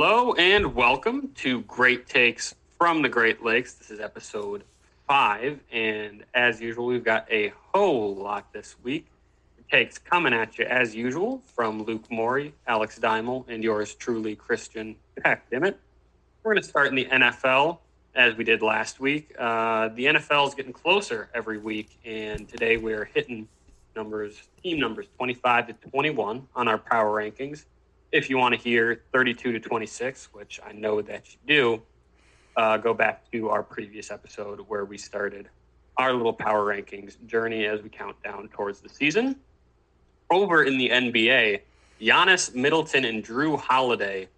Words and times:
Hello 0.00 0.32
and 0.34 0.76
welcome 0.76 1.32
to 1.38 1.62
Great 1.62 2.06
Takes 2.06 2.54
from 2.78 3.02
the 3.02 3.08
Great 3.08 3.42
Lakes. 3.42 3.74
This 3.74 3.90
is 3.90 3.98
episode 3.98 4.62
five, 5.08 5.58
and 5.72 6.24
as 6.34 6.60
usual, 6.60 6.86
we've 6.86 7.02
got 7.02 7.26
a 7.32 7.52
whole 7.74 8.14
lot 8.14 8.52
this 8.52 8.76
week. 8.84 9.08
Takes 9.68 9.98
coming 9.98 10.32
at 10.32 10.56
you 10.56 10.66
as 10.66 10.94
usual 10.94 11.42
from 11.52 11.82
Luke 11.82 12.08
Morey, 12.12 12.54
Alex 12.68 13.00
Daimel, 13.00 13.44
and 13.48 13.64
yours 13.64 13.96
truly, 13.96 14.36
Christian 14.36 14.94
Peck. 15.20 15.50
Dimmitt. 15.50 15.80
We're 16.44 16.54
going 16.54 16.62
to 16.62 16.68
start 16.68 16.86
in 16.86 16.94
the 16.94 17.06
NFL 17.06 17.78
as 18.14 18.36
we 18.36 18.44
did 18.44 18.62
last 18.62 19.00
week. 19.00 19.34
Uh, 19.36 19.88
the 19.88 20.04
NFL 20.04 20.46
is 20.46 20.54
getting 20.54 20.72
closer 20.72 21.28
every 21.34 21.58
week, 21.58 21.98
and 22.04 22.48
today 22.48 22.76
we 22.76 22.92
are 22.92 23.04
hitting 23.04 23.48
numbers, 23.96 24.40
team 24.62 24.78
numbers 24.78 25.06
25 25.16 25.66
to 25.66 25.72
21 25.90 26.46
on 26.54 26.68
our 26.68 26.78
power 26.78 27.20
rankings. 27.20 27.64
If 28.10 28.30
you 28.30 28.38
want 28.38 28.54
to 28.54 28.60
hear 28.60 29.02
32 29.12 29.52
to 29.52 29.60
26, 29.60 30.32
which 30.32 30.60
I 30.64 30.72
know 30.72 31.02
that 31.02 31.26
you 31.32 31.38
do, 31.46 31.82
uh, 32.56 32.78
go 32.78 32.94
back 32.94 33.30
to 33.32 33.50
our 33.50 33.62
previous 33.62 34.10
episode 34.10 34.60
where 34.60 34.86
we 34.86 34.96
started 34.96 35.48
our 35.98 36.14
little 36.14 36.32
power 36.32 36.64
rankings 36.64 37.16
journey 37.26 37.66
as 37.66 37.82
we 37.82 37.90
count 37.90 38.16
down 38.22 38.48
towards 38.48 38.80
the 38.80 38.88
season. 38.88 39.36
Over 40.30 40.64
in 40.64 40.78
the 40.78 40.88
NBA, 40.88 41.60
Giannis, 42.00 42.54
Middleton, 42.54 43.04
and 43.04 43.22
Jrue 43.22 43.58
Holiday. 43.58 44.28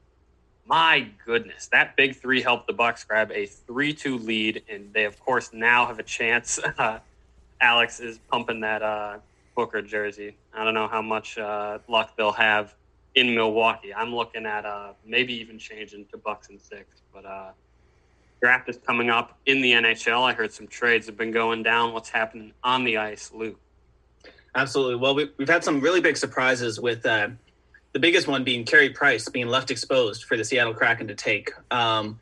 My 0.67 1.07
goodness, 1.25 1.69
that 1.69 1.97
big 1.97 2.17
three 2.17 2.43
helped 2.43 2.67
the 2.67 2.73
Bucks 2.73 3.05
grab 3.05 3.31
a 3.33 3.47
three-two 3.47 4.19
lead, 4.19 4.63
and 4.69 4.93
they 4.93 5.05
of 5.05 5.19
course 5.21 5.51
now 5.53 5.87
have 5.87 5.99
a 5.99 6.05
chance. 6.05 6.59
Uh, 6.59 6.99
Alex 7.61 8.01
is 8.01 8.19
pumping 8.31 8.61
that 8.61 8.83
uh, 8.83 9.19
Booker 9.55 9.83
jersey. 9.83 10.37
I 10.55 10.65
don't 10.65 10.75
know 10.75 10.89
how 10.89 11.03
much 11.03 11.39
uh, 11.39 11.79
luck 11.89 12.17
they'll 12.17 12.33
have 12.33 12.75
in 13.15 13.35
Milwaukee. 13.35 13.93
I'm 13.95 14.15
looking 14.15 14.47
at 14.47 14.65
uh, 14.65 14.93
maybe 15.05 15.35
even 15.35 15.59
changing 15.59 16.07
to 16.07 16.17
Bucks 16.17 16.49
and 16.49 16.61
six, 16.61 17.03
but 17.13 17.25
uh, 17.25 17.51
draft 18.41 18.69
is 18.69 18.79
coming 18.79 19.11
up 19.11 19.39
in 19.47 19.61
the 19.61 19.73
NHL. 19.73 20.23
I 20.23 20.33
heard 20.33 20.53
some 20.53 20.67
trades 20.67 21.07
have 21.07 21.17
been 21.17 21.33
going 21.33 21.63
down. 21.63 21.93
What's 21.93 22.09
happening 22.09 22.53
on 22.63 22.85
the 22.85 22.99
ice, 22.99 23.33
Luke? 23.35 23.59
Absolutely. 24.55 24.97
Well, 24.97 25.15
we, 25.15 25.31
we've 25.37 25.49
had 25.49 25.63
some 25.65 25.81
really 25.81 26.01
big 26.01 26.17
surprises 26.17 26.81
with 26.81 27.05
uh, 27.07 27.29
the 27.93 27.99
biggest 27.99 28.27
one 28.27 28.45
being 28.45 28.65
Carey 28.65 28.91
Price 28.91 29.29
being 29.29 29.49
left 29.49 29.71
exposed 29.71 30.25
for 30.25 30.37
the 30.37 30.45
Seattle 30.45 30.75
Kraken 30.75 31.09
to 31.09 31.15
take, 31.15 31.51
um, 31.71 32.19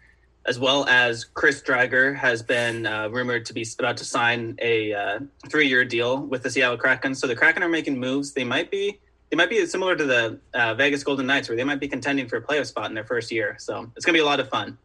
as 0.47 0.59
well 0.59 0.87
as 0.87 1.25
Chris 1.25 1.63
Driedger 1.63 2.15
has 2.17 2.43
been 2.43 2.87
uh, 2.87 3.09
rumored 3.09 3.47
to 3.47 3.55
be 3.55 3.67
about 3.79 3.97
to 3.99 4.05
sign 4.05 4.57
a 4.61 4.93
uh, 4.93 5.19
three-year 5.49 5.85
deal 5.85 6.19
with 6.19 6.43
the 6.43 6.51
Seattle 6.51 6.77
Kraken. 6.77 7.15
So 7.15 7.27
the 7.27 7.37
Kraken 7.37 7.63
are 7.63 7.69
making 7.69 7.99
moves. 7.99 8.33
They 8.33 8.45
might 8.45 8.71
be 8.71 8.99
they 9.31 9.37
might 9.37 9.51
be 9.51 9.65
similar 9.67 9.95
to 9.95 10.05
the 10.05 10.39
uh, 10.55 10.75
Vegas 10.75 11.05
Golden 11.05 11.27
Knights, 11.27 11.49
where 11.49 11.57
they 11.57 11.65
might 11.65 11.81
be 11.81 11.89
contending 11.89 12.29
for 12.29 12.37
a 12.37 12.43
playoff 12.43 12.67
spot 12.67 12.87
in 12.87 12.95
their 12.95 13.05
first 13.05 13.31
year. 13.31 13.57
So 13.59 13.91
it's 13.97 14.05
going 14.05 14.15
to 14.15 14.19
be 14.19 14.23
a 14.23 14.27
lot 14.27 14.41
of 14.41 14.49
fun. 14.49 14.79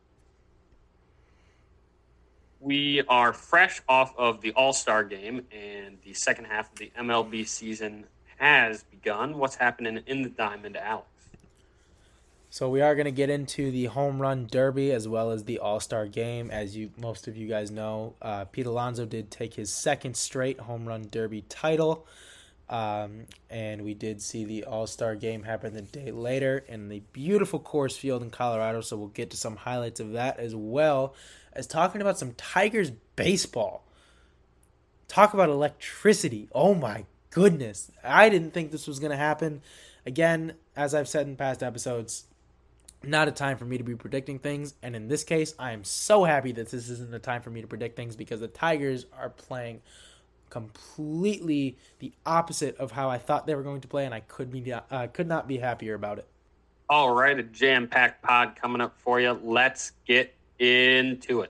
We 2.59 3.02
are 3.09 3.33
fresh 3.33 3.81
off 3.89 4.14
of 4.17 4.41
the 4.41 4.52
All 4.53 4.73
Star 4.73 5.03
game, 5.03 5.45
and 5.52 5.97
the 6.03 6.14
second 6.14 6.45
half 6.45 6.71
of 6.71 6.80
the 6.80 6.91
MLB 6.97 7.47
season 7.47 8.05
has 8.38 8.83
begun. 8.83 9.38
What's 9.38 9.55
happening 9.55 10.02
in 10.08 10.21
the 10.23 10.30
Diamond, 10.30 10.77
Alex? 10.77 11.08
So 12.49 12.69
we 12.69 12.81
are 12.81 12.94
going 12.94 13.05
to 13.05 13.11
get 13.11 13.31
into 13.31 13.71
the 13.71 13.86
home 13.86 14.21
run 14.21 14.45
derby 14.45 14.91
as 14.91 15.08
well 15.08 15.31
as 15.31 15.44
the 15.44 15.58
All 15.59 15.80
Star 15.80 16.05
game. 16.05 16.52
As 16.52 16.77
you 16.77 16.91
most 16.97 17.27
of 17.27 17.36
you 17.36 17.47
guys 17.47 17.71
know, 17.71 18.14
uh, 18.21 18.45
Pete 18.45 18.67
Alonso 18.67 19.05
did 19.05 19.31
take 19.31 19.55
his 19.55 19.73
second 19.73 20.16
straight 20.16 20.59
home 20.59 20.86
run 20.86 21.08
derby 21.09 21.44
title. 21.49 22.05
Um, 22.69 23.25
and 23.50 23.83
we 23.83 23.94
did 23.94 24.22
see 24.22 24.45
the 24.45 24.64
All 24.64 24.88
Star 24.88 25.16
game 25.16 25.44
happen 25.44 25.73
the 25.73 25.81
day 25.81 26.11
later 26.11 26.64
in 26.67 26.89
the 26.89 27.02
beautiful 27.11 27.59
Coors 27.59 27.97
Field 27.97 28.23
in 28.23 28.30
Colorado. 28.30 28.81
So 28.81 28.97
we'll 28.97 29.09
get 29.09 29.31
to 29.31 29.38
some 29.38 29.58
highlights 29.58 30.00
of 30.00 30.14
that 30.14 30.39
as 30.39 30.55
well 30.55 31.14
as 31.52 31.67
talking 31.67 32.02
about 32.02 32.17
some 32.17 32.33
Tigers 32.33 32.92
baseball. 33.16 33.83
Talk 35.08 35.33
about 35.33 35.50
electricity. 35.50 36.48
Oh 36.54 36.73
my 36.73 37.05
goodness. 37.30 37.92
I 38.04 38.30
didn't 38.30 38.52
think 38.52 38.71
this 38.71 38.87
was 38.87 38.99
going 38.99 39.11
to 39.11 39.17
happen. 39.17 39.61
Again, 40.05 40.54
as 40.76 40.95
I've 40.95 41.08
said 41.08 41.27
in 41.27 41.36
past 41.36 41.61
episodes, 41.61 42.26
not 43.04 43.27
a 43.27 43.32
time 43.32 43.58
for 43.58 43.66
me 43.66 43.77
to 43.77 43.83
be 43.83 43.95
predicting 43.95 44.39
things. 44.39 44.73
And 44.82 44.95
in 44.95 45.08
this 45.08 45.23
case, 45.23 45.54
I 45.60 45.71
am 45.71 45.83
so 45.83 46.23
happy 46.23 46.54
that 46.54 46.70
this 46.70 46.89
isn't 46.89 47.14
a 47.14 47.20
time 47.20 47.42
for 47.42 47.49
me 47.49 47.61
to 47.61 47.67
predict 47.67 47.95
things 47.95 48.16
because 48.16 48.39
the 48.39 48.48
Tigers 48.48 49.05
are 49.17 49.30
playing 49.30 49.82
completely 50.53 51.75
the 51.97 52.14
opposite 52.27 52.77
of 52.77 52.91
how 52.91 53.09
I 53.09 53.17
thought 53.17 53.47
they 53.47 53.55
were 53.55 53.64
going 53.64 53.81
to 53.81 53.87
play, 53.87 54.05
and 54.05 54.14
I 54.14 54.19
could 54.19 54.52
be 54.52 54.71
uh, 54.71 55.08
could 55.08 55.27
not 55.27 55.47
be 55.47 55.58
happier 55.58 55.95
about 55.95 56.19
it. 56.19 56.27
All 56.89 57.15
right, 57.15 57.37
a 57.39 57.41
jam 57.41 57.87
packed 57.87 58.21
pod 58.21 58.55
coming 58.55 58.80
up 58.80 58.93
for 58.99 59.19
you. 59.19 59.31
Let's 59.42 59.93
get 60.05 60.36
into 60.59 61.42
it. 61.42 61.49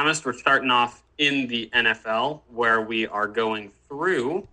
Promised, 0.00 0.24
we're 0.24 0.32
starting 0.32 0.70
off 0.70 1.02
in 1.18 1.46
the 1.46 1.68
NFL 1.74 2.40
where 2.48 2.80
we 2.80 3.06
are 3.06 3.26
going 3.26 3.70
through 3.86 4.48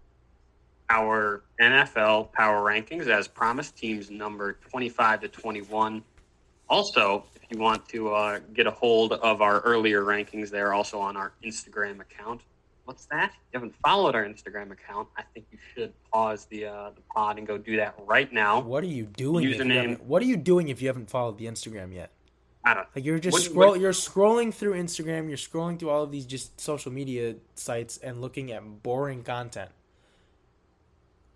our 0.90 1.42
NFL 1.62 2.34
power 2.34 2.70
rankings 2.70 3.08
as 3.08 3.30
promised, 3.30 3.78
teams 3.78 4.12
number 4.12 4.58
25 4.70 5.22
to 5.22 5.28
21. 5.30 6.04
Also, 6.68 7.24
if 7.34 7.44
you 7.50 7.60
want 7.60 7.88
to 7.88 8.14
uh, 8.14 8.40
get 8.54 8.68
a 8.68 8.72
hold 8.72 9.14
of 9.14 9.42
our 9.42 9.62
earlier 9.62 10.02
rankings, 10.02 10.50
they're 10.50 10.74
also 10.74 11.00
on 11.00 11.16
our 11.16 11.32
Instagram 11.46 12.02
account. 12.02 12.42
What's 12.84 13.06
that? 13.06 13.30
If 13.30 13.54
you 13.54 13.60
haven't 13.62 13.76
followed 13.82 14.16
our 14.16 14.26
Instagram 14.26 14.72
account, 14.72 15.08
I 15.16 15.22
think 15.34 15.46
you 15.50 15.60
should 15.74 15.94
pause 16.12 16.44
the 16.50 16.66
uh, 16.66 16.90
the 16.90 17.02
pod 17.14 17.38
and 17.38 17.48
go 17.48 17.58
do 17.58 17.78
that 17.78 17.96
right 18.06 18.32
now. 18.34 18.60
What 18.60 18.84
are 18.84 18.88
you 18.88 19.06
doing? 19.06 19.46
Username. 19.46 20.02
What 20.02 20.22
are 20.22 20.26
you 20.26 20.36
doing 20.36 20.68
if 20.68 20.82
you 20.82 20.90
haven't 20.90 21.10
followed 21.10 21.38
the 21.38 21.46
Instagram 21.46 21.94
yet? 21.94 22.12
I 22.68 22.74
don't 22.74 22.88
Like 22.96 23.06
you're 23.06 23.20
just 23.20 23.34
What- 23.34 23.42
scroll. 23.44 23.70
what- 23.72 23.80
You're 23.80 23.92
scrolling 23.94 24.54
through 24.54 24.74
Instagram. 24.74 25.28
You're 25.30 25.38
scrolling 25.38 25.80
through 25.80 25.90
all 25.90 26.04
of 26.04 26.12
these 26.12 26.26
just 26.26 26.60
social 26.60 26.92
media 26.92 27.36
sites 27.56 27.98
and 27.98 28.20
looking 28.22 28.52
at 28.52 28.84
boring 28.84 29.24
content. 29.24 29.72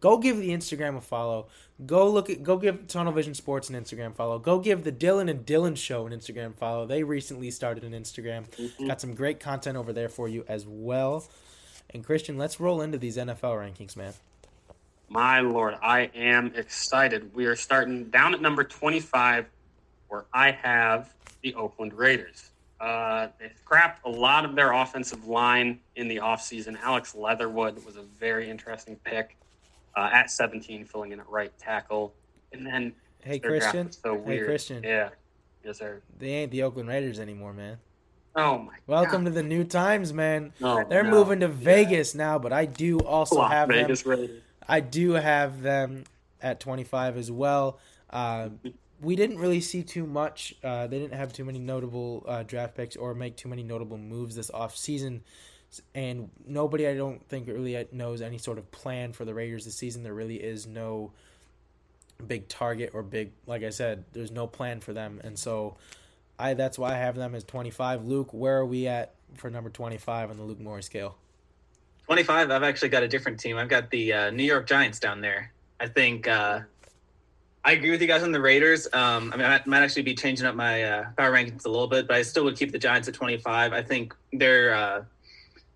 Go 0.02 0.18
give 0.18 0.38
the 0.38 0.50
Instagram 0.50 0.97
a 0.97 1.02
follow. 1.02 1.47
Go 1.86 2.09
look 2.09 2.30
at. 2.30 2.41
Go 2.44 2.58
give 2.58 2.88
Tunnel 2.88 3.14
Vision 3.14 3.34
Sports 3.36 3.70
an 3.70 3.75
Instagram 3.75 4.16
follow. 4.16 4.40
Go 4.40 4.59
give 4.59 4.84
the 4.84 4.91
Dylan 4.91 5.30
and 5.30 5.46
Dylan 5.46 5.78
Show 5.78 6.08
an 6.08 6.12
Instagram 6.14 6.56
follow. 6.56 6.86
They 6.88 7.03
recently 7.03 7.52
started 7.52 7.84
an 7.84 7.94
Instagram. 7.94 8.50
Mm-hmm. 8.56 8.88
Got 8.88 9.00
some 9.00 9.14
great 9.14 9.40
content 9.40 9.78
over 9.78 9.94
there 9.94 10.09
for 10.09 10.28
you 10.28 10.44
as 10.47 10.66
well. 10.68 11.28
And 11.91 12.03
Christian, 12.03 12.38
let's 12.38 12.59
roll 12.59 12.81
into 12.81 12.97
these 12.97 13.16
NFL 13.18 13.53
rankings, 13.56 13.96
man. 13.96 14.14
My 15.09 15.41
lord, 15.41 15.75
I 15.84 16.09
am 16.16 16.53
excited. 16.56 17.36
We 17.36 17.46
are 17.46 17.56
starting 17.56 18.06
down 18.06 18.34
at 18.34 18.41
number 18.41 18.64
25, 18.64 19.46
where 20.12 20.26
I 20.34 20.52
have 20.52 21.14
the 21.42 21.56
Oakland 21.56 21.94
Raiders. 21.94 22.50
Uh, 22.82 23.28
they 23.40 23.50
scrapped 23.64 24.06
a 24.06 24.10
lot 24.10 24.44
of 24.44 24.56
their 24.56 24.74
offensive 24.74 25.26
line 25.26 25.80
in 25.96 26.10
the 26.10 26.18
offseason. 26.18 26.78
Alex 26.82 27.16
Leatherwood 27.16 27.84
was 27.86 27.96
a 27.96 28.02
very 28.20 28.50
interesting 28.50 28.98
pick 29.06 29.38
uh, 29.96 30.10
at 30.12 30.30
17, 30.30 30.84
filling 30.86 31.14
in 31.14 31.20
at 31.22 31.30
right 31.30 31.58
tackle. 31.58 32.14
And 32.52 32.66
then 32.66 32.94
Hey 33.24 33.40
Christian. 33.40 33.90
so 33.92 34.16
Hey 34.16 34.20
weird. 34.22 34.48
Christian. 34.48 34.84
Yeah. 34.84 35.10
Yes, 35.64 35.78
sir. 35.78 36.02
They 36.20 36.30
ain't 36.34 36.52
the 36.52 36.64
Oakland 36.64 36.90
Raiders 36.90 37.20
anymore, 37.20 37.53
man. 37.53 37.78
Oh, 38.35 38.58
my 38.58 38.74
Welcome 38.88 39.24
God. 39.24 39.30
to 39.30 39.35
the 39.35 39.44
new 39.44 39.64
times, 39.64 40.12
man. 40.12 40.52
No, 40.59 40.84
They're 40.90 41.03
no. 41.03 41.12
moving 41.12 41.40
to 41.41 41.47
Vegas 41.47 42.16
now, 42.16 42.38
but 42.40 42.52
I 42.52 42.66
do 42.66 43.00
also 43.00 43.44
have 43.44 43.70
them. 43.70 43.78
Vegas 43.78 44.06
Raiders. 44.06 44.41
I 44.68 44.80
do 44.82 45.12
have 45.12 45.62
them 45.62 46.03
at 46.41 46.59
25 46.59 47.16
as 47.18 47.32
well. 47.32 47.80
Uh, 48.09 48.50
we 49.02 49.16
didn't 49.16 49.40
really 49.40 49.62
see 49.62 49.84
too 49.84 50.06
much. 50.06 50.56
Uh, 50.64 50.88
they 50.88 51.00
didn't 51.00 51.18
have 51.18 51.34
too 51.34 51.44
many 51.44 51.59
notable 51.59 52.24
uh, 52.28 52.44
draft 52.44 52.76
picks 52.76 52.96
or 52.96 53.14
make 53.14 53.36
too 53.36 53.50
many 53.50 53.64
notable 53.64 53.98
moves 53.98 54.36
this 54.36 54.52
offseason. 54.52 55.22
And 55.96 56.30
nobody, 56.46 56.88
I 56.88 56.96
don't 56.96 57.28
think, 57.28 57.48
really 57.48 57.88
knows 57.92 58.22
any 58.22 58.38
sort 58.38 58.58
of 58.58 58.70
plan 58.72 59.14
for 59.14 59.26
the 59.26 59.34
Raiders 59.34 59.66
this 59.66 59.76
season. 59.76 60.03
There 60.03 60.14
really 60.14 60.36
is 60.36 60.68
no 60.68 61.12
big 62.28 62.48
target 62.48 62.92
or 62.94 63.02
big, 63.02 63.32
like 63.48 63.64
I 63.64 63.70
said, 63.70 64.06
there's 64.14 64.32
no 64.32 64.46
plan 64.46 64.82
for 64.82 64.94
them. 64.94 65.20
And 65.24 65.40
so 65.40 65.78
I 66.38 66.54
that's 66.54 66.78
why 66.78 66.94
I 66.94 66.97
have 66.97 67.16
them 67.16 67.34
as 67.34 67.44
25. 67.44 68.06
Luke, 68.06 68.34
where 68.34 68.58
are 68.58 68.66
we 68.66 68.88
at 68.88 69.16
for 69.36 69.50
number 69.50 69.70
25 69.70 70.30
on 70.30 70.38
the 70.38 70.44
Luke 70.44 70.59
Morris 70.59 70.86
scale? 70.86 71.18
25, 72.06 72.52
I've 72.52 72.64
actually 72.64 72.90
got 72.90 73.04
a 73.04 73.08
different 73.08 73.40
team. 73.40 73.58
I've 73.58 73.70
got 73.70 73.90
the 73.90 74.14
uh, 74.14 74.30
New 74.32 74.44
York 74.44 74.68
Giants 74.68 75.00
down 75.00 75.22
there. 75.22 75.52
I 75.80 75.88
think 75.88 76.28
uh, 76.28 76.62
I 77.63 77.73
agree 77.73 77.91
with 77.91 78.02
you 78.02 78.08
guys 78.08 78.23
on 78.23 78.31
the 78.31 78.41
Raiders. 78.41 78.87
Um, 78.91 79.31
I 79.34 79.37
mean, 79.37 79.46
I 79.46 79.61
might 79.67 79.84
actually 79.84 80.02
be 80.02 80.16
changing 80.16 80.47
up 80.47 80.55
my 80.55 80.84
uh, 80.84 81.05
power 81.16 81.31
rankings 81.31 81.66
a 81.66 81.69
little 81.69 81.87
bit, 81.87 82.08
but 82.08 82.17
I 82.17 82.23
still 82.23 82.43
would 82.46 82.58
keep 82.58 82.72
the 82.72 82.79
Giants 82.79 83.08
at 83.08 83.13
25. 83.13 83.72
I 83.72 83.84
think 83.84 84.16
they're 84.34 84.73
uh, 84.73 85.03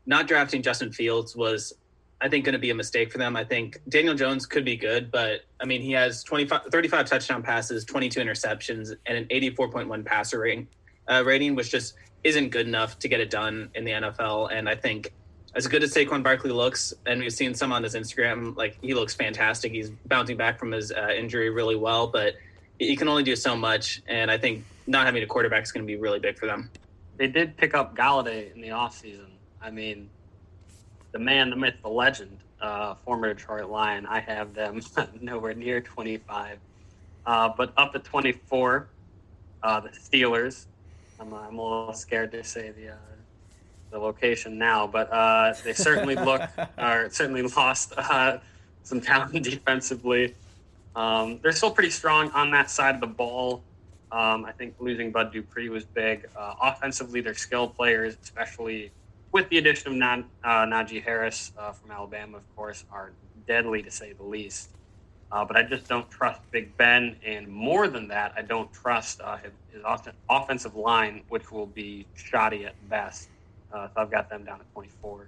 not 0.07 0.27
drafting 0.27 0.63
Justin 0.63 0.91
Fields 0.91 1.35
was, 1.35 1.73
I 2.21 2.27
think, 2.27 2.43
going 2.43 2.53
to 2.53 2.59
be 2.59 2.71
a 2.71 2.75
mistake 2.75 3.11
for 3.11 3.19
them. 3.19 3.35
I 3.35 3.43
think 3.43 3.79
Daniel 3.87 4.15
Jones 4.15 4.47
could 4.47 4.65
be 4.65 4.75
good, 4.75 5.11
but 5.11 5.41
I 5.59 5.65
mean, 5.65 5.81
he 5.81 5.91
has 5.91 6.23
25, 6.23 6.63
35 6.71 7.05
touchdown 7.05 7.43
passes, 7.43 7.85
22 7.85 8.19
interceptions, 8.19 8.95
and 9.05 9.17
an 9.17 9.25
84.1 9.25 10.03
passer 10.05 10.39
rating, 10.39 10.67
uh, 11.07 11.23
rating, 11.23 11.53
which 11.53 11.69
just 11.69 11.93
isn't 12.23 12.49
good 12.49 12.65
enough 12.65 12.97
to 12.97 13.07
get 13.07 13.19
it 13.19 13.29
done 13.29 13.69
in 13.75 13.83
the 13.85 13.91
NFL. 13.91 14.51
And 14.51 14.67
I 14.67 14.75
think 14.75 15.13
as 15.55 15.67
good 15.67 15.83
as 15.83 15.93
Saquon 15.93 16.21
Barkley 16.21 16.51
looks, 16.51 16.93
and 17.05 17.21
we've 17.21 17.33
seen 17.33 17.53
some 17.53 17.71
on 17.71 17.81
his 17.81 17.95
Instagram, 17.95 18.55
like 18.57 18.77
he 18.81 18.93
looks 18.93 19.13
fantastic. 19.13 19.71
He's 19.71 19.89
bouncing 19.89 20.35
back 20.35 20.59
from 20.59 20.71
his 20.71 20.91
uh, 20.91 21.09
injury 21.17 21.49
really 21.49 21.77
well, 21.77 22.07
but 22.07 22.35
he 22.77 22.95
can 22.95 23.07
only 23.07 23.23
do 23.23 23.35
so 23.37 23.55
much. 23.55 24.01
And 24.07 24.29
I 24.29 24.37
think 24.37 24.65
not 24.85 25.05
having 25.05 25.23
a 25.23 25.25
quarterback 25.25 25.63
is 25.63 25.71
going 25.71 25.85
to 25.85 25.87
be 25.87 25.95
really 25.95 26.19
big 26.19 26.37
for 26.37 26.45
them. 26.45 26.69
They 27.17 27.27
did 27.27 27.55
pick 27.55 27.73
up 27.73 27.95
Golladay 27.95 28.53
in 28.53 28.59
the 28.59 28.69
offseason. 28.69 29.29
I 29.61 29.71
mean, 29.71 30.09
the 31.13 31.19
man, 31.19 31.49
the 31.49 31.55
myth, 31.55 31.75
the 31.81 31.89
legend, 31.89 32.37
uh, 32.61 32.95
former 33.05 33.33
Detroit 33.33 33.69
Lion. 33.69 34.05
I 34.05 34.19
have 34.19 34.53
them 34.53 34.81
nowhere 35.21 35.53
near 35.53 35.79
25. 35.79 36.59
Uh, 37.25 37.49
but 37.55 37.71
up 37.77 37.95
at 37.95 38.03
24, 38.03 38.87
uh, 39.63 39.79
the 39.79 39.89
Steelers. 39.89 40.65
I'm, 41.17 41.33
I'm, 41.33 41.57
a 41.57 41.63
little 41.63 41.93
scared 41.93 42.33
to 42.33 42.43
say 42.43 42.71
the 42.71 42.89
uh, 42.89 42.95
the 43.91 43.99
location 43.99 44.57
now, 44.57 44.87
but 44.87 45.11
uh, 45.11 45.53
they 45.63 45.73
certainly 45.73 46.15
look 46.29 46.41
or 46.77 47.09
certainly 47.09 47.43
lost 47.43 47.93
uh, 47.97 48.37
some 48.83 49.01
talent 49.01 49.43
defensively. 49.43 50.35
Um, 50.95 51.39
they're 51.41 51.51
still 51.51 51.71
pretty 51.71 51.89
strong 51.89 52.31
on 52.31 52.51
that 52.51 52.69
side 52.69 52.95
of 52.95 53.01
the 53.01 53.07
ball. 53.07 53.63
Um, 54.11 54.45
I 54.45 54.51
think 54.51 54.75
losing 54.79 55.11
Bud 55.11 55.33
Dupree 55.33 55.69
was 55.69 55.83
big. 55.83 56.27
Uh, 56.37 56.55
offensively, 56.61 57.21
they're 57.21 57.33
skilled 57.33 57.75
players, 57.75 58.15
especially 58.23 58.91
with 59.31 59.49
the 59.49 59.57
addition 59.57 59.91
of 59.91 59.97
Nad, 59.97 60.23
uh, 60.43 60.65
Najee 60.65 61.03
Harris 61.03 61.51
uh, 61.57 61.71
from 61.71 61.91
Alabama, 61.91 62.37
of 62.37 62.55
course, 62.55 62.85
are 62.91 63.11
deadly 63.47 63.83
to 63.83 63.91
say 63.91 64.13
the 64.13 64.23
least. 64.23 64.69
Uh, 65.31 65.43
but 65.43 65.57
I 65.57 65.63
just 65.63 65.89
don't 65.89 66.09
trust 66.09 66.39
Big 66.51 66.77
Ben, 66.77 67.17
and 67.25 67.47
more 67.47 67.87
than 67.89 68.07
that, 68.07 68.33
I 68.37 68.41
don't 68.43 68.71
trust 68.71 69.21
his, 69.41 69.51
his 69.73 69.81
offensive 70.29 70.75
line, 70.75 71.23
which 71.27 71.51
will 71.51 71.65
be 71.65 72.05
shoddy 72.15 72.65
at 72.65 72.89
best. 72.89 73.27
Uh, 73.75 73.89
so 73.93 74.01
I've 74.01 74.11
got 74.11 74.29
them 74.29 74.45
down 74.45 74.61
at 74.61 74.71
24. 74.73 75.27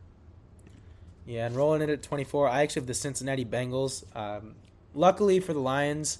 Yeah, 1.25 1.47
and 1.47 1.55
rolling 1.55 1.81
it 1.81 1.89
at 1.89 2.01
24, 2.01 2.47
I 2.47 2.61
actually 2.61 2.81
have 2.81 2.87
the 2.87 2.93
Cincinnati 2.93 3.43
Bengals. 3.43 4.05
Um, 4.15 4.55
luckily 4.93 5.41
for 5.41 5.51
the 5.51 5.59
Lions, 5.59 6.19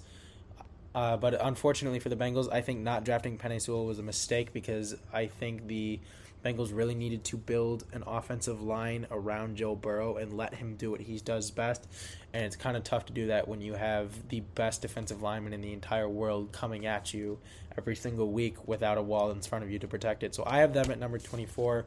uh, 0.94 1.16
but 1.16 1.40
unfortunately 1.42 2.00
for 2.00 2.10
the 2.10 2.18
Bengals, 2.18 2.52
I 2.52 2.60
think 2.60 2.82
not 2.82 3.06
drafting 3.06 3.38
Penei 3.38 3.62
Sewell 3.62 3.86
was 3.86 4.00
a 4.00 4.04
mistake 4.04 4.52
because 4.52 4.96
I 5.14 5.28
think 5.28 5.68
the 5.68 6.02
Bengals 6.44 6.76
really 6.76 6.96
needed 6.96 7.24
to 7.26 7.38
build 7.38 7.86
an 7.94 8.04
offensive 8.06 8.62
line 8.62 9.08
around 9.10 9.56
Joe 9.56 9.76
Burrow 9.76 10.18
and 10.18 10.36
let 10.36 10.54
him 10.56 10.76
do 10.76 10.92
what 10.92 11.02
he 11.02 11.20
does 11.20 11.50
best. 11.50 11.88
And 12.34 12.44
it's 12.44 12.58
kind 12.58 12.76
of 12.76 12.84
tough 12.84 13.06
to 13.06 13.14
do 13.14 13.28
that 13.28 13.48
when 13.48 13.62
you 13.62 13.74
have 13.74 14.28
the 14.28 14.42
best 14.42 14.82
defensive 14.82 15.22
lineman 15.22 15.54
in 15.54 15.62
the 15.62 15.72
entire 15.72 16.10
world 16.10 16.52
coming 16.52 16.86
at 16.86 17.14
you 17.14 17.40
every 17.78 17.96
single 17.96 18.32
week 18.32 18.68
without 18.68 18.98
a 18.98 19.02
wall 19.02 19.32
in 19.32 19.42
front 19.42 19.64
of 19.64 19.72
you 19.72 19.80
to 19.80 19.88
protect 19.88 20.24
it. 20.24 20.36
So 20.36 20.44
I 20.46 20.60
have 20.60 20.74
them 20.74 20.92
at 20.92 21.00
number 21.00 21.18
24. 21.18 21.86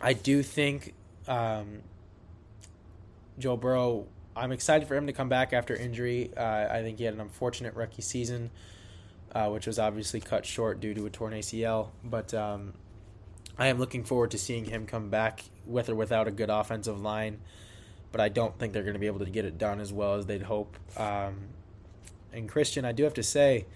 I 0.00 0.12
do 0.12 0.42
think 0.42 0.94
um, 1.26 1.82
Joe 3.38 3.56
Burrow. 3.56 4.06
I'm 4.36 4.52
excited 4.52 4.86
for 4.86 4.94
him 4.94 5.08
to 5.08 5.12
come 5.12 5.28
back 5.28 5.52
after 5.52 5.74
injury. 5.74 6.30
Uh, 6.36 6.68
I 6.70 6.82
think 6.82 6.98
he 6.98 7.04
had 7.04 7.14
an 7.14 7.20
unfortunate 7.20 7.74
rookie 7.74 8.02
season, 8.02 8.50
uh, 9.32 9.48
which 9.48 9.66
was 9.66 9.78
obviously 9.80 10.20
cut 10.20 10.46
short 10.46 10.78
due 10.78 10.94
to 10.94 11.06
a 11.06 11.10
torn 11.10 11.32
ACL. 11.32 11.88
But 12.04 12.32
um, 12.34 12.74
I 13.58 13.66
am 13.66 13.78
looking 13.78 14.04
forward 14.04 14.30
to 14.30 14.38
seeing 14.38 14.66
him 14.66 14.86
come 14.86 15.10
back 15.10 15.42
with 15.66 15.88
or 15.88 15.96
without 15.96 16.28
a 16.28 16.30
good 16.30 16.50
offensive 16.50 17.00
line. 17.00 17.40
But 18.12 18.20
I 18.20 18.28
don't 18.28 18.56
think 18.58 18.72
they're 18.72 18.84
going 18.84 18.94
to 18.94 19.00
be 19.00 19.08
able 19.08 19.24
to 19.24 19.30
get 19.30 19.44
it 19.44 19.58
done 19.58 19.80
as 19.80 19.92
well 19.92 20.14
as 20.14 20.26
they'd 20.26 20.42
hope. 20.42 20.76
Um, 20.96 21.48
and 22.32 22.48
Christian, 22.48 22.84
I 22.84 22.92
do 22.92 23.02
have 23.02 23.14
to 23.14 23.22
say, 23.22 23.66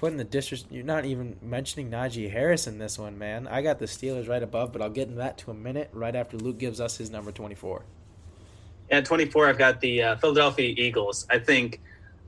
putting 0.00 0.16
the 0.16 0.24
district. 0.24 0.64
You're 0.70 0.82
not 0.82 1.04
even 1.04 1.36
mentioning 1.42 1.90
Najee 1.90 2.30
Harris 2.30 2.66
in 2.66 2.78
this 2.78 2.98
one, 2.98 3.18
man. 3.18 3.46
I 3.46 3.60
got 3.60 3.78
the 3.78 3.84
Steelers 3.84 4.30
right 4.30 4.42
above, 4.42 4.72
but 4.72 4.80
I'll 4.80 4.88
get 4.88 5.08
into 5.08 5.18
that 5.18 5.36
to 5.38 5.50
a 5.50 5.54
minute 5.54 5.90
right 5.92 6.16
after 6.16 6.38
Luke 6.38 6.56
gives 6.56 6.80
us 6.80 6.96
his 6.96 7.10
number 7.10 7.30
24. 7.30 7.84
At 8.90 9.04
24. 9.04 9.48
I've 9.48 9.58
got 9.58 9.78
the 9.82 10.02
uh, 10.02 10.16
Philadelphia 10.16 10.74
Eagles. 10.74 11.26
I 11.28 11.38
think 11.38 11.82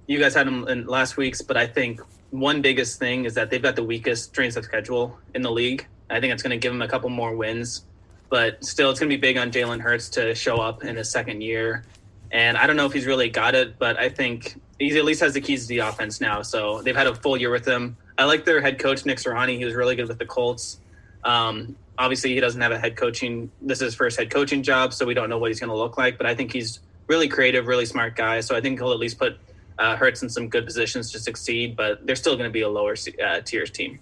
you 0.07 0.19
guys 0.19 0.35
had 0.35 0.47
them 0.47 0.69
in 0.69 0.87
last 0.87 1.17
week's, 1.17 1.41
but 1.41 1.57
I 1.57 1.67
think 1.67 2.03
one 2.29 2.61
biggest 2.61 2.99
thing 2.99 3.25
is 3.25 3.33
that 3.35 3.49
they've 3.49 3.63
got 3.63 3.75
the 3.75 3.85
weakest 3.85 4.25
strength 4.25 4.59
of 4.59 4.65
schedule 4.67 5.19
in 5.35 5.41
the 5.41 5.51
league. 5.51 5.87
I 6.11 6.21
think 6.21 6.35
it's 6.35 6.43
going 6.43 6.51
to 6.51 6.59
give 6.59 6.75
them 6.75 6.83
a 6.83 6.89
couple 6.89 7.09
more 7.09 7.35
wins, 7.35 7.87
but 8.29 8.63
still, 8.63 8.91
it's 8.91 9.01
going 9.01 9.09
to 9.09 9.17
be 9.17 9.21
big 9.21 9.39
on 9.39 9.51
Jalen 9.51 9.81
Hurts 9.81 10.11
to 10.11 10.35
show 10.35 10.57
up 10.59 10.85
in 10.85 10.97
his 10.97 11.11
second 11.11 11.41
year. 11.41 11.85
And 12.33 12.59
I 12.59 12.67
don't 12.67 12.77
know 12.77 12.85
if 12.85 12.93
he's 12.93 13.07
really 13.07 13.31
got 13.31 13.55
it, 13.55 13.79
but 13.79 13.99
I 13.99 14.11
think 14.11 14.61
he 14.83 14.99
at 14.99 15.05
least 15.05 15.21
has 15.21 15.35
the 15.35 15.41
keys 15.41 15.63
to 15.63 15.69
the 15.69 15.79
offense 15.79 16.21
now. 16.21 16.43
So 16.43 16.83
they've 16.83 16.97
had 16.97 17.07
a 17.07 17.15
full 17.15 17.37
year 17.37 17.51
with 17.51 17.67
him. 17.67 17.97
I 18.19 18.25
like 18.25 18.45
their 18.45 18.61
head 18.61 18.79
coach 18.79 19.07
Nick 19.07 19.19
Sirianni. 19.19 19.57
He 19.57 19.65
was 19.65 19.75
really 19.75 19.97
good 19.97 20.09
with 20.09 20.19
the 20.19 20.27
Colts. 20.27 20.81
Um, 21.25 21.77
obviously, 21.99 22.35
he 22.35 22.41
doesn't 22.41 22.61
have 22.61 22.73
a 22.73 22.79
head 22.79 22.97
coaching. 22.97 23.51
This 23.61 23.79
is 23.79 23.87
his 23.87 23.95
first 23.95 24.19
head 24.19 24.31
coaching 24.31 24.63
job, 24.63 24.93
so 24.93 25.07
we 25.07 25.15
don't 25.15 25.31
know 25.31 25.39
what 25.39 25.51
he's 25.51 25.61
going 25.61 25.71
to 25.71 25.77
look 25.77 25.99
like. 25.99 26.19
But 26.19 26.27
I 26.27 26.35
think 26.35 26.53
he's 26.53 26.81
really 27.07 27.29
creative, 27.29 27.67
really 27.67 27.87
smart 27.87 28.17
guy. 28.17 28.41
So 28.41 28.57
I 28.57 28.61
think 28.61 28.79
he'll 28.79 28.93
at 28.93 28.99
least 28.99 29.19
put 29.19 29.39
uh, 29.79 29.97
Hurts 29.97 30.23
in 30.23 30.29
some 30.29 30.49
good 30.49 30.67
positions 30.67 31.13
to 31.13 31.19
succeed. 31.19 31.77
But 31.77 32.07
they're 32.07 32.17
still 32.17 32.35
going 32.35 32.49
to 32.49 32.53
be 32.53 32.63
a 32.63 32.69
lower 32.69 32.97
uh, 33.25 33.41
tiers 33.41 33.71
team. 33.71 34.01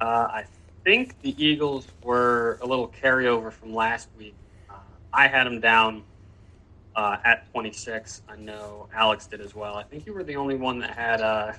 Uh, 0.00 0.04
I 0.30 0.44
think 0.84 1.20
the 1.20 1.34
Eagles 1.42 1.86
were 2.02 2.58
a 2.62 2.66
little 2.66 2.92
carryover 3.02 3.52
from 3.52 3.74
last 3.74 4.08
week. 4.18 4.34
Uh, 4.70 4.74
I 5.12 5.28
had 5.28 5.44
them 5.44 5.60
down 5.60 6.02
uh, 6.96 7.16
at 7.24 7.50
26. 7.52 8.22
I 8.28 8.36
know 8.36 8.88
Alex 8.94 9.26
did 9.26 9.40
as 9.40 9.54
well. 9.54 9.76
I 9.76 9.82
think 9.82 10.06
you 10.06 10.12
were 10.12 10.24
the 10.24 10.36
only 10.36 10.56
one 10.56 10.78
that 10.80 10.90
had 10.90 11.20
uh, 11.20 11.52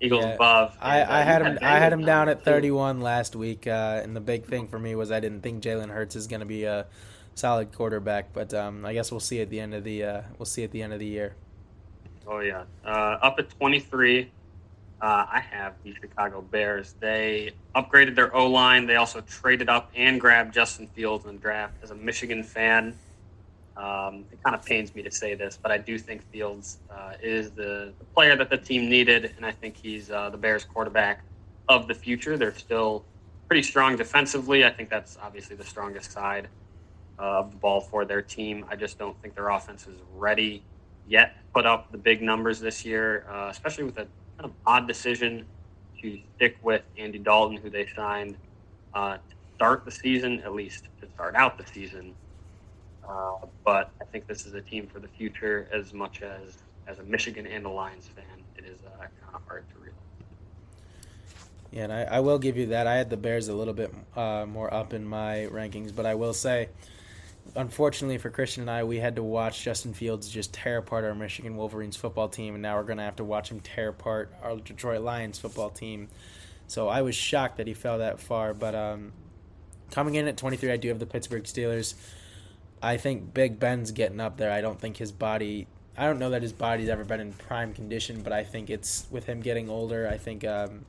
Eagles 0.00 0.24
yeah, 0.24 0.34
above. 0.34 0.76
I, 0.80 1.02
I, 1.02 1.22
had 1.22 1.42
him. 1.42 1.58
I 1.62 1.78
had 1.78 1.92
him 1.92 2.04
down 2.04 2.28
at 2.28 2.44
31 2.44 3.00
last 3.00 3.34
week, 3.34 3.66
uh, 3.66 4.00
and 4.02 4.14
the 4.14 4.20
big 4.20 4.44
thing 4.44 4.68
for 4.68 4.78
me 4.78 4.94
was 4.94 5.10
I 5.10 5.20
didn't 5.20 5.40
think 5.40 5.62
Jalen 5.62 5.90
Hurts 5.90 6.16
is 6.16 6.26
going 6.26 6.40
to 6.40 6.46
be 6.46 6.64
a 6.64 6.86
solid 7.34 7.72
quarterback. 7.72 8.32
But 8.32 8.52
um, 8.54 8.84
I 8.84 8.92
guess 8.92 9.10
we'll 9.10 9.20
see 9.20 9.40
at 9.40 9.50
the 9.50 9.60
end 9.60 9.74
of 9.74 9.84
the 9.84 10.04
uh, 10.04 10.22
we'll 10.38 10.46
see 10.46 10.64
at 10.64 10.70
the 10.70 10.82
end 10.82 10.92
of 10.92 10.98
the 10.98 11.06
year. 11.06 11.34
Oh 12.26 12.40
yeah, 12.40 12.64
uh, 12.84 13.18
up 13.22 13.38
at 13.38 13.50
23. 13.50 14.30
Uh, 15.00 15.26
I 15.30 15.40
have 15.40 15.74
the 15.84 15.94
Chicago 15.94 16.42
Bears. 16.42 16.94
They 16.98 17.52
upgraded 17.74 18.16
their 18.16 18.34
O 18.34 18.48
line. 18.48 18.86
They 18.86 18.96
also 18.96 19.20
traded 19.20 19.68
up 19.68 19.92
and 19.94 20.20
grabbed 20.20 20.52
Justin 20.52 20.88
Fields 20.88 21.24
in 21.24 21.36
the 21.36 21.40
draft. 21.40 21.74
As 21.82 21.92
a 21.92 21.94
Michigan 21.94 22.42
fan, 22.42 22.98
um, 23.78 24.24
it 24.32 24.42
kind 24.42 24.56
of 24.56 24.64
pains 24.64 24.92
me 24.94 25.02
to 25.02 25.10
say 25.10 25.34
this, 25.34 25.56
but 25.60 25.70
I 25.70 25.78
do 25.78 25.98
think 25.98 26.28
Fields 26.32 26.78
uh, 26.90 27.12
is 27.22 27.52
the, 27.52 27.92
the, 27.96 28.04
player 28.12 28.34
that 28.36 28.50
the 28.50 28.56
team 28.56 28.90
needed, 28.90 29.34
and 29.36 29.46
I 29.46 29.52
think 29.52 29.76
he's 29.76 30.10
uh, 30.10 30.30
the 30.30 30.36
Bears' 30.36 30.64
quarterback 30.64 31.22
of 31.68 31.86
the 31.86 31.94
future. 31.94 32.36
They're 32.36 32.54
still 32.54 33.04
pretty 33.46 33.62
strong 33.62 33.94
defensively. 33.94 34.64
I 34.64 34.70
think 34.70 34.90
that's 34.90 35.16
obviously 35.22 35.54
the 35.54 35.64
strongest 35.64 36.10
side 36.10 36.48
uh, 37.20 37.38
of 37.38 37.52
the 37.52 37.56
ball 37.56 37.80
for 37.80 38.04
their 38.04 38.20
team. 38.20 38.64
I 38.68 38.74
just 38.74 38.98
don't 38.98 39.20
think 39.22 39.36
their 39.36 39.50
offense 39.50 39.86
is 39.86 40.00
ready 40.12 40.64
yet 41.06 41.36
to 41.36 41.44
put 41.54 41.64
up 41.64 41.92
the 41.92 41.98
big 41.98 42.20
numbers 42.20 42.58
this 42.58 42.84
year, 42.84 43.26
uh, 43.30 43.46
especially 43.48 43.84
with 43.84 43.98
a 43.98 44.06
kind 44.38 44.44
of 44.44 44.52
odd 44.66 44.88
decision 44.88 45.46
to 46.02 46.18
stick 46.34 46.56
with 46.62 46.82
Andy 46.96 47.18
Dalton, 47.18 47.56
who 47.56 47.70
they 47.70 47.86
signed 47.94 48.36
uh, 48.92 49.14
to 49.14 49.20
start 49.54 49.84
the 49.84 49.90
season, 49.92 50.40
at 50.40 50.52
least 50.52 50.88
to 51.00 51.08
start 51.14 51.36
out 51.36 51.58
the 51.58 51.66
season. 51.72 52.14
Uh, 53.08 53.46
but 53.64 53.90
I 54.00 54.04
think 54.04 54.26
this 54.26 54.44
is 54.46 54.54
a 54.54 54.60
team 54.60 54.86
for 54.86 55.00
the 55.00 55.08
future 55.08 55.68
as 55.72 55.94
much 55.94 56.22
as 56.22 56.58
as 56.86 56.98
a 56.98 57.02
Michigan 57.02 57.46
and 57.46 57.66
a 57.66 57.68
Lions 57.68 58.08
fan. 58.08 58.24
It 58.56 58.64
is 58.64 58.80
uh, 58.84 58.98
kind 58.98 59.34
of 59.34 59.42
hard 59.46 59.68
to 59.70 59.74
realize. 59.76 59.94
Yeah, 61.70 61.84
and 61.84 61.92
I, 61.92 62.02
I, 62.04 62.20
will 62.20 62.38
give 62.38 62.56
you 62.56 62.66
that. 62.66 62.86
I 62.86 62.96
had 62.96 63.10
the 63.10 63.16
Bears 63.18 63.48
a 63.48 63.54
little 63.54 63.74
bit 63.74 63.94
uh, 64.16 64.46
more 64.46 64.72
up 64.72 64.94
in 64.94 65.06
my 65.06 65.48
rankings, 65.52 65.94
but 65.94 66.06
I 66.06 66.14
will 66.14 66.32
say, 66.32 66.70
unfortunately 67.54 68.16
for 68.16 68.30
Christian 68.30 68.62
and 68.62 68.70
I, 68.70 68.84
we 68.84 68.98
had 68.98 69.16
to 69.16 69.22
watch 69.22 69.62
Justin 69.62 69.92
Fields 69.92 70.30
just 70.30 70.54
tear 70.54 70.78
apart 70.78 71.04
our 71.04 71.14
Michigan 71.14 71.56
Wolverines 71.56 71.94
football 71.94 72.28
team, 72.28 72.54
and 72.54 72.62
now 72.62 72.76
we're 72.76 72.84
going 72.84 72.98
to 72.98 73.04
have 73.04 73.16
to 73.16 73.24
watch 73.24 73.50
him 73.50 73.60
tear 73.60 73.88
apart 73.88 74.32
our 74.42 74.56
Detroit 74.56 75.02
Lions 75.02 75.38
football 75.38 75.68
team. 75.68 76.08
So 76.68 76.88
I 76.88 77.02
was 77.02 77.14
shocked 77.14 77.58
that 77.58 77.66
he 77.66 77.74
fell 77.74 77.98
that 77.98 78.18
far, 78.18 78.54
but 78.54 78.74
um, 78.74 79.12
coming 79.90 80.14
in 80.14 80.26
at 80.26 80.38
23, 80.38 80.70
I 80.70 80.76
do 80.78 80.88
have 80.88 80.98
the 80.98 81.06
Pittsburgh 81.06 81.44
Steelers. 81.44 81.94
I 82.82 82.96
think 82.96 83.34
Big 83.34 83.58
Ben's 83.58 83.90
getting 83.92 84.20
up 84.20 84.36
there. 84.36 84.52
I 84.52 84.60
don't 84.60 84.80
think 84.80 84.96
his 84.96 85.12
body. 85.12 85.66
I 85.96 86.04
don't 86.04 86.18
know 86.18 86.30
that 86.30 86.42
his 86.42 86.52
body's 86.52 86.88
ever 86.88 87.04
been 87.04 87.20
in 87.20 87.32
prime 87.32 87.74
condition, 87.74 88.22
but 88.22 88.32
I 88.32 88.44
think 88.44 88.70
it's 88.70 89.06
with 89.10 89.24
him 89.24 89.40
getting 89.40 89.68
older. 89.68 90.08
I 90.08 90.16
think 90.16 90.44
um, 90.44 90.84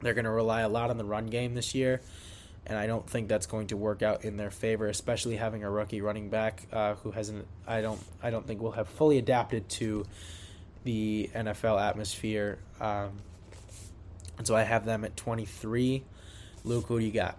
they're 0.00 0.14
going 0.14 0.24
to 0.24 0.30
rely 0.30 0.62
a 0.62 0.68
lot 0.68 0.90
on 0.90 0.98
the 0.98 1.04
run 1.04 1.26
game 1.26 1.54
this 1.54 1.74
year, 1.74 2.00
and 2.66 2.76
I 2.76 2.88
don't 2.88 3.08
think 3.08 3.28
that's 3.28 3.46
going 3.46 3.68
to 3.68 3.76
work 3.76 4.02
out 4.02 4.24
in 4.24 4.36
their 4.36 4.50
favor, 4.50 4.88
especially 4.88 5.36
having 5.36 5.62
a 5.62 5.70
rookie 5.70 6.00
running 6.00 6.28
back 6.28 6.66
uh, 6.72 6.94
who 6.94 7.12
hasn't. 7.12 7.46
I 7.66 7.80
don't. 7.82 8.00
I 8.22 8.30
don't 8.30 8.46
think 8.46 8.60
will 8.60 8.72
have 8.72 8.88
fully 8.88 9.18
adapted 9.18 9.68
to 9.70 10.04
the 10.84 11.30
NFL 11.34 11.80
atmosphere. 11.80 12.58
Um, 12.80 13.10
and 14.38 14.46
so 14.46 14.56
I 14.56 14.62
have 14.62 14.84
them 14.84 15.04
at 15.04 15.16
23. 15.16 16.02
Luke, 16.64 16.86
who 16.86 16.98
do 16.98 17.04
you 17.04 17.12
got? 17.12 17.36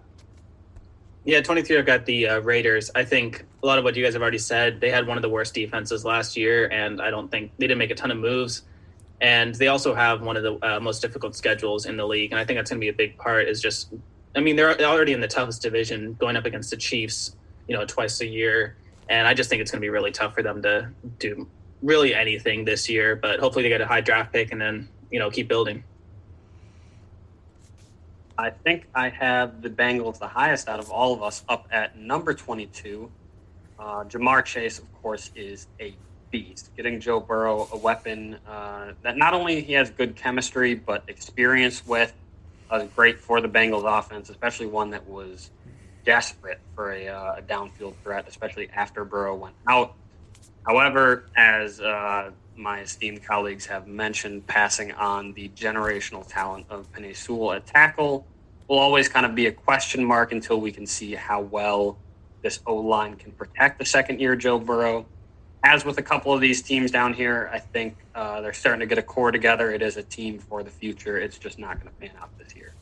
Yeah, 1.26 1.40
23, 1.40 1.78
I've 1.78 1.86
got 1.86 2.04
the 2.04 2.28
uh, 2.28 2.40
Raiders. 2.40 2.90
I 2.94 3.02
think 3.02 3.46
a 3.62 3.66
lot 3.66 3.78
of 3.78 3.84
what 3.84 3.96
you 3.96 4.04
guys 4.04 4.12
have 4.12 4.20
already 4.20 4.36
said, 4.38 4.78
they 4.78 4.90
had 4.90 5.06
one 5.06 5.16
of 5.16 5.22
the 5.22 5.28
worst 5.30 5.54
defenses 5.54 6.04
last 6.04 6.36
year, 6.36 6.68
and 6.68 7.00
I 7.00 7.08
don't 7.08 7.30
think 7.30 7.50
they 7.56 7.66
didn't 7.66 7.78
make 7.78 7.90
a 7.90 7.94
ton 7.94 8.10
of 8.10 8.18
moves. 8.18 8.62
And 9.22 9.54
they 9.54 9.68
also 9.68 9.94
have 9.94 10.20
one 10.20 10.36
of 10.36 10.42
the 10.42 10.58
uh, 10.62 10.80
most 10.80 11.00
difficult 11.00 11.34
schedules 11.34 11.86
in 11.86 11.96
the 11.96 12.06
league. 12.06 12.32
And 12.32 12.38
I 12.38 12.44
think 12.44 12.58
that's 12.58 12.70
going 12.70 12.78
to 12.78 12.84
be 12.84 12.90
a 12.90 12.92
big 12.92 13.16
part 13.16 13.48
is 13.48 13.62
just, 13.62 13.94
I 14.36 14.40
mean, 14.40 14.54
they're 14.54 14.78
already 14.82 15.14
in 15.14 15.20
the 15.22 15.28
toughest 15.28 15.62
division 15.62 16.12
going 16.20 16.36
up 16.36 16.44
against 16.44 16.70
the 16.70 16.76
Chiefs, 16.76 17.34
you 17.68 17.74
know, 17.74 17.86
twice 17.86 18.20
a 18.20 18.26
year. 18.26 18.76
And 19.08 19.26
I 19.26 19.32
just 19.32 19.48
think 19.48 19.62
it's 19.62 19.70
going 19.70 19.80
to 19.80 19.84
be 19.84 19.90
really 19.90 20.10
tough 20.10 20.34
for 20.34 20.42
them 20.42 20.60
to 20.60 20.90
do 21.18 21.48
really 21.80 22.14
anything 22.14 22.66
this 22.66 22.86
year. 22.86 23.16
But 23.16 23.40
hopefully 23.40 23.62
they 23.62 23.70
get 23.70 23.80
a 23.80 23.86
high 23.86 24.02
draft 24.02 24.30
pick 24.30 24.52
and 24.52 24.60
then, 24.60 24.90
you 25.10 25.20
know, 25.20 25.30
keep 25.30 25.48
building. 25.48 25.84
I 28.36 28.50
think 28.50 28.88
I 28.94 29.10
have 29.10 29.62
the 29.62 29.70
Bengals 29.70 30.18
the 30.18 30.26
highest 30.26 30.68
out 30.68 30.80
of 30.80 30.90
all 30.90 31.14
of 31.14 31.22
us, 31.22 31.44
up 31.48 31.68
at 31.70 31.96
number 31.98 32.34
22. 32.34 33.10
Uh, 33.78 33.82
Ja'Marr 34.04 34.44
Chase, 34.44 34.78
of 34.78 34.92
course, 35.02 35.30
is 35.34 35.66
a 35.80 35.94
beast. 36.30 36.70
Getting 36.76 36.98
Joe 36.98 37.20
Burrow 37.20 37.68
a 37.72 37.76
weapon 37.76 38.38
uh, 38.48 38.92
that 39.02 39.16
not 39.16 39.34
only 39.34 39.60
he 39.60 39.74
has 39.74 39.90
good 39.90 40.16
chemistry 40.16 40.74
but 40.74 41.04
experience 41.06 41.86
with 41.86 42.12
uh, 42.70 42.84
great 42.96 43.20
for 43.20 43.40
the 43.40 43.48
Bengals 43.48 43.84
offense, 43.86 44.30
especially 44.30 44.66
one 44.66 44.90
that 44.90 45.08
was 45.08 45.50
desperate 46.04 46.60
for 46.74 46.92
a, 46.92 47.08
uh, 47.08 47.36
a 47.38 47.42
downfield 47.42 47.94
threat, 48.02 48.26
especially 48.26 48.68
after 48.74 49.04
Burrow 49.04 49.36
went 49.36 49.54
out. 49.68 49.94
However, 50.66 51.26
as 51.36 51.80
uh, 51.80 52.30
my 52.56 52.80
esteemed 52.80 53.24
colleagues 53.24 53.66
have 53.66 53.86
mentioned, 53.86 54.46
passing 54.46 54.92
on 54.92 55.32
the 55.32 55.48
generational 55.50 56.26
talent 56.26 56.66
of 56.70 56.90
Penei 56.92 57.16
Sewell 57.16 57.52
at 57.52 57.66
tackle 57.66 58.26
will 58.68 58.78
always 58.78 59.08
kind 59.08 59.26
of 59.26 59.34
be 59.34 59.46
a 59.46 59.52
question 59.52 60.04
mark 60.04 60.32
until 60.32 60.60
we 60.60 60.72
can 60.72 60.86
see 60.86 61.14
how 61.14 61.40
well 61.40 61.98
this 62.42 62.60
O 62.66 62.74
line 62.76 63.16
can 63.16 63.32
protect 63.32 63.78
the 63.78 63.84
second 63.84 64.20
year 64.20 64.36
Joe 64.36 64.58
Burrow. 64.58 65.06
As 65.64 65.84
with 65.84 65.96
a 65.98 66.02
couple 66.02 66.32
of 66.32 66.40
these 66.40 66.60
teams 66.60 66.90
down 66.90 67.14
here, 67.14 67.50
I 67.52 67.58
think 67.58 67.96
uh, 68.14 68.42
they're 68.42 68.52
starting 68.52 68.80
to 68.80 68.86
get 68.86 68.98
a 68.98 69.02
core 69.02 69.32
together. 69.32 69.70
It 69.70 69.80
is 69.80 69.96
a 69.96 70.02
team 70.02 70.38
for 70.38 70.62
the 70.62 70.70
future. 70.70 71.16
It's 71.18 71.38
just 71.38 71.58
not 71.58 71.80
going 71.80 71.88
to 71.88 72.00
pan 72.00 72.10
out 72.20 72.36
this 72.38 72.54
year. 72.54 72.74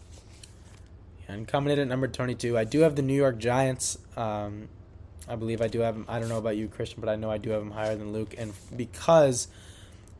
And 1.29 1.47
coming 1.47 1.73
in 1.73 1.79
at 1.79 1.87
number 1.87 2.09
22, 2.09 2.59
I 2.59 2.65
do 2.65 2.81
have 2.81 2.97
the 2.97 3.03
New 3.03 3.15
York 3.15 3.39
Giants. 3.39 3.99
Um, 4.17 4.69
I 5.29 5.37
believe 5.37 5.63
I 5.63 5.69
do 5.69 5.81
have 5.81 5.95
them. 5.95 6.05
I 6.09 6.19
don't 6.19 6.29
know 6.29 6.39
about 6.39 6.57
you, 6.57 6.69
Christian, 6.69 7.01
but 7.01 7.09
I 7.09 7.17
know 7.17 7.31
I 7.31 7.39
do 7.39 7.51
have 7.51 7.61
them 7.61 7.71
higher 7.71 7.95
than 7.97 8.13
Luke. 8.13 8.35
And 8.37 8.53
because 8.77 9.49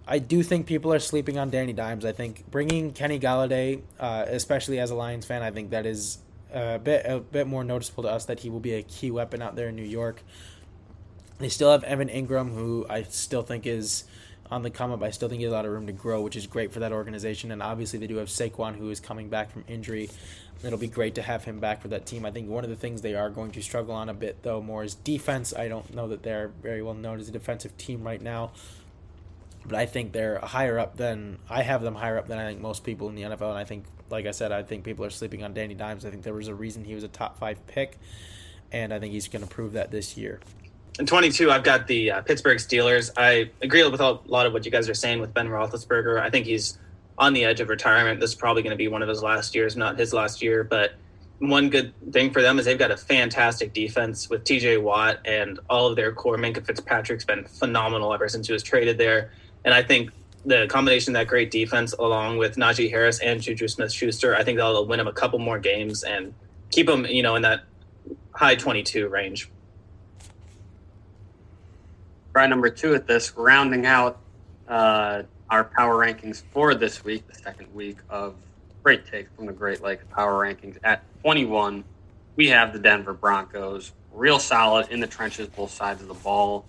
I 0.07 0.19
do 0.19 0.43
think 0.43 0.67
people 0.67 0.93
are 0.93 0.99
sleeping 0.99 1.39
on 1.39 1.51
Danny 1.51 1.73
Dimes, 1.73 2.05
I 2.05 2.13
think 2.13 2.51
bringing 2.51 2.93
Kenny 2.93 3.19
Golladay, 3.19 3.83
uh, 3.99 4.25
especially 4.29 4.79
as 4.79 4.91
a 4.91 4.95
Lions 4.95 5.27
fan, 5.27 5.43
I 5.43 5.51
think 5.51 5.71
that 5.71 5.87
is 5.87 6.19
a 6.53 6.79
bit 6.79 7.07
a 7.07 7.19
bit 7.19 7.47
more 7.47 7.65
noticeable 7.65 8.03
to 8.05 8.11
us 8.11 8.27
that 8.27 8.41
he 8.41 8.51
will 8.51 8.61
be 8.61 8.75
a 8.75 8.83
key 8.83 9.11
weapon 9.11 9.43
out 9.43 9.57
there 9.57 9.69
in 9.69 9.77
New 9.77 9.83
York. 9.83 10.23
They 11.39 11.49
still 11.49 11.73
have 11.73 11.83
Evan 11.85 12.09
Engram, 12.09 12.55
who 12.55 12.87
I 12.89 13.03
still 13.05 13.43
think 13.43 13.67
is 13.67 14.05
on 14.53 14.63
the 14.63 14.71
come 14.71 14.93
up. 14.93 15.03
I 15.03 15.11
still 15.11 15.31
think 15.31 15.39
he 15.39 15.45
has 15.45 15.53
a 15.53 15.57
lot 15.57 15.65
of 15.65 15.73
room 15.73 15.87
to 15.87 15.95
grow, 15.95 16.21
which 16.21 16.37
is 16.37 16.47
great 16.47 16.73
for 16.73 16.81
that 16.81 16.93
organization. 16.93 17.51
And 17.51 17.63
obviously, 17.63 17.99
they 17.99 18.07
do 18.07 18.17
have 18.17 18.29
Saquon, 18.29 18.77
who 18.77 18.91
is 18.91 19.01
coming 19.01 19.31
back 19.31 19.51
from 19.51 19.65
injury. 19.67 20.11
It'll 20.63 20.79
be 20.79 20.89
great 20.89 21.15
to 21.15 21.23
have 21.23 21.45
him 21.45 21.59
back 21.59 21.81
for 21.81 21.89
that 21.89 22.05
team. 22.05 22.27
I 22.27 22.31
think 22.31 22.49
one 22.49 22.63
of 22.63 22.69
the 22.69 22.77
things 22.77 23.01
they 23.01 23.15
are 23.15 23.31
going 23.31 23.51
to 23.53 23.63
struggle 23.63 23.95
on 23.95 24.11
a 24.11 24.15
bit, 24.15 24.43
though, 24.43 24.61
more 24.61 24.85
is 24.85 24.95
defense. 24.95 25.55
I 25.55 25.69
don't 25.69 25.93
know 25.95 26.07
that 26.09 26.23
they're 26.23 26.49
very 26.63 26.83
well 26.83 26.95
known 26.95 27.19
as 27.19 27.31
a 27.31 27.33
defensive 27.33 27.77
team 27.79 28.05
right 28.05 28.21
now, 28.21 28.53
but 29.65 29.77
I 29.77 29.87
think 29.87 30.13
they're 30.13 30.39
higher 30.39 30.79
up 30.79 30.99
than 30.99 31.39
I 31.49 31.63
have 31.63 31.81
them 31.81 31.95
higher 31.95 32.19
up 32.19 32.29
than 32.29 32.39
I 32.39 32.47
think 32.47 32.61
most 32.61 32.85
people 32.85 33.09
in 33.09 33.15
the 33.15 33.23
NFL. 33.23 33.49
And 33.49 33.59
I 33.59 33.65
think, 33.65 33.87
like 34.11 34.27
I 34.27 34.33
said, 34.33 34.53
I 34.53 34.63
think 34.63 34.85
people 34.85 35.07
are 35.07 35.11
sleeping 35.11 35.43
on 35.43 35.55
Danny 35.55 35.75
Dimes. 35.75 36.05
I 36.05 36.11
think 36.11 36.25
there 36.25 36.35
was 36.35 36.49
a 36.49 36.55
reason 36.55 36.85
he 36.85 36.95
was 36.95 37.05
a 37.05 37.09
top 37.09 37.39
five 37.39 37.67
pick, 37.67 37.99
and 38.71 38.93
I 38.93 39.01
think 39.01 39.15
he's 39.15 39.29
going 39.29 39.43
to 39.43 39.49
prove 39.49 39.73
that 39.73 39.91
this 39.91 40.19
year. 40.19 40.41
In 40.99 41.07
22, 41.07 41.51
I've 41.51 41.65
got 41.65 41.87
the 41.87 42.11
uh, 42.11 42.21
Pittsburgh 42.21 42.59
Steelers. 42.59 43.11
I 43.17 43.51
agree 43.63 43.83
with 43.89 44.01
a 44.01 44.19
lot 44.27 44.47
of 44.47 44.53
what 44.53 44.67
you 44.67 44.71
guys 44.71 44.91
are 44.91 44.95
saying 44.95 45.21
with 45.21 45.33
Ben 45.33 45.49
Roethlisberger. 45.49 46.21
I 46.21 46.29
think 46.29 46.45
he's 46.45 46.79
on 47.17 47.33
the 47.33 47.47
edge 47.47 47.61
of 47.61 47.71
retirement. 47.71 48.21
This 48.21 48.31
is 48.31 48.37
probably 48.37 48.63
going 48.63 48.73
to 48.73 48.77
be 48.77 48.89
one 48.89 49.01
of 49.01 49.09
his 49.09 49.23
last 49.23 49.55
years, 49.55 49.75
not 49.75 49.99
his 49.99 50.13
last 50.13 50.43
year. 50.43 50.63
But 50.65 50.93
one 51.39 51.71
good 51.71 51.95
thing 52.13 52.31
for 52.31 52.43
them 52.43 52.59
is 52.59 52.67
they've 52.67 52.79
got 52.79 52.91
a 52.91 52.97
fantastic 52.99 53.73
defense 53.73 54.29
with 54.29 54.45
TJ 54.45 54.83
Watt 54.83 55.21
and 55.25 55.59
all 55.71 55.87
of 55.87 55.97
their 55.97 56.13
core. 56.13 56.37
Minkah 56.37 56.65
Fitzpatrick's 56.65 57.25
been 57.25 57.45
phenomenal 57.47 58.13
ever 58.13 58.29
since 58.29 58.47
he 58.47 58.53
was 58.53 58.63
traded 58.63 58.99
there. 58.99 59.31
And 59.65 59.73
I 59.73 59.83
think 59.83 60.11
the 60.45 60.67
combination 60.67 61.17
of 61.17 61.21
that 61.21 61.27
great 61.27 61.51
defense, 61.51 61.95
along 61.95 62.37
with 62.37 62.57
Najee 62.57 62.91
Harris 62.91 63.19
and 63.21 63.41
Juju 63.41 63.67
Smith 63.67 63.93
Schuster, 63.93 64.37
I 64.37 64.45
think 64.45 64.59
that'll 64.59 64.87
win 64.87 64.99
them 64.99 65.09
a 65.09 65.13
couple 65.13 65.39
more 65.39 65.59
games 65.59 66.03
and 66.03 66.35
keep 66.71 66.87
them, 66.87 67.07
you 67.07 67.23
know, 67.23 67.35
in 67.35 67.43
that 67.43 67.65
high 68.35 68.57
22 68.57 69.09
range. 69.09 69.49
Try 72.33 72.47
number 72.47 72.71
two 72.71 72.95
at 72.95 73.07
this, 73.07 73.37
rounding 73.37 73.85
out 73.85 74.19
uh, 74.67 75.25
our 75.51 75.65
power 75.65 75.99
rankings 75.99 76.43
for 76.51 76.75
this 76.75 77.05
week, 77.05 77.27
the 77.29 77.35
second 77.35 77.73
week 77.75 77.99
of 78.09 78.37
Great 78.83 79.07
Take 79.07 79.29
from 79.37 79.45
the 79.45 79.53
Great 79.53 79.83
Lakes 79.83 80.05
Power 80.11 80.43
Rankings. 80.43 80.79
At 80.83 81.03
21, 81.21 81.85
we 82.37 82.49
have 82.49 82.73
the 82.73 82.79
Denver 82.79 83.13
Broncos, 83.13 83.93
real 84.15 84.39
solid 84.39 84.89
in 84.89 84.99
the 84.99 85.07
trenches, 85.07 85.47
both 85.49 85.73
sides 85.73 86.01
of 86.01 86.09
the 86.09 86.15
ball, 86.15 86.65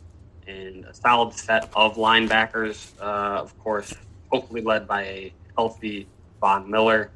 and 0.48 0.84
a 0.84 0.94
solid 0.94 1.34
set 1.34 1.70
of 1.78 1.96
linebackers, 1.96 2.92
uh, 3.00 3.42
of 3.42 3.58
course, 3.60 3.94
hopefully 4.34 4.62
led 4.62 4.86
by 4.86 5.04
a 5.04 5.34
healthy 5.56 6.08
Von 6.42 6.70
Miller. 6.70 7.10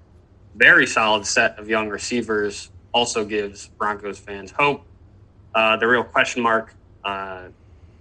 Very 0.56 0.88
solid 0.88 1.26
set 1.26 1.60
of 1.60 1.68
young 1.70 1.90
receivers 1.90 2.72
also 2.94 3.26
gives 3.26 3.68
Broncos 3.78 4.20
fans 4.20 4.52
hope. 4.52 4.86
Uh, 5.54 5.76
the 5.76 5.86
real 5.86 6.04
question 6.04 6.42
mark 6.42 6.74
uh, 7.04 7.48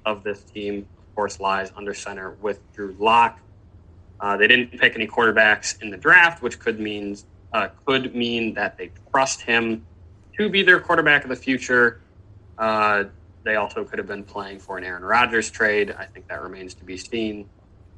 of 0.07 0.23
this 0.23 0.43
team, 0.45 0.87
of 0.97 1.15
course, 1.15 1.41
lies 1.41 1.71
under 1.77 1.93
center 1.93 2.37
with 2.41 2.61
Drew 2.73 2.97
Lock. 2.99 3.39
Uh, 4.21 4.37
they 4.39 4.47
didn't 4.47 4.79
pick 4.81 4.95
any 4.95 5.07
quarterbacks 5.07 5.83
in 5.83 5.91
the 5.91 5.97
draft, 5.99 6.43
which 6.43 6.59
could 6.59 6.81
mean 6.81 7.17
uh, 7.53 7.69
could 7.85 8.15
mean 8.15 8.55
that 8.55 8.79
they 8.79 8.91
trust 9.11 9.43
him 9.43 9.85
to 10.39 10.49
be 10.49 10.63
their 10.63 10.81
quarterback 10.81 11.25
of 11.25 11.29
the 11.29 11.37
future. 11.37 12.01
Uh, 12.57 13.05
they 13.45 13.57
also 13.57 13.85
could 13.85 13.99
have 13.99 14.09
been 14.09 14.25
playing 14.25 14.59
for 14.59 14.79
an 14.79 14.85
Aaron 14.85 15.05
Rodgers 15.05 15.51
trade. 15.51 15.95
I 15.99 16.05
think 16.07 16.29
that 16.29 16.43
remains 16.43 16.75
to 16.75 16.85
be 16.85 16.97
seen. 16.97 17.49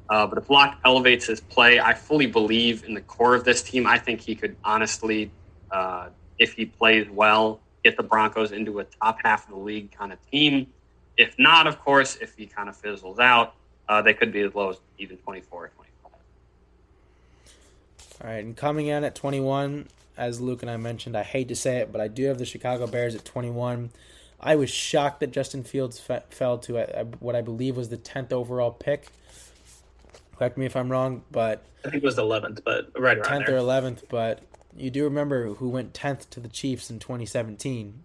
Uh, 0.09 0.25
but 0.27 0.37
if 0.37 0.49
Lock 0.49 0.79
elevates 0.83 1.27
his 1.27 1.39
play, 1.39 1.79
I 1.79 1.93
fully 1.93 2.25
believe 2.25 2.83
in 2.83 2.93
the 2.93 3.01
core 3.01 3.35
of 3.35 3.43
this 3.43 3.61
team. 3.61 3.85
I 3.85 3.97
think 3.97 4.21
he 4.21 4.35
could 4.35 4.55
honestly, 4.63 5.31
uh, 5.71 6.09
if 6.37 6.53
he 6.53 6.65
plays 6.65 7.07
well, 7.09 7.61
get 7.83 7.95
the 7.95 8.03
Broncos 8.03 8.51
into 8.51 8.79
a 8.79 8.83
top 8.83 9.19
half 9.23 9.45
of 9.47 9.55
the 9.55 9.59
league 9.59 9.91
kind 9.91 10.11
of 10.11 10.19
team. 10.29 10.67
If 11.19 11.37
not, 11.37 11.67
of 11.67 11.79
course, 11.81 12.15
if 12.15 12.33
he 12.37 12.45
kind 12.45 12.69
of 12.69 12.77
fizzles 12.77 13.19
out, 13.19 13.53
uh, 13.89 14.01
they 14.01 14.13
could 14.13 14.31
be 14.31 14.39
as 14.39 14.55
low 14.55 14.69
as 14.69 14.77
even 14.97 15.17
24 15.17 15.65
or 15.65 15.67
25. 15.67 16.11
All 18.21 18.29
right, 18.29 18.43
and 18.43 18.55
coming 18.55 18.87
in 18.87 19.03
at 19.03 19.15
21, 19.15 19.89
as 20.15 20.39
Luke 20.39 20.61
and 20.61 20.71
I 20.71 20.77
mentioned, 20.77 21.17
I 21.17 21.23
hate 21.23 21.49
to 21.49 21.57
say 21.57 21.79
it, 21.79 21.91
but 21.91 21.99
I 21.99 22.07
do 22.07 22.23
have 22.27 22.37
the 22.37 22.45
Chicago 22.45 22.87
Bears 22.87 23.15
at 23.15 23.25
21. 23.25 23.89
I 24.39 24.55
was 24.55 24.69
shocked 24.69 25.19
that 25.19 25.31
Justin 25.31 25.65
Fields 25.65 25.99
fe- 25.99 26.23
fell 26.29 26.57
to 26.59 26.77
uh, 26.77 27.03
what 27.19 27.35
I 27.35 27.41
believe 27.41 27.75
was 27.75 27.89
the 27.89 27.97
10th 27.97 28.31
overall 28.31 28.71
pick. 28.71 29.07
Correct 30.37 30.57
me 30.57 30.65
if 30.65 30.77
I'm 30.77 30.89
wrong, 30.89 31.23
but 31.31 31.65
I 31.83 31.89
think 31.89 32.01
it 32.01 32.05
was 32.05 32.15
the 32.15 32.23
11th, 32.23 32.63
but 32.63 32.91
right 32.97 33.17
around 33.17 33.41
10th 33.41 33.47
there. 33.47 33.57
or 33.57 33.59
11th. 33.59 34.03
But 34.07 34.39
you 34.77 34.89
do 34.89 35.03
remember 35.03 35.55
who 35.55 35.67
went 35.67 35.93
10th 35.93 36.29
to 36.29 36.39
the 36.39 36.47
Chiefs 36.47 36.89
in 36.89 36.99
2017. 36.99 38.03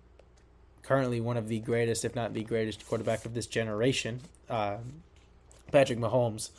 Currently, 0.85 1.21
one 1.21 1.37
of 1.37 1.49
the 1.49 1.61
greatest, 1.61 2.05
if 2.05 2.15
not 2.15 2.35
the 2.35 2.45
greatest, 2.45 2.87
quarterback 2.87 3.25
of 3.25 3.35
this 3.35 3.47
generation, 3.47 4.21
uh, 4.51 4.77
Patrick 5.73 5.99
Mahomes. 5.99 6.51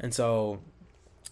And 0.00 0.12
so 0.12 0.60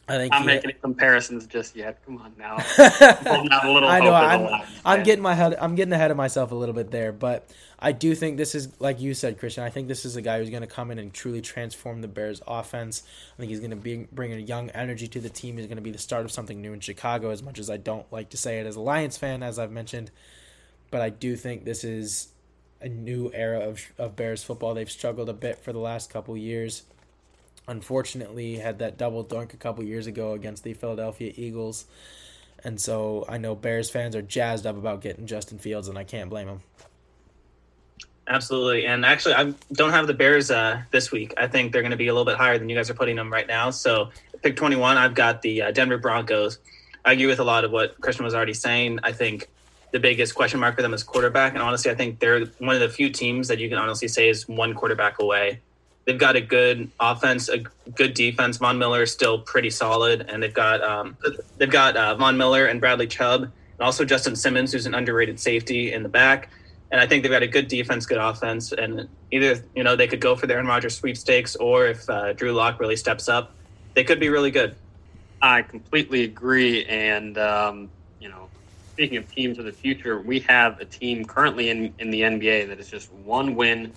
I 0.09 0.17
think 0.17 0.33
I'm 0.33 0.43
he- 0.43 0.47
making 0.47 0.73
comparisons 0.81 1.47
just 1.47 1.75
yet. 1.75 2.05
Come 2.05 2.19
on 2.19 2.33
now. 2.38 2.57
I 2.79 3.26
a 3.65 3.73
little 3.73 3.81
know. 3.81 3.97
in 3.97 4.05
the 4.05 4.11
I'm, 4.12 4.67
I'm 4.85 5.03
getting 5.03 5.23
my 5.23 5.35
head. 5.35 5.57
I'm 5.61 5.75
getting 5.75 5.93
ahead 5.93 6.12
of 6.12 6.17
myself 6.17 6.53
a 6.53 6.55
little 6.55 6.75
bit 6.75 6.93
there, 6.93 7.11
but 7.11 7.50
I 7.81 7.91
do 7.91 8.15
think 8.15 8.37
this 8.37 8.55
is 8.55 8.69
like 8.81 9.00
you 9.00 9.15
said, 9.15 9.38
Christian. 9.41 9.65
I 9.65 9.71
think 9.71 9.88
this 9.88 10.05
is 10.05 10.15
a 10.15 10.23
guy 10.23 10.38
who's 10.38 10.50
going 10.50 10.62
to 10.62 10.69
come 10.69 10.93
in 10.93 11.00
and 11.00 11.12
truly 11.12 11.41
transform 11.41 12.00
the 12.03 12.09
Bears' 12.09 12.41
offense. 12.47 13.03
I 13.35 13.37
think 13.38 13.50
he's 13.50 13.59
going 13.59 13.71
to 13.71 13.76
be 13.76 14.07
bring 14.12 14.33
a 14.33 14.37
young 14.37 14.71
energy 14.71 15.09
to 15.09 15.21
the 15.21 15.29
team. 15.29 15.57
He's 15.57 15.67
going 15.67 15.76
to 15.76 15.83
be 15.83 15.91
the 15.91 15.99
start 15.99 16.25
of 16.25 16.31
something 16.31 16.61
new 16.61 16.73
in 16.73 16.79
Chicago. 16.79 17.31
As 17.31 17.43
much 17.43 17.59
as 17.59 17.69
I 17.69 17.76
don't 17.76 18.11
like 18.12 18.31
to 18.31 18.37
say 18.37 18.61
it 18.61 18.67
as 18.67 18.76
a 18.76 18.81
Lions 18.81 19.19
fan, 19.19 19.43
as 19.43 19.59
I've 19.59 19.73
mentioned, 19.73 20.12
but 20.93 21.00
I 21.00 21.11
do 21.11 21.35
think 21.35 21.65
this 21.65 21.83
is 21.83 22.29
a 22.87 22.88
new 22.88 23.31
era 23.35 23.61
of 23.61 23.81
of 23.99 24.16
Bears 24.16 24.43
football. 24.43 24.75
They've 24.75 24.90
struggled 24.90 25.28
a 25.28 25.35
bit 25.35 25.59
for 25.59 25.73
the 25.73 25.78
last 25.78 26.11
couple 26.11 26.37
years 26.37 26.85
unfortunately 27.69 28.59
had 28.59 28.78
that 28.78 28.97
double 28.97 29.25
doink 29.25 29.52
a 29.52 29.57
couple 29.57 29.83
years 29.85 30.07
ago 30.07 30.33
against 30.33 30.64
the 30.64 30.75
Philadelphia 30.75 31.33
Eagles. 31.37 31.87
And 32.64 32.81
so 32.81 33.25
I 33.28 33.38
know 33.38 33.55
Bears 33.55 33.90
fans 33.90 34.16
are 34.16 34.23
jazzed 34.23 34.66
up 34.66 34.76
about 34.76 35.00
getting 35.00 35.26
Justin 35.26 35.59
Fields, 35.59 35.88
and 35.88 35.99
I 35.99 36.05
can't 36.05 36.31
blame 36.31 36.47
them. 36.47 36.61
Absolutely, 38.28 38.87
and 38.87 39.05
actually, 39.05 39.35
I 39.35 39.55
don't 39.73 39.90
have 39.90 40.09
the 40.09 40.14
Bears 40.14 40.50
uh, 40.50 40.83
this 40.90 41.12
week. 41.12 41.33
I 41.37 41.47
think 41.47 41.73
they're 41.73 41.83
going 41.83 41.93
to 41.93 41.97
be 41.97 42.09
a 42.09 42.12
little 42.12 42.25
bit 42.25 42.37
higher 42.37 42.59
than 42.59 42.69
you 42.69 42.75
guys 42.75 42.90
are 42.90 42.95
putting 42.95 43.14
them 43.14 43.33
right 43.33 43.47
now. 43.47 43.71
So, 43.71 44.11
pick 44.43 44.57
twenty-one. 44.57 44.97
I've 44.97 45.14
got 45.14 45.43
the 45.43 45.62
uh, 45.62 45.71
Denver 45.71 45.99
Broncos. 45.99 46.59
I 47.05 47.12
agree 47.12 47.26
with 47.26 47.38
a 47.38 47.45
lot 47.45 47.64
of 47.64 47.71
what 47.71 48.00
Christian 48.00 48.25
was 48.25 48.35
already 48.35 48.55
saying. 48.55 48.99
I 49.05 49.12
think 49.12 49.49
the 49.97 50.00
biggest 50.00 50.35
question 50.35 50.61
mark 50.61 50.76
for 50.76 50.83
them 50.83 50.93
is 50.93 51.03
quarterback, 51.03 51.55
and 51.55 51.62
honestly, 51.62 51.91
I 51.91 51.95
think 51.95 52.19
they're 52.19 52.45
one 52.59 52.75
of 52.75 52.81
the 52.81 52.88
few 52.88 53.11
teams 53.11 53.49
that 53.49 53.59
you 53.59 53.69
can 53.69 53.79
honestly 53.79 54.09
say 54.09 54.29
is 54.29 54.47
one 54.47 54.75
quarterback 54.75 55.21
away. 55.21 55.61
They've 56.05 56.19
got 56.19 56.37
a 56.37 56.41
good 56.41 56.91
offense, 57.00 57.49
a 57.49 57.59
good 57.95 58.15
defense. 58.15 58.59
Von 58.59 58.79
Miller 58.79 59.03
is 59.03 59.12
still 59.12 59.38
pretty 59.38 59.71
solid, 59.71 60.26
and 60.29 60.43
they've 60.43 60.55
got 60.55 60.83
um, 60.83 61.17
they've 61.57 61.71
got 61.71 61.97
uh, 61.97 62.15
Von 62.15 62.37
Miller 62.37 62.67
and 62.67 62.81
Bradley 62.81 63.07
Chubb, 63.07 63.43
and 63.43 63.81
also 63.81 64.05
Justin 64.05 64.37
Simmons, 64.37 64.73
who's 64.73 64.87
an 64.87 64.95
underrated 64.95 65.41
safety 65.41 65.93
in 65.93 66.03
the 66.03 66.09
back 66.09 66.50
and 66.91 67.00
I 67.00 67.07
think 67.07 67.23
they've 67.23 67.33
got 67.33 67.43
a 67.43 67.49
good 67.49 67.69
defense, 67.69 68.07
good 68.07 68.19
offense, 68.19 68.73
and 68.73 69.09
either 69.31 69.62
you 69.75 69.83
know 69.83 69.97
they 69.97 70.07
could 70.07 70.21
go 70.21 70.37
for 70.37 70.47
the 70.47 70.55
Aaron 70.55 70.67
Rodgers 70.67 70.97
sweepstakes, 70.97 71.57
or 71.57 71.87
if 71.87 72.09
uh, 72.09 72.33
Drew 72.33 72.53
Lock 72.53 72.79
really 72.79 72.97
steps 72.97 73.29
up, 73.29 73.53
they 73.95 74.05
could 74.05 74.21
be 74.21 74.29
really 74.29 74.50
good. 74.50 74.76
I 75.43 75.62
completely 75.62 76.25
agree, 76.25 76.85
and 76.85 77.37
um, 77.38 77.91
speaking 78.97 79.19
of 79.19 79.31
teams 79.31 79.59
of 79.59 79.67
the 79.67 79.73
future, 79.73 80.23
we 80.23 80.41
have 80.41 80.81
a 80.81 80.85
team 80.87 81.23
currently 81.23 81.69
in 81.69 81.93
in 81.99 82.11
the 82.11 82.23
NBA 82.23 82.67
that 82.69 82.81
is 82.81 82.88
just 82.88 83.12
one 83.12 83.55
win 83.55 83.93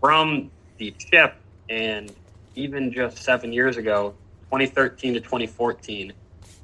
from 0.00 0.50
the 0.76 0.90
chip, 0.98 1.34
and 1.70 2.12
even 2.54 2.92
just 2.92 3.16
seven 3.16 3.54
years 3.54 3.78
ago, 3.78 4.14
2013 4.50 5.14
to 5.14 5.20
2014, 5.20 6.12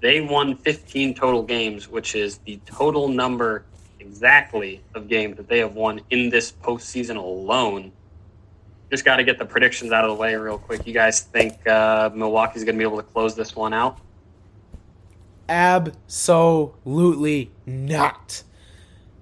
they 0.02 0.20
won 0.20 0.56
15 0.56 1.14
total 1.14 1.42
games, 1.42 1.88
which 1.88 2.14
is 2.14 2.36
the 2.44 2.60
total 2.66 3.08
number 3.08 3.64
exactly 3.98 4.82
of 4.94 5.08
games 5.08 5.38
that 5.38 5.48
they 5.48 5.60
have 5.60 5.74
won 5.74 6.02
in 6.10 6.28
this 6.28 6.52
postseason 6.52 7.16
alone. 7.16 7.92
Just 8.90 9.06
got 9.06 9.16
to 9.16 9.24
get 9.24 9.38
the 9.38 9.46
predictions 9.46 9.90
out 9.90 10.04
of 10.04 10.10
the 10.10 10.20
way 10.20 10.34
real 10.34 10.58
quick. 10.58 10.86
You 10.86 10.92
guys 10.92 11.22
think 11.22 11.66
uh, 11.66 12.10
Milwaukee's 12.14 12.62
going 12.62 12.74
to 12.74 12.78
be 12.78 12.84
able 12.84 12.98
to 12.98 13.02
close 13.02 13.34
this 13.34 13.56
one 13.56 13.72
out? 13.72 14.00
Absolutely 15.48 17.50
not. 17.66 18.42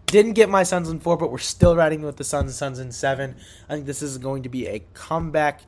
Didn't 0.07 0.35
get 0.35 0.51
my 0.51 0.63
Suns 0.63 0.91
in 0.91 1.01
four, 1.01 1.17
but 1.17 1.33
we're 1.33 1.39
still 1.39 1.75
riding 1.75 2.03
with 2.03 2.17
the 2.17 2.25
Suns. 2.25 2.55
Suns 2.55 2.79
in 2.79 2.93
seven. 2.93 3.37
I 3.69 3.75
think 3.75 3.87
this 3.87 4.03
is 4.03 4.19
going 4.19 4.43
to 4.43 4.49
be 4.49 4.67
a 4.67 4.85
comeback, 4.95 5.63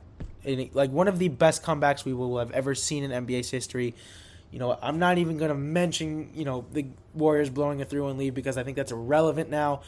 like 0.45 0.91
one 0.91 1.07
of 1.07 1.19
the 1.19 1.29
best 1.29 1.63
comebacks 1.63 2.05
we 2.05 2.13
will 2.13 2.37
have 2.37 2.51
ever 2.51 2.75
seen 2.75 3.03
in 3.03 3.25
NBA's 3.25 3.49
history. 3.49 3.95
You 4.51 4.59
know, 4.59 4.77
I'm 4.81 4.99
not 4.99 5.17
even 5.17 5.37
going 5.37 5.49
to 5.49 5.55
mention, 5.55 6.29
you 6.33 6.45
know, 6.45 6.65
the 6.71 6.85
Warriors 7.13 7.49
blowing 7.49 7.81
a 7.81 7.85
3 7.85 7.99
1 7.99 8.17
lead 8.17 8.35
because 8.35 8.57
I 8.57 8.63
think 8.63 8.77
that's 8.77 8.91
irrelevant 8.91 9.49
now. 9.49 9.81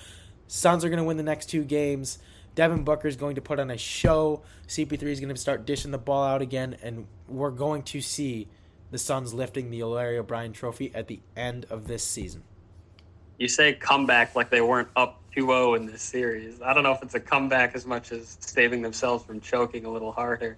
Suns 0.47 0.83
are 0.83 0.89
going 0.89 0.97
to 0.97 1.05
win 1.05 1.17
the 1.17 1.24
next 1.24 1.45
two 1.45 1.63
games. 1.63 2.19
Devin 2.55 2.83
Booker 2.83 3.07
is 3.07 3.15
going 3.15 3.36
to 3.36 3.41
put 3.41 3.59
on 3.59 3.69
a 3.69 3.77
show. 3.77 4.41
CP3 4.67 5.03
is 5.03 5.19
going 5.19 5.33
to 5.33 5.39
start 5.39 5.65
dishing 5.65 5.91
the 5.91 6.00
ball 6.00 6.24
out 6.24 6.41
again, 6.41 6.75
and 6.81 7.05
we're 7.27 7.51
going 7.51 7.83
to 7.83 8.01
see 8.01 8.47
the 8.91 8.98
Suns 8.98 9.34
lifting 9.34 9.70
the 9.70 9.84
Larry 9.84 10.17
O'Brien 10.17 10.53
trophy 10.53 10.91
at 10.94 11.08
the 11.08 11.20
end 11.36 11.65
of 11.70 11.88
this 11.88 12.03
season. 12.03 12.44
You 13.38 13.48
say 13.48 13.74
comeback 13.74 14.36
like 14.36 14.50
they 14.50 14.62
weren't 14.62 14.89
up 14.96 15.22
2 15.36 15.41
0 15.41 15.75
in 15.75 15.86
this 15.86 16.01
series. 16.01 16.62
I 16.62 16.74
don't 16.74 16.84
know 16.84 16.94
if 16.94 17.03
it's 17.03 17.13
a 17.13 17.20
comeback 17.20 17.75
as 17.75 17.86
much 17.86 18.12
as 18.12 18.38
saving 18.39 18.82
themselves 18.82 19.24
from 19.25 19.41
choking 19.41 19.86
a 19.86 19.91
little 19.91 20.12
harder. 20.12 20.58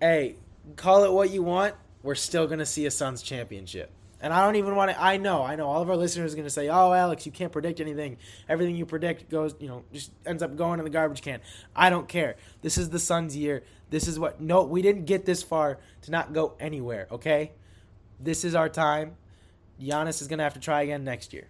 Hey, 0.00 0.36
call 0.76 1.04
it 1.04 1.12
what 1.12 1.30
you 1.30 1.42
want 1.42 1.74
we're 2.02 2.14
still 2.14 2.46
going 2.46 2.58
to 2.60 2.66
see 2.66 2.86
a 2.86 2.90
Suns 2.90 3.22
championship. 3.22 3.90
And 4.20 4.32
I 4.32 4.44
don't 4.44 4.56
even 4.56 4.74
want 4.74 4.90
to. 4.90 5.00
I 5.00 5.16
know, 5.16 5.44
I 5.44 5.54
know. 5.54 5.68
All 5.68 5.80
of 5.80 5.88
our 5.88 5.96
listeners 5.96 6.32
are 6.32 6.36
going 6.36 6.46
to 6.46 6.50
say, 6.50 6.68
"Oh, 6.68 6.92
Alex, 6.92 7.24
you 7.24 7.30
can't 7.30 7.52
predict 7.52 7.78
anything. 7.78 8.16
Everything 8.48 8.74
you 8.74 8.84
predict 8.84 9.30
goes, 9.30 9.54
you 9.60 9.68
know, 9.68 9.84
just 9.92 10.10
ends 10.26 10.42
up 10.42 10.56
going 10.56 10.80
in 10.80 10.84
the 10.84 10.90
garbage 10.90 11.22
can." 11.22 11.40
I 11.76 11.88
don't 11.88 12.08
care. 12.08 12.34
This 12.60 12.78
is 12.78 12.90
the 12.90 12.98
Suns' 12.98 13.36
year. 13.36 13.62
This 13.90 14.06
is 14.06 14.18
what. 14.18 14.40
No, 14.40 14.64
we 14.64 14.82
didn't 14.82 15.06
get 15.06 15.24
this 15.24 15.42
far 15.42 15.78
to 16.02 16.10
not 16.10 16.32
go 16.32 16.54
anywhere. 16.60 17.08
Okay, 17.10 17.52
this 18.20 18.44
is 18.44 18.54
our 18.54 18.68
time. 18.68 19.16
Giannis 19.80 20.20
is 20.20 20.28
to 20.28 20.38
have 20.38 20.54
to 20.54 20.60
try 20.60 20.82
again 20.82 21.04
next 21.04 21.32
year. 21.32 21.48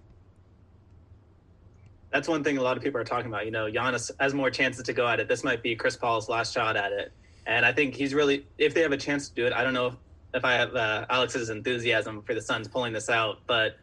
That's 2.11 2.28
one 2.28 2.42
thing 2.42 2.59
a 2.59 2.62
lot 2.62 2.77
of 2.77 2.83
people 2.83 3.01
are 3.01 3.05
talking 3.05 3.27
about. 3.27 3.44
You 3.44 3.51
know, 3.51 3.70
Giannis 3.70 4.11
has 4.20 4.35
more 4.35 4.51
chances 4.51 4.83
to 4.85 4.92
go 4.92 5.07
at 5.07 5.20
it. 5.20 5.29
This 5.29 5.44
might 5.44 5.62
be 5.62 5.74
Chris 5.74 5.96
Paul's 5.96 6.29
last 6.29 6.55
shot 6.55 6.77
at 6.77 6.92
it. 6.92 7.12
And 7.46 7.64
I 7.64 7.72
think 7.72 7.94
he's 7.94 8.14
really, 8.14 8.46
if 8.59 8.74
they 8.74 8.83
have 8.83 8.92
a 8.92 8.96
chance 8.96 9.29
to 9.29 9.35
do 9.35 9.46
it, 9.46 9.53
I 9.53 9.62
don't 9.62 9.74
know 9.74 9.96
if 10.35 10.44
I 10.44 10.53
have 10.55 10.74
uh, 10.74 11.07
Alex's 11.11 11.51
enthusiasm 11.51 12.22
for 12.22 12.35
the 12.35 12.42
Suns 12.42 12.68
pulling 12.68 12.92
this 12.92 13.09
out, 13.09 13.40
but 13.46 13.77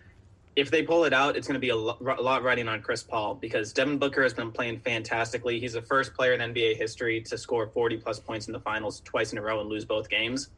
if 0.55 0.71
they 0.71 0.83
pull 0.83 1.03
it 1.03 1.13
out, 1.13 1.35
it's 1.35 1.47
going 1.47 1.55
to 1.55 1.59
be 1.59 1.69
a 1.69 1.75
lot, 1.75 2.43
riding 2.43 2.67
on 2.67 2.81
Chris 2.81 3.03
Paul 3.03 3.35
because 3.35 3.73
Devin 3.73 3.97
Booker 3.97 4.23
has 4.23 4.33
been 4.33 4.51
playing 4.51 4.79
fantastically. 4.79 5.59
He's 5.59 5.73
the 5.73 5.81
first 5.81 6.13
player 6.13 6.33
in 6.33 6.39
NBA 6.39 6.77
history 6.77 7.21
to 7.21 7.37
score 7.37 7.67
40 7.67 7.97
plus 7.97 8.19
points 8.19 8.47
in 8.47 8.53
the 8.53 8.59
finals 8.59 9.01
twice 9.03 9.33
in 9.33 9.37
a 9.37 9.41
row 9.41 9.59
and 9.59 9.69
lose 9.69 9.83
both 9.83 10.09
games, 10.09 10.49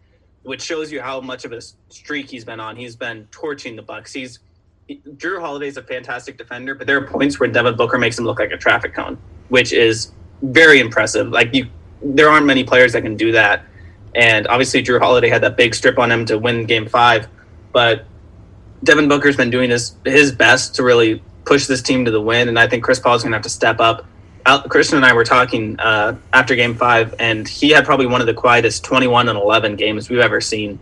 which 0.43 0.61
shows 0.61 0.91
you 0.91 1.01
how 1.01 1.19
much 1.19 1.45
of 1.45 1.51
a 1.51 1.61
streak 1.89 2.29
he's 2.29 2.45
been 2.45 2.59
on. 2.59 2.75
He's 2.75 2.95
been 2.95 3.27
torching 3.31 3.75
the 3.75 3.81
Bucks. 3.81 4.13
He's 4.13 4.39
he, 4.87 5.01
Jrue 5.15 5.41
Holiday's 5.41 5.77
a 5.77 5.83
fantastic 5.83 6.37
defender, 6.37 6.75
but 6.75 6.85
there 6.85 6.97
are 6.97 7.07
points 7.07 7.39
where 7.39 7.49
Devin 7.49 7.75
Booker 7.75 7.97
makes 7.97 8.19
him 8.19 8.25
look 8.25 8.39
like 8.39 8.51
a 8.51 8.57
traffic 8.57 8.93
cone, 8.93 9.17
which 9.49 9.73
is 9.73 10.11
very 10.43 10.79
impressive. 10.79 11.29
Like 11.29 11.53
you, 11.55 11.67
there 12.03 12.29
aren't 12.29 12.45
many 12.45 12.63
players 12.63 12.93
that 12.93 13.01
can 13.01 13.17
do 13.17 13.31
that. 13.31 13.65
And 14.13 14.47
obviously, 14.47 14.83
Jrue 14.83 14.99
Holiday 14.99 15.29
had 15.29 15.41
that 15.41 15.57
big 15.57 15.73
strip 15.73 15.97
on 15.97 16.11
him 16.11 16.25
to 16.25 16.37
win 16.37 16.65
Game 16.65 16.87
Five, 16.87 17.27
but 17.73 18.05
Devin 18.83 19.07
Booker's 19.07 19.35
been 19.35 19.49
doing 19.49 19.69
his 19.69 19.95
his 20.05 20.31
best 20.31 20.75
to 20.75 20.83
really 20.83 21.21
push 21.45 21.65
this 21.67 21.81
team 21.81 22.05
to 22.05 22.11
the 22.11 22.21
win, 22.21 22.47
and 22.47 22.59
I 22.59 22.67
think 22.67 22.83
Chris 22.83 22.99
Paul's 22.99 23.23
going 23.23 23.31
to 23.31 23.37
have 23.37 23.43
to 23.43 23.49
step 23.49 23.79
up. 23.79 24.05
Christian 24.69 24.95
and 24.95 25.05
I 25.05 25.11
were 25.11 25.25
talking 25.25 25.77
uh, 25.79 26.15
after 26.31 26.55
Game 26.55 26.75
Five, 26.75 27.15
and 27.19 27.47
he 27.47 27.69
had 27.69 27.85
probably 27.85 28.05
one 28.05 28.21
of 28.21 28.27
the 28.27 28.33
quietest 28.33 28.83
21 28.85 29.27
and 29.27 29.37
11 29.37 29.75
games 29.75 30.09
we've 30.09 30.19
ever 30.19 30.39
seen. 30.39 30.79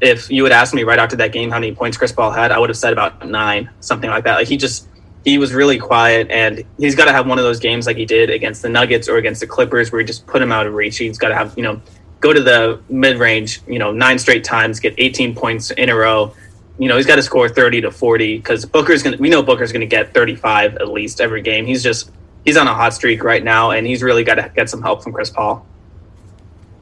If 0.00 0.30
you 0.30 0.44
had 0.44 0.52
asked 0.52 0.72
me 0.72 0.82
right 0.84 0.98
after 0.98 1.16
that 1.16 1.30
game 1.32 1.50
how 1.50 1.58
many 1.58 1.74
points 1.74 1.96
Chris 1.96 2.10
Paul 2.10 2.30
had, 2.30 2.50
I 2.50 2.58
would 2.58 2.70
have 2.70 2.76
said 2.78 2.92
about 2.92 3.26
nine, 3.28 3.70
something 3.80 4.08
like 4.08 4.24
that. 4.24 4.36
Like 4.36 4.48
he 4.48 4.56
just 4.56 4.88
he 5.24 5.38
was 5.38 5.52
really 5.52 5.78
quiet, 5.78 6.30
and 6.30 6.64
he's 6.78 6.94
got 6.94 7.04
to 7.04 7.12
have 7.12 7.26
one 7.26 7.38
of 7.38 7.44
those 7.44 7.60
games 7.60 7.86
like 7.86 7.96
he 7.96 8.06
did 8.06 8.30
against 8.30 8.62
the 8.62 8.68
Nuggets 8.68 9.08
or 9.08 9.18
against 9.18 9.40
the 9.40 9.46
Clippers, 9.46 9.92
where 9.92 10.00
he 10.00 10.06
just 10.06 10.26
put 10.26 10.40
him 10.40 10.50
out 10.50 10.66
of 10.66 10.72
reach. 10.72 10.96
He's 10.96 11.18
got 11.18 11.28
to 11.28 11.34
have 11.34 11.52
you 11.56 11.62
know 11.62 11.82
go 12.22 12.32
to 12.32 12.40
the 12.40 12.80
mid 12.88 13.18
range, 13.18 13.60
you 13.66 13.78
know, 13.78 13.92
nine 13.92 14.18
straight 14.18 14.44
times, 14.44 14.80
get 14.80 14.94
18 14.96 15.34
points 15.34 15.70
in 15.72 15.90
a 15.90 15.94
row. 15.94 16.34
You 16.78 16.88
know, 16.88 16.96
he's 16.96 17.06
got 17.06 17.16
to 17.16 17.22
score 17.22 17.48
30 17.48 17.82
to 17.82 17.90
40 17.90 18.38
because 18.38 18.64
Booker's 18.64 19.02
to, 19.02 19.16
we 19.16 19.28
know 19.28 19.42
Booker's 19.42 19.72
to 19.72 19.86
get 19.86 20.14
35 20.14 20.76
at 20.76 20.88
least 20.88 21.20
every 21.20 21.42
game. 21.42 21.66
He's 21.66 21.82
just, 21.82 22.10
he's 22.44 22.56
on 22.56 22.66
a 22.66 22.74
hot 22.74 22.94
streak 22.94 23.22
right 23.22 23.44
now, 23.44 23.72
and 23.72 23.86
he's 23.86 24.02
really 24.02 24.24
got 24.24 24.36
to 24.36 24.50
get 24.54 24.70
some 24.70 24.82
help 24.82 25.02
from 25.02 25.12
Chris 25.12 25.30
Paul. 25.30 25.66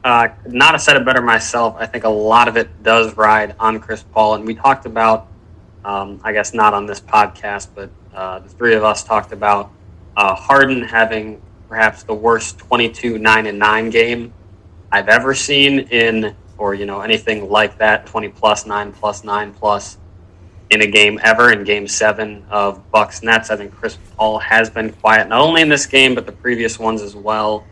Uh, 0.03 0.29
not 0.47 0.73
a 0.73 0.79
said 0.79 0.97
it 0.97 1.05
better 1.05 1.21
myself. 1.21 1.75
I 1.77 1.85
think 1.85 2.05
a 2.05 2.09
lot 2.09 2.47
of 2.47 2.57
it 2.57 2.83
does 2.83 3.15
ride 3.15 3.55
on 3.59 3.79
Chris 3.79 4.03
Paul. 4.03 4.35
And 4.35 4.45
we 4.45 4.55
talked 4.55 4.85
about, 4.85 5.27
um, 5.85 6.19
I 6.23 6.33
guess 6.33 6.53
not 6.53 6.73
on 6.73 6.85
this 6.87 6.99
podcast, 6.99 7.67
but 7.75 7.89
uh, 8.13 8.39
the 8.39 8.49
three 8.49 8.73
of 8.73 8.83
us 8.83 9.03
talked 9.03 9.31
about 9.31 9.71
uh, 10.17 10.33
Harden 10.33 10.81
having 10.81 11.41
perhaps 11.69 12.03
the 12.03 12.13
worst 12.13 12.57
22 12.57 13.17
9 13.19 13.45
and 13.47 13.59
9 13.59 13.89
game 13.91 14.33
I've 14.91 15.07
ever 15.07 15.33
seen 15.33 15.79
in, 15.79 16.35
or 16.61 16.75
you 16.75 16.85
know, 16.85 17.01
anything 17.01 17.49
like 17.49 17.79
that, 17.79 18.05
20 18.05 18.29
plus, 18.29 18.67
9 18.67 18.93
plus, 18.93 19.23
9 19.23 19.51
plus 19.53 19.97
in 20.69 20.81
a 20.83 20.87
game 20.87 21.19
ever 21.23 21.51
in 21.51 21.63
game 21.63 21.87
seven 21.87 22.45
of 22.51 22.79
Bucks 22.91 23.23
Nets. 23.23 23.49
I 23.49 23.57
think 23.57 23.73
Chris 23.73 23.97
Paul 24.15 24.37
has 24.37 24.69
been 24.69 24.93
quiet, 24.93 25.27
not 25.27 25.41
only 25.41 25.63
in 25.63 25.69
this 25.69 25.87
game, 25.87 26.13
but 26.13 26.27
the 26.27 26.31
previous 26.31 26.77
ones 26.77 27.01
as 27.01 27.15
well, 27.15 27.65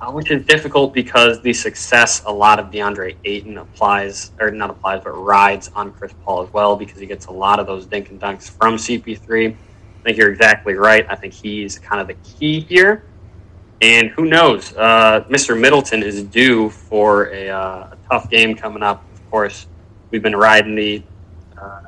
uh, 0.00 0.12
which 0.12 0.30
is 0.30 0.46
difficult 0.46 0.94
because 0.94 1.42
the 1.42 1.52
success 1.52 2.22
a 2.26 2.32
lot 2.32 2.60
of 2.60 2.70
DeAndre 2.70 3.16
Ayton 3.24 3.58
applies, 3.58 4.30
or 4.40 4.52
not 4.52 4.70
applies, 4.70 5.02
but 5.02 5.10
rides 5.10 5.68
on 5.74 5.92
Chris 5.92 6.14
Paul 6.24 6.44
as 6.44 6.52
well 6.52 6.76
because 6.76 7.00
he 7.00 7.06
gets 7.06 7.26
a 7.26 7.32
lot 7.32 7.58
of 7.58 7.66
those 7.66 7.86
dink 7.86 8.10
and 8.10 8.20
dunks 8.20 8.48
from 8.48 8.76
CP3. 8.76 9.52
I 9.52 10.02
think 10.04 10.16
you're 10.16 10.30
exactly 10.30 10.74
right. 10.74 11.04
I 11.10 11.16
think 11.16 11.34
he's 11.34 11.76
kind 11.80 12.00
of 12.00 12.06
the 12.06 12.14
key 12.22 12.60
here. 12.60 13.02
And 13.80 14.08
who 14.10 14.24
knows? 14.24 14.76
Uh, 14.76 15.24
Mr. 15.28 15.58
Middleton 15.58 16.02
is 16.02 16.22
due 16.24 16.68
for 16.68 17.30
a, 17.32 17.48
uh, 17.48 17.90
a, 17.92 17.96
tough 18.10 18.30
game 18.30 18.54
coming 18.54 18.82
up. 18.82 19.04
Of 19.14 19.30
course, 19.30 19.66
we've 20.10 20.22
been 20.22 20.36
riding 20.36 20.74
the 20.74 21.02
uh, 21.60 21.80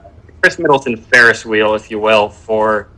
Khris 0.43 0.59
Middleton 0.59 0.97
Ferris 0.97 1.45
wheel, 1.45 1.75
if 1.75 1.91
you 1.91 1.99
will, 1.99 2.29
for 2.29 2.89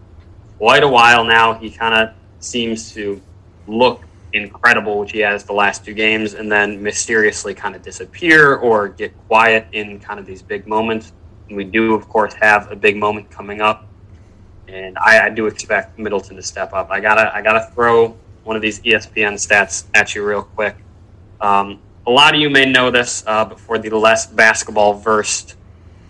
quite 0.58 0.82
a 0.82 0.88
while 0.88 1.24
now. 1.24 1.54
He 1.54 1.70
kind 1.70 1.94
of 1.94 2.14
seems 2.38 2.92
to 2.94 3.20
look 3.66 4.04
incredible, 4.32 4.98
which 4.98 5.12
he 5.12 5.18
has 5.18 5.44
the 5.44 5.52
last 5.52 5.84
two 5.84 5.94
games, 5.94 6.34
and 6.34 6.50
then 6.50 6.82
mysteriously 6.82 7.54
kind 7.54 7.74
of 7.74 7.82
disappear 7.82 8.56
or 8.56 8.88
get 8.88 9.12
quiet 9.28 9.66
in 9.72 9.98
kind 10.00 10.18
of 10.18 10.26
these 10.26 10.42
big 10.42 10.66
moments. 10.66 11.12
And 11.48 11.56
we 11.56 11.64
do, 11.64 11.94
of 11.94 12.08
course, 12.08 12.34
have 12.34 12.70
a 12.70 12.76
big 12.76 12.96
moment 12.96 13.30
coming 13.30 13.60
up, 13.60 13.86
and 14.68 14.96
I, 14.98 15.26
I 15.26 15.28
do 15.28 15.46
expect 15.46 15.98
Middleton 15.98 16.36
to 16.36 16.42
step 16.42 16.72
up. 16.72 16.90
I 16.90 17.00
gotta, 17.00 17.34
I 17.34 17.42
gotta 17.42 17.70
throw 17.74 18.16
one 18.44 18.56
of 18.56 18.62
these 18.62 18.80
ESPN 18.80 19.34
stats 19.34 19.84
at 19.94 20.14
you 20.14 20.24
real 20.24 20.42
quick. 20.42 20.76
Um, 21.40 21.80
a 22.06 22.10
lot 22.10 22.34
of 22.34 22.40
you 22.40 22.50
may 22.50 22.64
know 22.64 22.90
this, 22.90 23.22
uh, 23.26 23.44
but 23.44 23.60
for 23.60 23.78
the 23.78 23.90
less 23.90 24.26
basketball 24.26 24.94
versed 24.94 25.56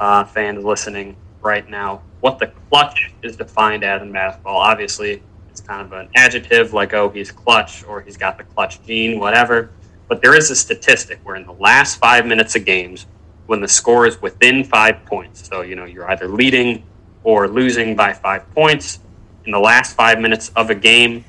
uh, 0.01 0.25
fans 0.25 0.65
listening 0.65 1.17
right 1.43 1.69
now, 1.69 2.03
what 2.21 2.39
the 2.39 2.47
clutch 2.71 3.13
is 3.23 3.37
defined 3.37 3.85
as 3.85 4.01
in 4.01 4.13
basketball, 4.13 4.57
obviously, 4.57 5.23
it's 5.51 5.61
kind 5.61 5.83
of 5.83 5.93
an 5.93 6.09
adjective 6.17 6.73
like, 6.73 6.95
oh, 6.95 7.11
he's 7.11 7.31
clutch 7.31 7.85
or 7.85 8.01
he's 8.01 8.17
got 8.17 8.39
the 8.39 8.45
clutch 8.45 8.83
gene, 8.85 9.21
whatever. 9.21 9.71
But 10.09 10.23
there 10.23 10.35
is 10.35 10.51
a 10.51 10.57
statistic 10.57 11.21
where 11.25 11.37
in 11.37 11.45
the 11.45 11.53
last 11.53 11.99
five 11.99 12.27
minutes 12.27 12.57
of 12.57 12.65
games, 12.65 13.07
when 13.47 13.61
the 13.61 13.69
score 13.69 14.07
is 14.07 14.21
within 14.23 14.65
five 14.65 15.05
points, 15.05 15.47
so 15.47 15.61
you 15.63 15.77
know 15.77 15.85
you're 15.85 16.11
either 16.11 16.29
leading 16.29 16.85
or 17.25 17.49
losing 17.49 17.95
by 17.95 18.13
five 18.13 18.49
points 18.55 19.01
in 19.45 19.51
the 19.51 19.59
last 19.59 19.95
five 19.95 20.21
minutes 20.21 20.51
of 20.57 20.71
a 20.71 20.75
game, 20.75 21.25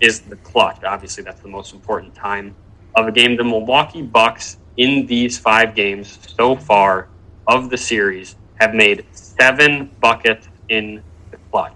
is 0.00 0.20
the 0.20 0.36
clutch. 0.36 0.84
Obviously, 0.84 1.24
that's 1.24 1.40
the 1.40 1.48
most 1.48 1.74
important 1.74 2.14
time 2.14 2.54
of 2.96 3.08
a 3.08 3.12
game. 3.12 3.36
The 3.36 3.44
Milwaukee 3.44 4.02
Bucks 4.02 4.58
in 4.76 5.06
these 5.06 5.38
five 5.38 5.74
games 5.76 6.18
so 6.36 6.56
far 6.56 7.08
of 7.46 7.70
the 7.70 7.78
series 7.78 8.36
have 8.60 8.74
made 8.74 9.06
seven 9.12 9.90
buckets 10.00 10.48
in 10.68 11.02
the 11.30 11.38
clutch. 11.52 11.74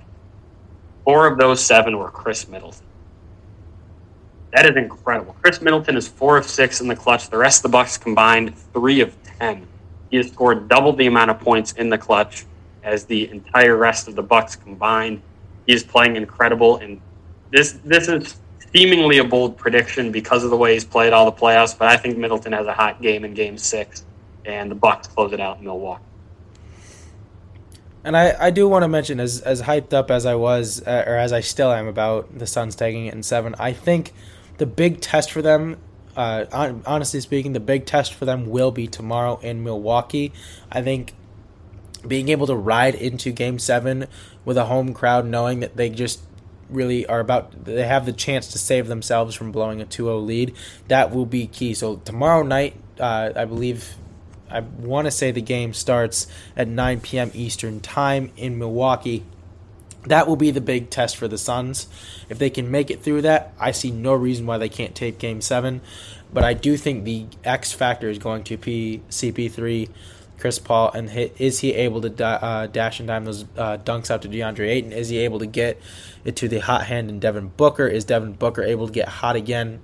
Four 1.05 1.27
of 1.29 1.39
those 1.39 1.65
seven 1.65 1.99
were 1.99 2.11
Khris 2.11 2.49
Middleton. 2.49 2.87
That 4.53 4.67
is 4.67 4.77
incredible. 4.77 5.37
Khris 5.43 5.63
Middleton 5.63 5.97
is 5.97 6.09
four 6.09 6.37
of 6.37 6.47
six 6.47 6.81
in 6.81 6.89
the 6.89 6.97
clutch. 6.97 7.31
The 7.31 7.39
rest 7.39 7.61
of 7.61 7.63
the 7.65 7.69
Bucks 7.71 7.99
combined, 7.99 8.57
three 8.75 9.01
of 9.01 9.17
ten. 9.23 9.69
He 10.11 10.17
has 10.17 10.29
scored 10.29 10.69
double 10.69 10.93
the 10.95 11.07
amount 11.07 11.31
of 11.31 11.41
points 11.41 11.73
in 11.73 11.89
the 11.89 11.99
clutch 11.99 12.47
as 12.83 13.05
the 13.05 13.31
entire 13.31 13.77
rest 13.77 14.09
of 14.09 14.17
the 14.17 14.23
Bucks 14.23 14.57
combined. 14.57 15.23
He 15.67 15.75
is 15.75 15.85
playing 15.85 16.17
incredible, 16.17 16.79
and 16.79 17.01
this 17.53 17.79
this 17.85 18.09
is 18.09 18.41
seemingly 18.73 19.19
a 19.19 19.25
bold 19.25 19.57
prediction 19.57 20.13
because 20.13 20.45
of 20.45 20.51
the 20.51 20.57
way 20.57 20.75
he's 20.75 20.85
played 20.85 21.13
all 21.13 21.25
the 21.25 21.37
playoffs. 21.37 21.77
But 21.77 21.89
I 21.89 21.97
think 21.97 22.17
Middleton 22.17 22.53
has 22.53 22.67
a 22.67 22.73
hot 22.73 23.03
game 23.03 23.25
in 23.25 23.35
Game 23.35 23.59
Six, 23.59 24.05
and 24.45 24.71
the 24.71 24.75
Bucks 24.75 25.09
close 25.09 25.33
it 25.33 25.41
out 25.41 25.59
in 25.59 25.65
Milwaukee. 25.65 26.03
And 28.03 28.17
I, 28.17 28.47
I 28.47 28.51
do 28.51 28.67
want 28.69 28.83
to 28.83 28.89
mention, 28.89 29.21
as 29.21 29.41
as 29.43 29.63
hyped 29.63 29.93
up 29.93 30.11
as 30.11 30.25
I 30.25 30.35
was, 30.35 30.83
uh, 30.87 31.05
or 31.07 31.17
as 31.17 31.33
I 31.33 31.41
still 31.41 31.71
am 31.71 31.87
about 31.87 32.39
the 32.39 32.47
Suns 32.47 32.75
taking 32.75 33.07
it 33.07 33.15
in 33.15 33.23
seven, 33.23 33.55
I 33.59 33.73
think 33.73 34.13
the 34.57 34.67
big 34.67 35.01
test 35.01 35.31
for 35.31 35.43
them, 35.43 35.77
uh, 36.17 36.47
on, 36.51 36.83
honestly 36.87 37.21
speaking, 37.21 37.53
the 37.53 37.61
big 37.61 37.85
test 37.85 38.15
for 38.15 38.25
them 38.25 38.49
will 38.49 38.71
be 38.71 38.87
tomorrow 38.87 39.39
in 39.43 39.63
Milwaukee. 39.63 40.33
I 40.73 40.81
think 40.81 41.15
being 42.07 42.31
able 42.31 42.47
to 42.47 42.55
ride 42.55 42.95
into 42.95 43.33
Game 43.33 43.59
Seven 43.59 44.07
with 44.47 44.57
a 44.57 44.65
home 44.65 44.95
crowd, 44.95 45.27
knowing 45.27 45.61
that 45.61 45.77
they 45.77 45.91
just 45.91 46.23
really 46.71 47.07
are 47.07 47.21
about 47.21 47.65
they 47.65 47.87
have 47.87 48.07
the 48.07 48.13
chance 48.13 48.49
to 48.49 48.59
save 48.59 48.87
themselves 48.87 49.35
from 49.35 49.53
blowing 49.53 49.81
a 49.81 49.87
2-0 49.87 50.25
lead. 50.25 50.55
That 50.89 51.11
will 51.11 51.27
be 51.27 51.47
key. 51.47 51.75
So 51.75 51.97
tomorrow 51.97 52.43
night 52.43 52.77
uh, 52.99 53.33
i 53.35 53.45
believe 53.45 53.95
i 54.51 54.61
want 54.61 55.07
to 55.07 55.11
say 55.11 55.31
the 55.31 55.41
game 55.41 55.73
starts 55.73 56.27
at 56.57 56.69
9 56.69 57.01
p.m 57.01 57.31
eastern 57.35 57.81
time 57.81 58.31
in 58.37 58.59
milwaukee. 58.59 59.25
That 60.07 60.27
will 60.27 60.37
be 60.37 60.51
the 60.51 60.63
big 60.63 60.89
test 60.89 61.19
for 61.19 61.29
the 61.29 61.37
suns. 61.37 61.87
If 62.31 62.39
they 62.39 62.49
can 62.49 62.71
make 62.71 62.91
it 62.91 63.03
through 63.03 63.23
that 63.23 63.53
i 63.59 63.71
see 63.71 63.91
no 63.91 64.15
reason 64.15 64.47
why 64.47 64.59
they 64.59 64.69
can't 64.69 64.95
take 64.95 65.19
game 65.19 65.41
7 65.41 65.81
but 66.33 66.45
i 66.45 66.55
do 66.55 66.77
think 66.77 67.05
the 67.05 67.27
x 67.45 67.73
factor 67.73 68.09
is 68.09 68.19
going 68.19 68.45
to 68.45 68.57
be 68.57 69.03
cp3 69.11 69.89
Chris 70.41 70.59
Paul, 70.59 70.91
and 70.93 71.11
is 71.39 71.61
he 71.61 71.75
able 71.75 72.01
to 72.01 72.25
uh, 72.25 72.67
dash 72.67 72.99
and 72.99 73.07
dime 73.07 73.25
those 73.25 73.45
uh, 73.57 73.77
dunks 73.79 74.11
out 74.11 74.23
to 74.23 74.29
DeAndre 74.29 74.69
Ayton? 74.69 74.93
Is 74.93 75.09
he 75.09 75.19
able 75.19 75.39
to 75.39 75.47
get 75.47 75.81
it 76.25 76.37
to 76.37 76.49
the 76.49 76.59
hot 76.59 76.87
hand 76.87 77.11
in 77.11 77.21
Devin 77.21 77.49
Booker? 77.57 77.87
Is 77.87 78.05
Devin 78.05 78.33
Booker 78.33 78.63
able 78.63 78.87
to 78.87 78.93
get 78.93 79.09
hot 79.09 79.37
again? 79.37 79.81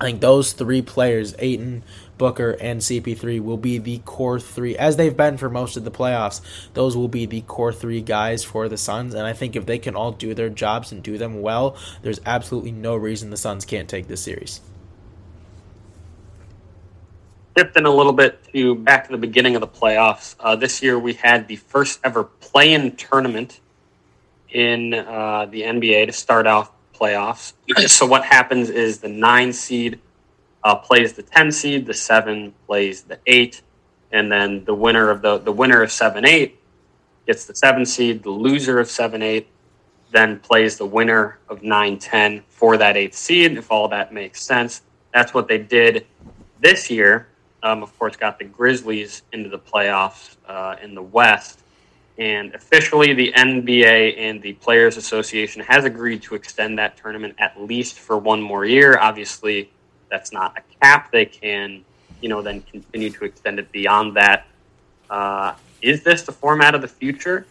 I 0.00 0.04
think 0.04 0.20
those 0.22 0.52
three 0.52 0.80
players, 0.80 1.34
Ayton, 1.38 1.82
Booker, 2.16 2.52
and 2.52 2.80
CP3, 2.80 3.40
will 3.40 3.58
be 3.58 3.76
the 3.76 3.98
core 3.98 4.40
three, 4.40 4.76
as 4.76 4.96
they've 4.96 5.16
been 5.16 5.36
for 5.36 5.50
most 5.50 5.76
of 5.76 5.84
the 5.84 5.90
playoffs. 5.90 6.40
Those 6.72 6.96
will 6.96 7.08
be 7.08 7.26
the 7.26 7.42
core 7.42 7.72
three 7.72 8.00
guys 8.00 8.42
for 8.42 8.68
the 8.68 8.78
Suns, 8.78 9.12
and 9.14 9.26
I 9.26 9.34
think 9.34 9.56
if 9.56 9.66
they 9.66 9.78
can 9.78 9.94
all 9.94 10.12
do 10.12 10.32
their 10.32 10.48
jobs 10.48 10.90
and 10.90 11.02
do 11.02 11.18
them 11.18 11.42
well, 11.42 11.76
there's 12.00 12.20
absolutely 12.24 12.72
no 12.72 12.96
reason 12.96 13.28
the 13.28 13.36
Suns 13.36 13.66
can't 13.66 13.88
take 13.88 14.08
this 14.08 14.22
series 14.22 14.62
shifting 17.56 17.84
a 17.84 17.90
little 17.90 18.12
bit 18.12 18.42
to 18.52 18.74
back 18.74 19.06
to 19.06 19.12
the 19.12 19.18
beginning 19.18 19.54
of 19.54 19.60
the 19.60 19.68
playoffs. 19.68 20.36
Uh, 20.40 20.56
this 20.56 20.82
year 20.82 20.98
we 20.98 21.14
had 21.14 21.48
the 21.48 21.56
first 21.56 22.00
ever 22.04 22.24
play-in 22.24 22.96
tournament 22.96 23.60
in 24.50 24.94
uh, 24.94 25.46
the 25.46 25.62
NBA 25.62 26.06
to 26.06 26.12
start 26.12 26.46
off 26.46 26.70
playoffs. 26.94 27.54
so 27.86 28.06
what 28.06 28.24
happens 28.24 28.70
is 28.70 28.98
the 28.98 29.08
nine 29.08 29.52
seed 29.52 30.00
uh, 30.62 30.76
plays 30.76 31.14
the 31.14 31.22
ten 31.22 31.50
seed, 31.50 31.86
the 31.86 31.94
seven 31.94 32.52
plays 32.66 33.02
the 33.02 33.18
eight, 33.26 33.62
and 34.12 34.30
then 34.30 34.64
the 34.64 34.74
winner 34.74 35.10
of 35.10 35.22
the 35.22 35.38
the 35.38 35.52
winner 35.52 35.82
of 35.82 35.90
seven 35.90 36.26
eight 36.26 36.60
gets 37.26 37.46
the 37.46 37.54
seven 37.54 37.86
seed. 37.86 38.22
The 38.22 38.30
loser 38.30 38.78
of 38.78 38.90
seven 38.90 39.22
eight 39.22 39.48
then 40.12 40.38
plays 40.40 40.76
the 40.76 40.86
winner 40.86 41.38
of 41.48 41.62
nine 41.62 41.98
ten 41.98 42.42
for 42.48 42.76
that 42.76 42.96
eighth 42.96 43.14
seed. 43.14 43.56
If 43.56 43.70
all 43.70 43.88
that 43.88 44.12
makes 44.12 44.42
sense, 44.42 44.82
that's 45.14 45.32
what 45.32 45.48
they 45.48 45.58
did 45.58 46.06
this 46.60 46.90
year 46.90 47.29
um, 47.62 47.82
of 47.82 47.96
course, 47.98 48.16
got 48.16 48.38
the 48.38 48.44
Grizzlies 48.44 49.22
into 49.32 49.48
the 49.48 49.58
playoffs 49.58 50.36
uh, 50.46 50.76
in 50.82 50.94
the 50.94 51.02
West. 51.02 51.60
And 52.18 52.54
officially, 52.54 53.14
the 53.14 53.32
NBA 53.32 54.18
and 54.18 54.42
the 54.42 54.52
Players 54.54 54.96
Association 54.96 55.62
has 55.62 55.84
agreed 55.84 56.22
to 56.22 56.34
extend 56.34 56.78
that 56.78 56.96
tournament 56.96 57.34
at 57.38 57.60
least 57.60 57.98
for 57.98 58.18
one 58.18 58.42
more 58.42 58.64
year. 58.64 58.98
Obviously, 58.98 59.70
that's 60.10 60.32
not 60.32 60.58
a 60.58 60.62
cap. 60.80 61.10
They 61.12 61.24
can, 61.24 61.84
you 62.20 62.28
know, 62.28 62.42
then 62.42 62.62
continue 62.62 63.10
to 63.10 63.24
extend 63.24 63.58
it 63.58 63.72
beyond 63.72 64.16
that. 64.16 64.46
Uh, 65.08 65.54
is 65.80 66.02
this 66.02 66.22
the 66.22 66.32
format 66.32 66.74
of 66.74 66.82
the 66.82 66.88
future? 66.88 67.46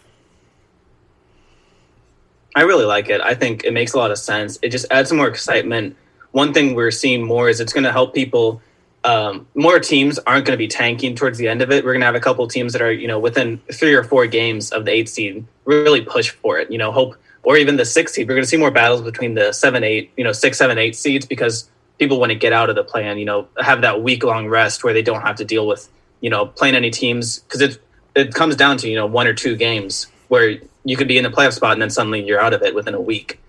I 2.56 2.62
really 2.62 2.86
like 2.86 3.10
it. 3.10 3.22
I 3.22 3.36
think 3.36 3.64
it 3.64 3.74
makes 3.74 3.94
a 3.94 3.98
lot 3.98 4.12
of 4.12 4.18
sense. 4.18 4.60
It 4.62 4.70
just 4.70 4.86
adds 4.92 5.10
some 5.10 5.18
more 5.18 5.28
excitement. 5.28 5.96
One 6.32 6.54
thing 6.54 6.76
we're 6.76 6.92
seeing 6.92 7.24
more 7.24 7.50
is 7.50 7.60
it's 7.60 7.74
going 7.74 7.86
to 7.86 7.92
help 7.92 8.14
people 8.14 8.62
um, 9.04 9.48
more 9.56 9.80
teams 9.80 10.20
aren't 10.20 10.46
going 10.46 10.54
to 10.54 10.58
be 10.58 10.68
tanking 10.68 11.16
towards 11.16 11.38
the 11.38 11.48
end 11.48 11.62
of 11.62 11.72
it. 11.72 11.86
We're 11.86 11.94
going 11.94 12.02
to 12.02 12.06
have 12.06 12.16
a 12.16 12.20
couple 12.20 12.48
teams 12.48 12.74
that 12.74 12.82
are, 12.82 12.92
you 12.92 13.08
know, 13.08 13.20
within 13.20 13.60
three 13.72 13.94
or 13.94 14.04
four 14.04 14.28
games 14.28 14.72
of 14.72 14.86
the 14.86 14.92
eight 14.92 15.10
seed, 15.10 15.46
really 15.66 16.02
push 16.02 16.30
for 16.30 16.60
it. 16.60 16.70
You 16.72 16.78
know, 16.78 16.92
hope 16.92 17.16
or 17.44 17.58
even 17.58 17.78
the 17.78 17.86
six 17.86 18.14
seed. 18.14 18.28
We're 18.28 18.36
going 18.36 18.44
to 18.44 18.50
see 18.50 18.58
more 18.58 18.72
battles 18.72 19.02
between 19.02 19.36
the 19.36 19.54
seven, 19.54 19.84
eight, 19.84 20.12
you 20.18 20.24
know, 20.24 20.34
six, 20.34 20.58
seven, 20.58 20.78
eight 20.78 20.96
seeds 20.96 21.26
because 21.26 21.70
people 21.98 22.20
want 22.20 22.32
to 22.32 22.36
get 22.36 22.52
out 22.52 22.70
of 22.70 22.76
the 22.76 22.84
plan. 22.84 23.18
You 23.18 23.26
know, 23.26 23.48
have 23.58 23.82
that 23.82 24.04
week 24.04 24.24
long 24.24 24.48
rest 24.48 24.84
where 24.84 24.94
they 24.94 25.02
don't 25.02 25.22
have 25.22 25.38
to 25.38 25.46
deal 25.46 25.66
with, 25.66 25.90
you 26.20 26.30
know, 26.30 26.48
playing 26.48 26.76
any 26.76 26.92
teams 26.92 27.40
because 27.40 27.62
it 27.62 27.82
it 28.16 28.34
comes 28.34 28.56
down 28.56 28.78
to 28.78 28.90
you 28.90 28.96
know 28.96 29.06
one 29.06 29.28
or 29.28 29.34
two 29.34 29.56
games 29.56 30.08
where 30.28 30.58
you 30.84 30.98
could 30.98 31.08
be 31.08 31.18
in 31.18 31.24
the 31.24 31.30
playoff 31.30 31.54
spot 31.54 31.74
and 31.74 31.82
then 31.82 31.90
suddenly 31.90 32.24
you're 32.24 32.40
out 32.40 32.54
of 32.54 32.62
it 32.64 32.76
within 32.76 32.94
a 32.94 33.02
week. 33.02 33.40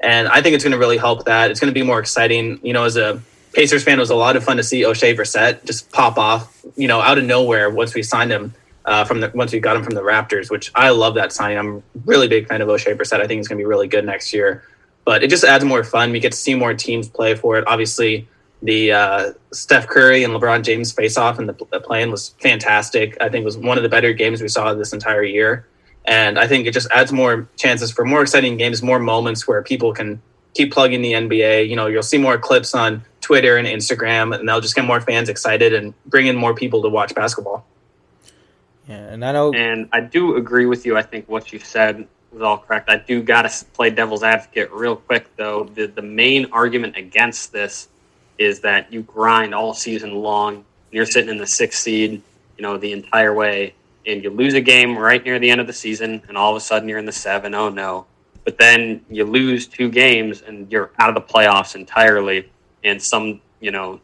And 0.00 0.28
I 0.28 0.40
think 0.40 0.54
it's 0.54 0.64
going 0.64 0.72
to 0.72 0.78
really 0.78 0.96
help 0.96 1.26
that. 1.26 1.50
It's 1.50 1.60
going 1.60 1.72
to 1.72 1.78
be 1.78 1.84
more 1.84 1.98
exciting. 1.98 2.60
You 2.62 2.72
know, 2.72 2.84
as 2.84 2.96
a 2.96 3.20
Pacers 3.52 3.82
fan, 3.82 3.98
it 3.98 4.00
was 4.00 4.10
a 4.10 4.16
lot 4.16 4.36
of 4.36 4.44
fun 4.44 4.56
to 4.58 4.62
see 4.62 4.82
Oshae 4.82 5.16
Brissett 5.16 5.64
just 5.64 5.90
pop 5.90 6.18
off, 6.18 6.64
you 6.76 6.86
know, 6.86 7.00
out 7.00 7.18
of 7.18 7.24
nowhere 7.24 7.68
once 7.68 7.94
we 7.94 8.02
signed 8.02 8.30
him 8.30 8.54
uh, 8.84 9.04
from 9.04 9.20
the 9.20 9.30
once 9.34 9.52
we 9.52 9.60
got 9.60 9.76
him 9.76 9.82
from 9.82 9.94
the 9.94 10.02
Raptors, 10.02 10.50
which 10.50 10.70
I 10.74 10.90
love 10.90 11.14
that 11.14 11.32
signing. 11.32 11.58
I'm 11.58 11.82
really 12.04 12.28
big 12.28 12.48
fan 12.48 12.60
of 12.62 12.68
Oshae 12.68 12.96
Brissett. 12.96 13.20
I 13.20 13.26
think 13.26 13.38
he's 13.38 13.48
going 13.48 13.58
to 13.58 13.62
be 13.62 13.66
really 13.66 13.88
good 13.88 14.04
next 14.04 14.32
year. 14.32 14.62
But 15.04 15.22
it 15.22 15.30
just 15.30 15.44
adds 15.44 15.64
more 15.64 15.82
fun. 15.82 16.12
We 16.12 16.20
get 16.20 16.32
to 16.32 16.38
see 16.38 16.54
more 16.54 16.74
teams 16.74 17.08
play 17.08 17.34
for 17.34 17.56
it. 17.58 17.64
Obviously, 17.66 18.28
the 18.62 18.92
uh, 18.92 19.32
Steph 19.52 19.86
Curry 19.86 20.22
and 20.24 20.34
LeBron 20.34 20.62
James 20.62 20.92
face 20.92 21.16
off 21.16 21.38
and 21.38 21.48
the, 21.48 21.56
the 21.72 21.80
plan 21.80 22.10
was 22.10 22.30
fantastic. 22.40 23.16
I 23.20 23.28
think 23.28 23.42
it 23.42 23.46
was 23.46 23.56
one 23.56 23.78
of 23.78 23.82
the 23.82 23.88
better 23.88 24.12
games 24.12 24.42
we 24.42 24.48
saw 24.48 24.74
this 24.74 24.92
entire 24.92 25.22
year. 25.22 25.66
And 26.04 26.38
I 26.38 26.46
think 26.46 26.66
it 26.66 26.72
just 26.72 26.88
adds 26.90 27.12
more 27.12 27.48
chances 27.56 27.90
for 27.90 28.04
more 28.04 28.22
exciting 28.22 28.56
games, 28.56 28.82
more 28.82 28.98
moments 28.98 29.48
where 29.48 29.62
people 29.62 29.92
can 29.92 30.20
keep 30.54 30.72
plugging 30.72 31.02
the 31.02 31.12
NBA. 31.12 31.68
You 31.68 31.76
know, 31.76 31.86
you'll 31.86 32.02
see 32.02 32.18
more 32.18 32.38
clips 32.38 32.74
on 32.74 33.04
Twitter 33.30 33.58
and 33.58 33.68
Instagram, 33.68 34.36
and 34.36 34.48
they'll 34.48 34.60
just 34.60 34.74
get 34.74 34.84
more 34.84 35.00
fans 35.00 35.28
excited 35.28 35.72
and 35.72 35.94
bring 36.06 36.26
in 36.26 36.34
more 36.34 36.52
people 36.52 36.82
to 36.82 36.88
watch 36.88 37.14
basketball. 37.14 37.64
Yeah, 38.88 38.96
and 38.96 39.24
I 39.24 39.30
know, 39.30 39.52
and 39.52 39.88
I 39.92 40.00
do 40.00 40.34
agree 40.34 40.66
with 40.66 40.84
you. 40.84 40.96
I 40.96 41.02
think 41.02 41.28
what 41.28 41.52
you 41.52 41.60
said 41.60 42.08
was 42.32 42.42
all 42.42 42.58
correct. 42.58 42.90
I 42.90 42.96
do 42.96 43.22
got 43.22 43.42
to 43.42 43.64
play 43.66 43.90
devil's 43.90 44.24
advocate 44.24 44.72
real 44.72 44.96
quick, 44.96 45.28
though. 45.36 45.62
The 45.62 45.86
the 45.86 46.02
main 46.02 46.46
argument 46.50 46.96
against 46.96 47.52
this 47.52 47.86
is 48.36 48.58
that 48.62 48.92
you 48.92 49.02
grind 49.02 49.54
all 49.54 49.74
season 49.74 50.16
long. 50.16 50.54
and 50.56 50.64
You're 50.90 51.06
sitting 51.06 51.30
in 51.30 51.38
the 51.38 51.46
sixth 51.46 51.82
seed, 51.82 52.20
you 52.58 52.62
know, 52.62 52.78
the 52.78 52.90
entire 52.90 53.32
way, 53.32 53.74
and 54.06 54.24
you 54.24 54.30
lose 54.30 54.54
a 54.54 54.60
game 54.60 54.98
right 54.98 55.24
near 55.24 55.38
the 55.38 55.52
end 55.52 55.60
of 55.60 55.68
the 55.68 55.72
season, 55.72 56.20
and 56.26 56.36
all 56.36 56.50
of 56.50 56.56
a 56.56 56.60
sudden 56.60 56.88
you're 56.88 56.98
in 56.98 57.06
the 57.06 57.12
seven. 57.12 57.54
Oh 57.54 57.68
no! 57.68 58.06
But 58.44 58.58
then 58.58 59.04
you 59.08 59.24
lose 59.24 59.68
two 59.68 59.88
games, 59.88 60.42
and 60.42 60.68
you're 60.72 60.90
out 60.98 61.10
of 61.10 61.14
the 61.14 61.32
playoffs 61.32 61.76
entirely 61.76 62.50
and 62.84 63.02
some 63.02 63.40
you 63.60 63.70
know 63.70 64.00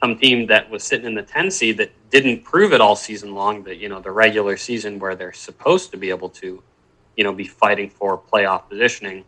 some 0.00 0.16
team 0.18 0.46
that 0.46 0.70
was 0.70 0.84
sitting 0.84 1.06
in 1.06 1.14
the 1.14 1.22
10 1.22 1.50
seed 1.50 1.76
that 1.78 1.90
didn't 2.10 2.44
prove 2.44 2.72
it 2.72 2.80
all 2.80 2.94
season 2.94 3.34
long 3.34 3.62
that 3.64 3.76
you 3.76 3.88
know 3.88 4.00
the 4.00 4.10
regular 4.10 4.56
season 4.56 4.98
where 4.98 5.14
they're 5.14 5.32
supposed 5.32 5.90
to 5.90 5.96
be 5.96 6.10
able 6.10 6.28
to 6.28 6.62
you 7.16 7.24
know 7.24 7.32
be 7.32 7.46
fighting 7.46 7.90
for 7.90 8.16
playoff 8.18 8.68
positioning 8.68 9.24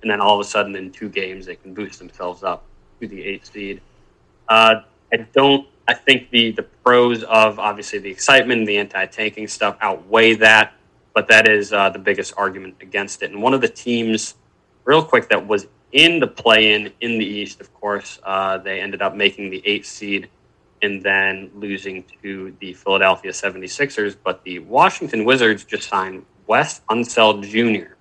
and 0.00 0.10
then 0.10 0.20
all 0.20 0.40
of 0.40 0.46
a 0.46 0.48
sudden 0.48 0.74
in 0.76 0.90
two 0.90 1.08
games 1.08 1.46
they 1.46 1.56
can 1.56 1.74
boost 1.74 1.98
themselves 1.98 2.42
up 2.42 2.64
to 3.00 3.06
the 3.06 3.22
eighth 3.22 3.52
seed. 3.52 3.80
Uh, 4.48 4.82
i 5.12 5.16
don't 5.34 5.66
i 5.88 5.94
think 5.94 6.30
the 6.30 6.52
the 6.52 6.62
pros 6.62 7.22
of 7.24 7.58
obviously 7.58 7.98
the 7.98 8.10
excitement 8.10 8.60
and 8.60 8.68
the 8.68 8.78
anti-tanking 8.78 9.46
stuff 9.46 9.76
outweigh 9.80 10.34
that 10.34 10.72
but 11.14 11.28
that 11.28 11.48
is 11.48 11.72
uh, 11.72 11.90
the 11.90 11.98
biggest 11.98 12.34
argument 12.36 12.76
against 12.80 13.22
it. 13.22 13.30
And 13.30 13.42
one 13.42 13.54
of 13.54 13.60
the 13.60 13.68
teams 13.68 14.34
real 14.84 15.04
quick, 15.04 15.28
that 15.28 15.46
was 15.46 15.66
in 15.92 16.20
the 16.20 16.26
play-in 16.26 16.92
in 17.00 17.18
the 17.18 17.24
East. 17.24 17.60
Of 17.60 17.72
course, 17.74 18.18
uh, 18.24 18.58
they 18.58 18.80
ended 18.80 19.02
up 19.02 19.14
making 19.14 19.50
the 19.50 19.62
eighth 19.66 19.86
seed 19.86 20.28
and 20.82 21.02
then 21.02 21.50
losing 21.54 22.04
to 22.22 22.54
the 22.60 22.72
Philadelphia 22.74 23.30
76ers. 23.30 24.16
But 24.22 24.42
the 24.42 24.58
Washington 24.60 25.24
Wizards 25.24 25.64
just 25.64 25.88
signed 25.88 26.24
Wes 26.46 26.80
Unseld 26.90 27.44
Jr. 27.44 27.94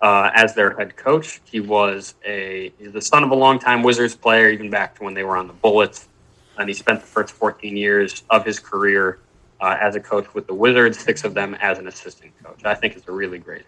Uh, 0.00 0.30
as 0.34 0.54
their 0.54 0.76
head 0.76 0.96
coach. 0.96 1.40
He 1.44 1.60
was 1.60 2.14
a 2.24 2.72
the 2.80 3.02
son 3.02 3.24
of 3.24 3.30
a 3.30 3.34
longtime 3.34 3.82
Wizards 3.82 4.14
player, 4.14 4.48
even 4.48 4.70
back 4.70 4.96
to 4.96 5.04
when 5.04 5.14
they 5.14 5.24
were 5.24 5.36
on 5.36 5.48
the 5.48 5.52
Bullets. 5.52 6.08
And 6.56 6.68
he 6.68 6.74
spent 6.74 7.00
the 7.00 7.06
first 7.06 7.34
14 7.34 7.76
years 7.76 8.22
of 8.30 8.44
his 8.44 8.58
career 8.58 9.18
uh, 9.60 9.76
as 9.80 9.96
a 9.96 10.00
coach 10.00 10.32
with 10.34 10.46
the 10.46 10.54
Wizards, 10.54 10.98
six 10.98 11.24
of 11.24 11.34
them 11.34 11.54
as 11.60 11.78
an 11.78 11.88
assistant 11.88 12.32
coach. 12.42 12.64
I 12.64 12.74
think 12.74 12.96
it's 12.96 13.08
a 13.08 13.12
really 13.12 13.38
great. 13.38 13.64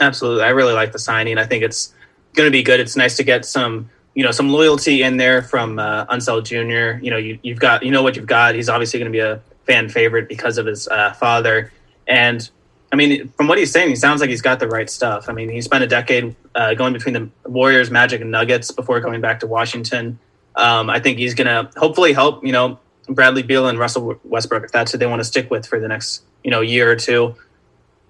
Absolutely, 0.00 0.44
I 0.44 0.50
really 0.50 0.72
like 0.72 0.92
the 0.92 0.98
signing. 0.98 1.38
I 1.38 1.46
think 1.46 1.62
it's 1.62 1.94
going 2.34 2.46
to 2.46 2.50
be 2.50 2.62
good. 2.62 2.80
It's 2.80 2.96
nice 2.96 3.16
to 3.16 3.24
get 3.24 3.44
some 3.44 3.90
you 4.14 4.22
know 4.22 4.30
some 4.30 4.50
loyalty 4.50 5.02
in 5.02 5.16
there 5.16 5.42
from 5.42 5.78
uh, 5.78 6.06
Unseld 6.06 6.44
Jr. 6.44 7.02
You 7.02 7.10
know 7.10 7.16
you, 7.16 7.38
you've 7.42 7.60
got 7.60 7.82
you 7.82 7.90
know 7.90 8.02
what 8.02 8.16
you've 8.16 8.26
got. 8.26 8.54
He's 8.54 8.68
obviously 8.68 8.98
going 8.98 9.10
to 9.10 9.16
be 9.16 9.20
a 9.20 9.40
fan 9.64 9.88
favorite 9.88 10.28
because 10.28 10.58
of 10.58 10.66
his 10.66 10.88
uh, 10.88 11.12
father. 11.12 11.72
And 12.06 12.48
I 12.92 12.96
mean, 12.96 13.28
from 13.36 13.48
what 13.48 13.58
he's 13.58 13.70
saying, 13.70 13.88
he 13.88 13.96
sounds 13.96 14.20
like 14.20 14.28
he's 14.28 14.42
got 14.42 14.60
the 14.60 14.68
right 14.68 14.90
stuff. 14.90 15.28
I 15.28 15.32
mean, 15.32 15.48
he 15.48 15.60
spent 15.62 15.82
a 15.82 15.86
decade 15.86 16.36
uh, 16.54 16.74
going 16.74 16.92
between 16.92 17.14
the 17.14 17.30
Warriors, 17.48 17.90
Magic, 17.90 18.20
and 18.20 18.30
Nuggets 18.30 18.70
before 18.70 19.00
going 19.00 19.20
back 19.20 19.40
to 19.40 19.46
Washington. 19.46 20.18
Um, 20.56 20.90
I 20.90 21.00
think 21.00 21.18
he's 21.18 21.34
going 21.34 21.46
to 21.46 21.70
hopefully 21.78 22.12
help 22.12 22.44
you 22.44 22.52
know 22.52 22.78
Bradley 23.08 23.42
Beal 23.42 23.68
and 23.68 23.78
Russell 23.78 24.20
Westbrook 24.24 24.64
if 24.64 24.72
that's 24.72 24.92
who 24.92 24.98
they 24.98 25.06
want 25.06 25.20
to 25.20 25.24
stick 25.24 25.50
with 25.50 25.66
for 25.66 25.80
the 25.80 25.88
next 25.88 26.22
you 26.44 26.50
know 26.50 26.60
year 26.60 26.90
or 26.90 26.96
two. 26.96 27.34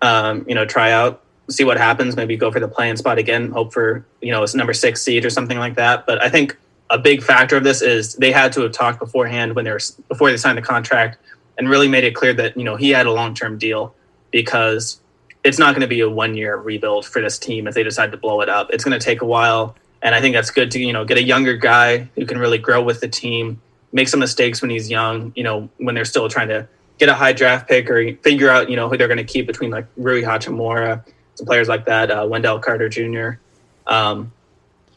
Um, 0.00 0.44
you 0.48 0.56
know, 0.56 0.64
try 0.64 0.90
out 0.90 1.22
see 1.52 1.64
what 1.64 1.76
happens. 1.76 2.16
Maybe 2.16 2.36
go 2.36 2.50
for 2.50 2.60
the 2.60 2.68
playing 2.68 2.96
spot 2.96 3.18
again. 3.18 3.50
Hope 3.50 3.72
for 3.72 4.04
you 4.20 4.32
know 4.32 4.42
it's 4.42 4.54
number 4.54 4.72
six 4.72 5.02
seed 5.02 5.24
or 5.24 5.30
something 5.30 5.58
like 5.58 5.76
that. 5.76 6.06
But 6.06 6.22
I 6.22 6.28
think 6.28 6.56
a 6.90 6.98
big 6.98 7.22
factor 7.22 7.56
of 7.56 7.64
this 7.64 7.80
is 7.82 8.14
they 8.16 8.32
had 8.32 8.52
to 8.52 8.60
have 8.62 8.72
talked 8.72 8.98
beforehand 8.98 9.54
when 9.54 9.64
they 9.64 9.70
were 9.70 9.80
before 10.08 10.30
they 10.30 10.36
signed 10.36 10.58
the 10.58 10.62
contract 10.62 11.18
and 11.58 11.68
really 11.68 11.88
made 11.88 12.04
it 12.04 12.14
clear 12.14 12.34
that 12.34 12.56
you 12.56 12.64
know 12.64 12.76
he 12.76 12.90
had 12.90 13.06
a 13.06 13.12
long 13.12 13.34
term 13.34 13.58
deal 13.58 13.94
because 14.30 15.00
it's 15.44 15.58
not 15.58 15.74
going 15.74 15.80
to 15.80 15.88
be 15.88 16.00
a 16.00 16.08
one 16.08 16.36
year 16.36 16.56
rebuild 16.56 17.06
for 17.06 17.20
this 17.20 17.38
team 17.38 17.66
if 17.66 17.74
they 17.74 17.82
decide 17.82 18.12
to 18.12 18.16
blow 18.16 18.40
it 18.40 18.48
up. 18.48 18.68
It's 18.70 18.84
going 18.84 18.98
to 18.98 19.04
take 19.04 19.22
a 19.22 19.26
while, 19.26 19.74
and 20.02 20.14
I 20.14 20.20
think 20.20 20.34
that's 20.34 20.50
good 20.50 20.70
to 20.72 20.78
you 20.78 20.92
know 20.92 21.04
get 21.04 21.18
a 21.18 21.22
younger 21.22 21.56
guy 21.56 22.08
who 22.14 22.26
can 22.26 22.38
really 22.38 22.58
grow 22.58 22.82
with 22.82 23.00
the 23.00 23.08
team, 23.08 23.60
make 23.92 24.08
some 24.08 24.20
mistakes 24.20 24.60
when 24.60 24.70
he's 24.70 24.90
young. 24.90 25.32
You 25.34 25.44
know 25.44 25.70
when 25.78 25.94
they're 25.94 26.04
still 26.04 26.28
trying 26.28 26.48
to 26.48 26.68
get 26.98 27.08
a 27.08 27.14
high 27.14 27.32
draft 27.32 27.68
pick 27.68 27.90
or 27.90 28.14
figure 28.16 28.50
out 28.50 28.70
you 28.70 28.76
know 28.76 28.88
who 28.88 28.96
they're 28.96 29.08
going 29.08 29.18
to 29.18 29.24
keep 29.24 29.46
between 29.46 29.70
like 29.70 29.86
Rui 29.96 30.22
Hachimura 30.22 31.04
players 31.40 31.68
like 31.68 31.86
that, 31.86 32.10
uh, 32.10 32.26
Wendell 32.28 32.58
Carter 32.60 32.88
Jr., 32.88 33.38
um, 33.86 34.32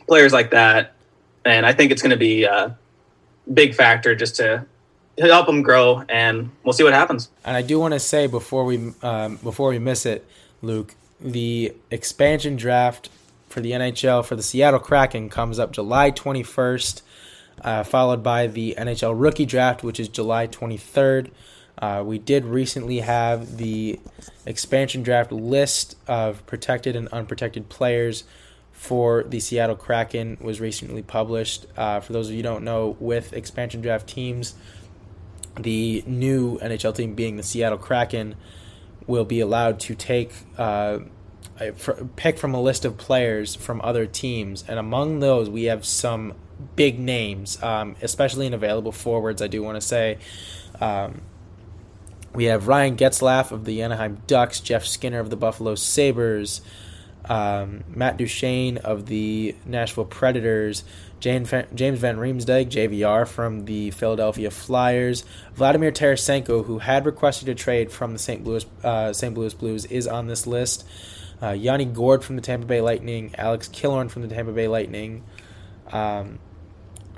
players 0.08 0.34
like 0.34 0.52
that. 0.52 0.94
And 1.44 1.66
I 1.66 1.74
think 1.74 1.92
it's 1.92 2.02
going 2.02 2.12
to 2.12 2.18
be 2.18 2.44
a 2.44 2.78
big 3.54 3.76
factor 3.76 4.16
just 4.16 4.36
to 4.38 4.66
help 5.20 5.46
them 5.46 5.62
grow, 5.62 6.04
and 6.10 6.50
we'll 6.64 6.74
see 6.74 6.84
what 6.84 6.94
happens. 6.94 7.30
And 7.44 7.56
I 7.56 7.62
do 7.62 7.80
want 7.80 7.94
to 7.94 8.00
say 8.00 8.28
before 8.28 8.66
we 8.66 8.94
um, 9.02 9.38
before 9.38 9.70
we 9.70 9.80
miss 9.80 10.06
it, 10.06 10.26
Luke, 10.62 10.96
the 11.20 11.74
expansion 11.92 12.56
draft 12.56 13.10
for 13.48 13.62
the 13.62 13.72
NHL 13.72 14.26
for 14.26 14.36
the 14.36 14.44
Seattle 14.44 14.80
Kraken 14.80 15.30
comes 15.30 15.60
up 15.60 15.72
July 15.72 16.12
21st, 16.12 17.02
uh, 17.62 17.84
followed 17.84 18.24
by 18.24 18.48
the 18.48 18.76
NHL 18.78 19.14
rookie 19.16 19.46
draft, 19.46 19.84
which 19.84 20.00
is 20.00 20.10
July 20.10 20.48
23rd. 20.48 21.30
Uh, 21.78 22.04
we 22.06 22.18
did 22.18 22.46
recently 22.46 23.00
have 23.00 23.58
the 23.58 24.00
expansion 24.46 25.04
draft 25.04 25.32
list 25.32 25.98
of 26.08 26.46
protected 26.46 26.96
and 26.96 27.08
unprotected 27.10 27.70
players 27.70 28.24
for 28.72 29.24
the 29.24 29.40
Seattle 29.40 29.76
Kraken 29.76 30.38
was 30.42 30.60
recently 30.60 31.02
published. 31.02 31.66
Uh, 31.78 32.00
for 32.02 32.14
those 32.14 32.30
of 32.30 32.36
you 32.36 32.44
don't 32.44 32.64
know, 32.64 32.96
with 33.00 33.34
expansion 33.34 33.82
draft 33.82 34.08
teams, 34.08 34.54
the 35.60 36.04
new 36.06 36.60
NHL 36.60 36.96
team 36.96 37.16
being 37.16 37.38
the 37.38 37.44
Seattle 37.44 37.78
Kraken 37.78 38.36
will 39.08 39.26
be 39.26 39.40
allowed 39.40 39.80
to 39.80 39.96
take 39.96 40.32
uh, 40.58 41.00
pick 42.16 42.38
from 42.38 42.54
a 42.54 42.62
list 42.62 42.84
of 42.84 42.98
players 42.98 43.56
from 43.56 43.80
other 43.82 44.06
teams, 44.06 44.64
and 44.68 44.78
among 44.78 45.20
those 45.20 45.50
we 45.50 45.64
have 45.66 45.86
some 45.86 46.34
big 46.76 47.00
names, 47.00 47.62
um, 47.64 47.96
especially 48.02 48.46
in 48.46 48.54
available 48.54 48.92
forwards. 48.92 49.42
I 49.42 49.48
do 49.48 49.64
want 49.64 49.76
to 49.76 49.82
say. 49.82 50.18
Um, 50.82 51.22
we 52.36 52.46
have 52.46 52.68
Ryan 52.68 52.98
Getzlaf 52.98 53.52
of 53.52 53.66
the 53.66 53.82
Anaheim 53.82 54.22
Ducks, 54.28 54.60
Jeff 54.60 54.86
Skinner 54.86 55.20
of 55.20 55.30
the 55.30 55.38
Buffalo 55.38 55.76
Sabres, 55.76 56.62
um, 57.26 57.84
Matt 57.88 58.18
Duchene 58.18 58.78
of 58.78 59.06
the 59.06 59.56
Nashville 59.66 60.06
Predators, 60.06 60.84
James 61.20 61.50
Van 61.50 61.68
Riemsdyk, 61.72 62.70
JVR 62.70 63.28
from 63.28 63.66
the 63.66 63.92
Philadelphia 63.92 64.52
Flyers, 64.52 65.24
Vladimir 65.56 65.92
Tarasenko, 65.92 66.66
who 66.66 66.80
had 66.80 67.06
requested 67.06 67.50
a 67.50 67.56
trade 67.56 67.92
from 67.92 68.14
the 68.14 68.20
St. 68.20 68.44
Louis 68.44 68.66
uh, 68.84 69.14
St. 69.14 69.36
Louis 69.36 69.54
Blues, 69.54 69.86
is 69.86 70.08
on 70.08 70.28
this 70.28 70.46
list. 70.46 70.86
Uh, 71.42 71.52
Yanni 71.52 71.86
Gourde 71.86 72.24
from 72.24 72.36
the 72.36 72.42
Tampa 72.42 72.68
Bay 72.68 72.82
Lightning, 72.82 73.34
Alex 73.38 73.68
Killorn 73.70 74.10
from 74.10 74.22
the 74.22 74.28
Tampa 74.28 74.52
Bay 74.52 74.68
Lightning, 74.68 75.24
um, 75.92 76.40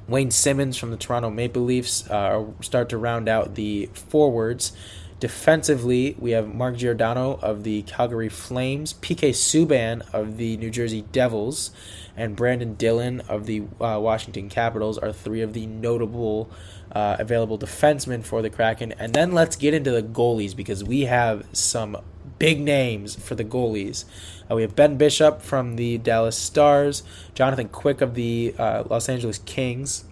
Wayne 0.07 0.31
Simmonds 0.31 0.77
from 0.77 0.91
the 0.91 0.97
Toronto 0.97 1.29
Maple 1.29 1.63
Leafs 1.63 2.09
uh, 2.09 2.45
start 2.61 2.89
to 2.89 2.97
round 2.97 3.27
out 3.27 3.55
the 3.55 3.87
forwards. 3.93 4.71
Defensively, 5.19 6.15
we 6.19 6.31
have 6.31 6.53
Mark 6.53 6.77
Giordano 6.77 7.39
of 7.41 7.63
the 7.63 7.81
Calgary 7.83 8.29
Flames, 8.29 8.93
PK 8.93 9.31
Subban 9.31 10.03
of 10.13 10.37
the 10.37 10.57
New 10.57 10.69
Jersey 10.69 11.05
Devils, 11.11 11.71
and 12.15 12.37
Brenden 12.37 12.77
Dillon 12.77 13.21
of 13.21 13.47
the 13.47 13.61
uh, 13.81 13.99
Washington 13.99 14.47
Capitals 14.47 14.99
are 14.99 15.11
three 15.11 15.41
of 15.41 15.53
the 15.53 15.65
notable 15.65 16.51
uh, 16.91 17.15
available 17.17 17.57
defensemen 17.57 18.23
for 18.23 18.43
the 18.43 18.51
Kraken. 18.51 18.91
And 18.93 19.13
then 19.15 19.31
let's 19.31 19.55
get 19.55 19.73
into 19.73 19.89
the 19.89 20.03
goalies 20.03 20.55
because 20.55 20.83
we 20.83 21.01
have 21.01 21.45
some 21.51 21.97
big 22.37 22.59
names 22.59 23.15
for 23.15 23.33
the 23.33 23.43
goalies. 23.43 24.05
Uh, 24.49 24.55
we 24.55 24.61
have 24.61 24.75
Ben 24.75 24.97
Bishop 24.97 25.41
from 25.41 25.77
the 25.77 25.97
Dallas 25.97 26.37
Stars, 26.37 27.01
Jonathan 27.33 27.69
Quick 27.69 28.01
of 28.01 28.13
the 28.13 28.53
uh, 28.59 28.83
Los 28.87 29.09
Angeles 29.09 29.39
Kings, 29.39 30.05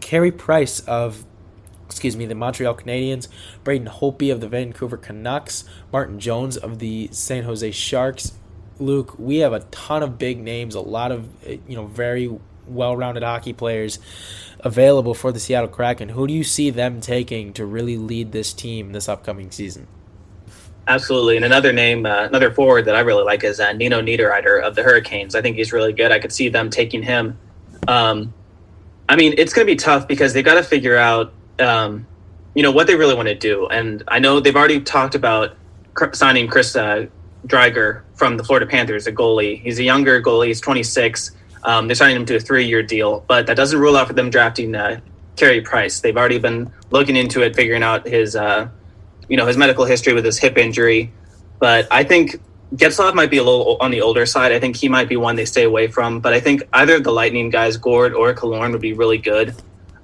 Carey 0.00 0.30
Price 0.30 0.80
of 0.80 1.24
excuse 1.88 2.16
me, 2.16 2.26
the 2.26 2.34
Montreal 2.34 2.74
Canadiens, 2.74 3.28
Braden 3.64 3.88
Holtby 3.88 4.30
of 4.30 4.40
the 4.40 4.48
Vancouver 4.48 4.98
Canucks, 4.98 5.64
Martin 5.90 6.20
Jones 6.20 6.56
of 6.56 6.78
the 6.78 7.08
San 7.12 7.44
Jose 7.44 7.70
Sharks. 7.70 8.32
Luke, 8.78 9.18
we 9.18 9.38
have 9.38 9.52
a 9.54 9.60
ton 9.60 10.02
of 10.02 10.18
big 10.18 10.38
names, 10.38 10.74
a 10.74 10.80
lot 10.80 11.10
of 11.10 11.26
you 11.46 11.76
know 11.76 11.86
very 11.86 12.30
well-rounded 12.66 13.22
hockey 13.22 13.54
players 13.54 13.98
available 14.60 15.14
for 15.14 15.32
the 15.32 15.40
Seattle 15.40 15.68
Kraken. 15.68 16.10
Who 16.10 16.26
do 16.26 16.34
you 16.34 16.44
see 16.44 16.70
them 16.70 17.00
taking 17.00 17.54
to 17.54 17.64
really 17.64 17.96
lead 17.96 18.32
this 18.32 18.52
team 18.52 18.92
this 18.92 19.08
upcoming 19.08 19.50
season? 19.50 19.86
Absolutely, 20.86 21.36
and 21.36 21.44
another 21.44 21.72
name, 21.72 22.06
uh, 22.06 22.24
another 22.24 22.50
forward 22.50 22.84
that 22.86 22.94
I 22.94 23.00
really 23.00 23.24
like 23.24 23.44
is 23.44 23.60
uh, 23.60 23.72
Nino 23.72 24.00
Niederreiter 24.00 24.62
of 24.62 24.74
the 24.74 24.82
Hurricanes. 24.82 25.34
I 25.34 25.42
think 25.42 25.56
he's 25.56 25.72
really 25.72 25.92
good. 25.92 26.12
I 26.12 26.18
could 26.18 26.32
see 26.32 26.48
them 26.48 26.70
taking 26.70 27.02
him. 27.02 27.38
Um, 27.86 28.32
I 29.08 29.16
mean, 29.16 29.34
it's 29.38 29.52
going 29.52 29.66
to 29.66 29.72
be 29.72 29.76
tough 29.76 30.06
because 30.06 30.32
they 30.32 30.42
got 30.42 30.54
to 30.54 30.62
figure 30.62 30.96
out 30.96 31.32
um, 31.60 32.06
you 32.54 32.62
know 32.62 32.70
what 32.70 32.86
they 32.86 32.94
really 32.94 33.14
want 33.14 33.28
to 33.28 33.34
do. 33.34 33.66
And 33.68 34.02
I 34.08 34.18
know 34.18 34.40
they've 34.40 34.56
already 34.56 34.80
talked 34.80 35.14
about 35.14 35.56
signing 36.12 36.48
Chris 36.48 36.74
uh, 36.76 37.06
Driedger 37.46 38.02
from 38.14 38.36
the 38.36 38.44
Florida 38.44 38.66
Panthers, 38.66 39.06
a 39.06 39.12
goalie. 39.12 39.60
He's 39.60 39.78
a 39.78 39.84
younger 39.84 40.20
goalie. 40.22 40.48
He's 40.48 40.60
26. 40.60 41.32
Um, 41.64 41.88
they're 41.88 41.94
signing 41.94 42.16
him 42.16 42.26
to 42.26 42.36
a 42.36 42.40
three-year 42.40 42.82
deal, 42.82 43.24
but 43.28 43.46
that 43.46 43.56
doesn't 43.56 43.78
rule 43.78 43.96
out 43.96 44.06
for 44.06 44.12
them 44.12 44.30
drafting 44.30 44.74
uh, 44.74 45.00
Carey 45.36 45.60
Price. 45.60 46.00
They've 46.00 46.16
already 46.16 46.38
been 46.38 46.72
looking 46.90 47.16
into 47.16 47.42
it, 47.42 47.54
figuring 47.54 47.82
out 47.82 48.06
his, 48.06 48.36
uh, 48.36 48.68
you 49.28 49.36
know, 49.36 49.46
his 49.46 49.56
medical 49.56 49.84
history 49.84 50.12
with 50.12 50.24
his 50.24 50.38
hip 50.38 50.56
injury. 50.56 51.12
But 51.58 51.88
I 51.90 52.04
think 52.04 52.40
Getzlaf 52.74 53.14
might 53.14 53.30
be 53.30 53.38
a 53.38 53.42
little 53.42 53.76
on 53.80 53.90
the 53.90 54.00
older 54.02 54.26
side. 54.26 54.52
I 54.52 54.60
think 54.60 54.76
he 54.76 54.88
might 54.88 55.08
be 55.08 55.16
one 55.16 55.36
they 55.36 55.44
stay 55.44 55.64
away 55.64 55.88
from. 55.88 56.20
But 56.20 56.32
I 56.32 56.40
think 56.40 56.62
either 56.72 57.00
the 57.00 57.12
Lightning 57.12 57.50
guys, 57.50 57.76
Gourde 57.76 58.14
or 58.14 58.34
Killorn, 58.34 58.72
would 58.72 58.80
be 58.80 58.92
really 58.92 59.18
good. 59.18 59.54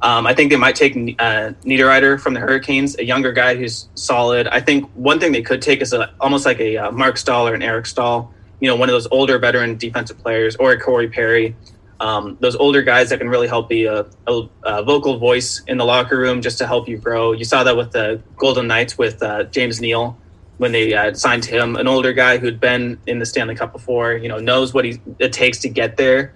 Um, 0.05 0.27
I 0.27 0.35
think 0.35 0.51
they 0.51 0.59
might 0.59 0.77
take 0.77 0.95
uh, 0.95 1.57
Niederreiter 1.65 2.21
from 2.21 2.35
the 2.35 2.41
Hurricanes, 2.41 2.95
a 2.99 3.05
younger 3.07 3.33
guy 3.33 3.55
who's 3.55 3.89
solid. 3.95 4.47
I 4.49 4.61
think 4.61 4.91
one 4.93 5.19
thing 5.19 5.33
they 5.33 5.41
could 5.41 5.63
take 5.63 5.81
is 5.81 5.95
a, 5.95 6.13
almost 6.21 6.45
like 6.45 6.61
a 6.61 6.77
uh, 6.77 6.91
Marc 6.91 7.17
Staal 7.17 7.49
or 7.49 7.55
an 7.55 7.63
Eric 7.63 7.87
Staal, 7.87 8.31
you 8.61 8.69
know, 8.69 8.77
one 8.77 8.91
of 8.91 8.93
those 8.93 9.07
older 9.11 9.39
veteran 9.39 9.79
defensive 9.79 10.19
players, 10.19 10.57
or 10.57 10.73
a 10.73 10.79
Corey 10.79 11.09
Perry. 11.09 11.57
Um, 12.01 12.37
those 12.41 12.55
older 12.55 12.83
guys 12.83 13.09
that 13.09 13.19
can 13.19 13.31
really 13.31 13.49
help 13.49 13.71
be 13.71 13.87
a, 13.87 14.05
a, 14.27 14.43
a, 14.65 14.83
vocal 14.83 15.19
voice 15.19 15.63
in 15.69 15.79
the 15.79 15.87
locker 15.87 16.19
room 16.19 16.43
just 16.43 16.59
to 16.59 16.67
help 16.67 16.87
you 16.87 16.99
grow. 16.99 17.33
You 17.33 17.47
saw 17.47 17.65
that 17.65 17.75
with 17.75 17.93
the 17.93 18.21
Golden 18.37 18.67
Knights 18.67 18.99
with 18.99 19.23
uh, 19.23 19.45
James 19.45 19.81
Neal 19.81 20.19
when 20.59 20.73
they 20.73 20.93
uh, 20.93 21.15
signed 21.15 21.47
him, 21.47 21.77
an 21.77 21.89
older 21.89 22.13
guy 22.13 22.37
who'd 22.37 22.61
been 22.61 22.99
in 23.07 23.21
the 23.21 23.27
Stanley 23.27 23.55
Cup 23.55 23.73
before, 23.73 24.13
you 24.13 24.29
know, 24.29 24.39
knows 24.39 24.75
what 24.75 24.85
he, 24.85 25.01
it 25.19 25.33
takes 25.33 25.61
to 25.61 25.71
get 25.71 25.97
there 25.97 26.35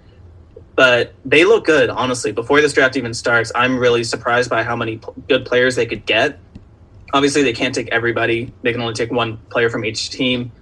but 0.79 1.13
they 1.25 1.43
look 1.43 1.65
good, 1.65 1.89
honestly. 1.89 2.31
Before 2.31 2.61
this 2.61 2.71
draft 2.71 2.95
even 2.95 3.13
starts, 3.13 3.51
I'm 3.53 3.77
really 3.77 4.05
surprised 4.05 4.49
by 4.49 4.63
how 4.63 4.77
many 4.77 4.95
p- 4.95 5.11
good 5.27 5.45
players 5.45 5.75
they 5.75 5.85
could 5.85 6.05
get. 6.05 6.39
Obviously, 7.11 7.43
they 7.43 7.51
can't 7.51 7.75
take 7.75 7.89
everybody; 7.89 8.53
they 8.61 8.71
can 8.71 8.79
only 8.79 8.93
take 8.93 9.11
one 9.11 9.35
player 9.49 9.69
from 9.69 9.83
each 9.83 10.09
team. 10.09 10.53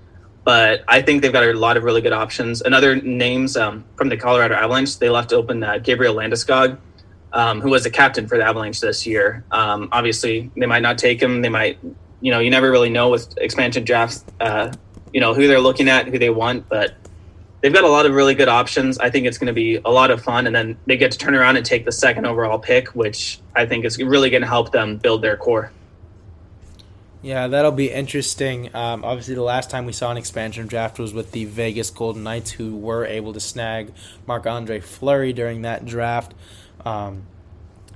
but 0.43 0.83
I 0.87 1.03
think 1.03 1.21
they've 1.21 1.31
got 1.31 1.43
a 1.43 1.53
lot 1.53 1.77
of 1.77 1.83
really 1.83 2.01
good 2.01 2.13
options. 2.13 2.63
Another 2.63 2.95
names 2.95 3.55
um, 3.55 3.85
from 3.95 4.09
the 4.09 4.17
Colorado 4.17 4.55
Avalanche, 4.55 4.97
they 4.97 5.11
left 5.11 5.33
open 5.33 5.63
uh, 5.63 5.77
Gabriel 5.77 6.15
Landeskog, 6.15 6.79
um, 7.31 7.61
who 7.61 7.69
was 7.69 7.85
a 7.85 7.91
captain 7.91 8.27
for 8.27 8.39
the 8.39 8.43
Avalanche 8.43 8.79
this 8.79 9.05
year. 9.05 9.45
Um, 9.51 9.87
obviously, 9.91 10.49
they 10.57 10.65
might 10.65 10.81
not 10.81 10.97
take 10.97 11.21
him. 11.21 11.43
They 11.43 11.49
might, 11.49 11.77
you 12.21 12.31
know, 12.31 12.39
you 12.39 12.49
never 12.49 12.71
really 12.71 12.89
know 12.89 13.09
with 13.09 13.37
expansion 13.37 13.83
drafts, 13.83 14.25
uh, 14.39 14.73
you 15.13 15.19
know, 15.19 15.35
who 15.35 15.47
they're 15.47 15.59
looking 15.59 15.89
at, 15.89 16.07
who 16.07 16.17
they 16.17 16.31
want, 16.31 16.67
but 16.69 16.95
they've 17.61 17.73
got 17.73 17.83
a 17.83 17.89
lot 17.89 18.05
of 18.05 18.13
really 18.13 18.35
good 18.35 18.49
options. 18.49 18.97
I 18.99 19.09
think 19.09 19.25
it's 19.25 19.37
going 19.37 19.47
to 19.47 19.53
be 19.53 19.77
a 19.77 19.89
lot 19.89 20.11
of 20.11 20.21
fun. 20.21 20.47
And 20.47 20.55
then 20.55 20.77
they 20.85 20.97
get 20.97 21.11
to 21.11 21.17
turn 21.17 21.35
around 21.35 21.57
and 21.57 21.65
take 21.65 21.85
the 21.85 21.91
second 21.91 22.25
overall 22.25 22.59
pick, 22.59 22.89
which 22.89 23.39
I 23.55 23.65
think 23.65 23.85
is 23.85 23.97
really 23.97 24.29
going 24.29 24.41
to 24.41 24.47
help 24.47 24.71
them 24.71 24.97
build 24.97 25.21
their 25.21 25.37
core. 25.37 25.71
Yeah, 27.21 27.47
that'll 27.47 27.71
be 27.71 27.91
interesting. 27.91 28.73
Um, 28.75 29.03
obviously, 29.03 29.33
the 29.33 29.41
last 29.41 29.69
time 29.69 29.85
we 29.85 29.91
saw 29.91 30.11
an 30.11 30.17
expansion 30.17 30.67
draft 30.67 30.99
was 30.99 31.13
with 31.13 31.31
the 31.31 31.45
Vegas 31.45 31.89
Golden 31.89 32.23
Knights, 32.23 32.51
who 32.51 32.75
were 32.77 33.05
able 33.05 33.33
to 33.33 33.39
snag 33.39 33.91
Marc 34.27 34.45
Andre 34.45 34.79
Fleury 34.79 35.33
during 35.33 35.63
that 35.63 35.85
draft. 35.85 36.33
Um, 36.85 37.23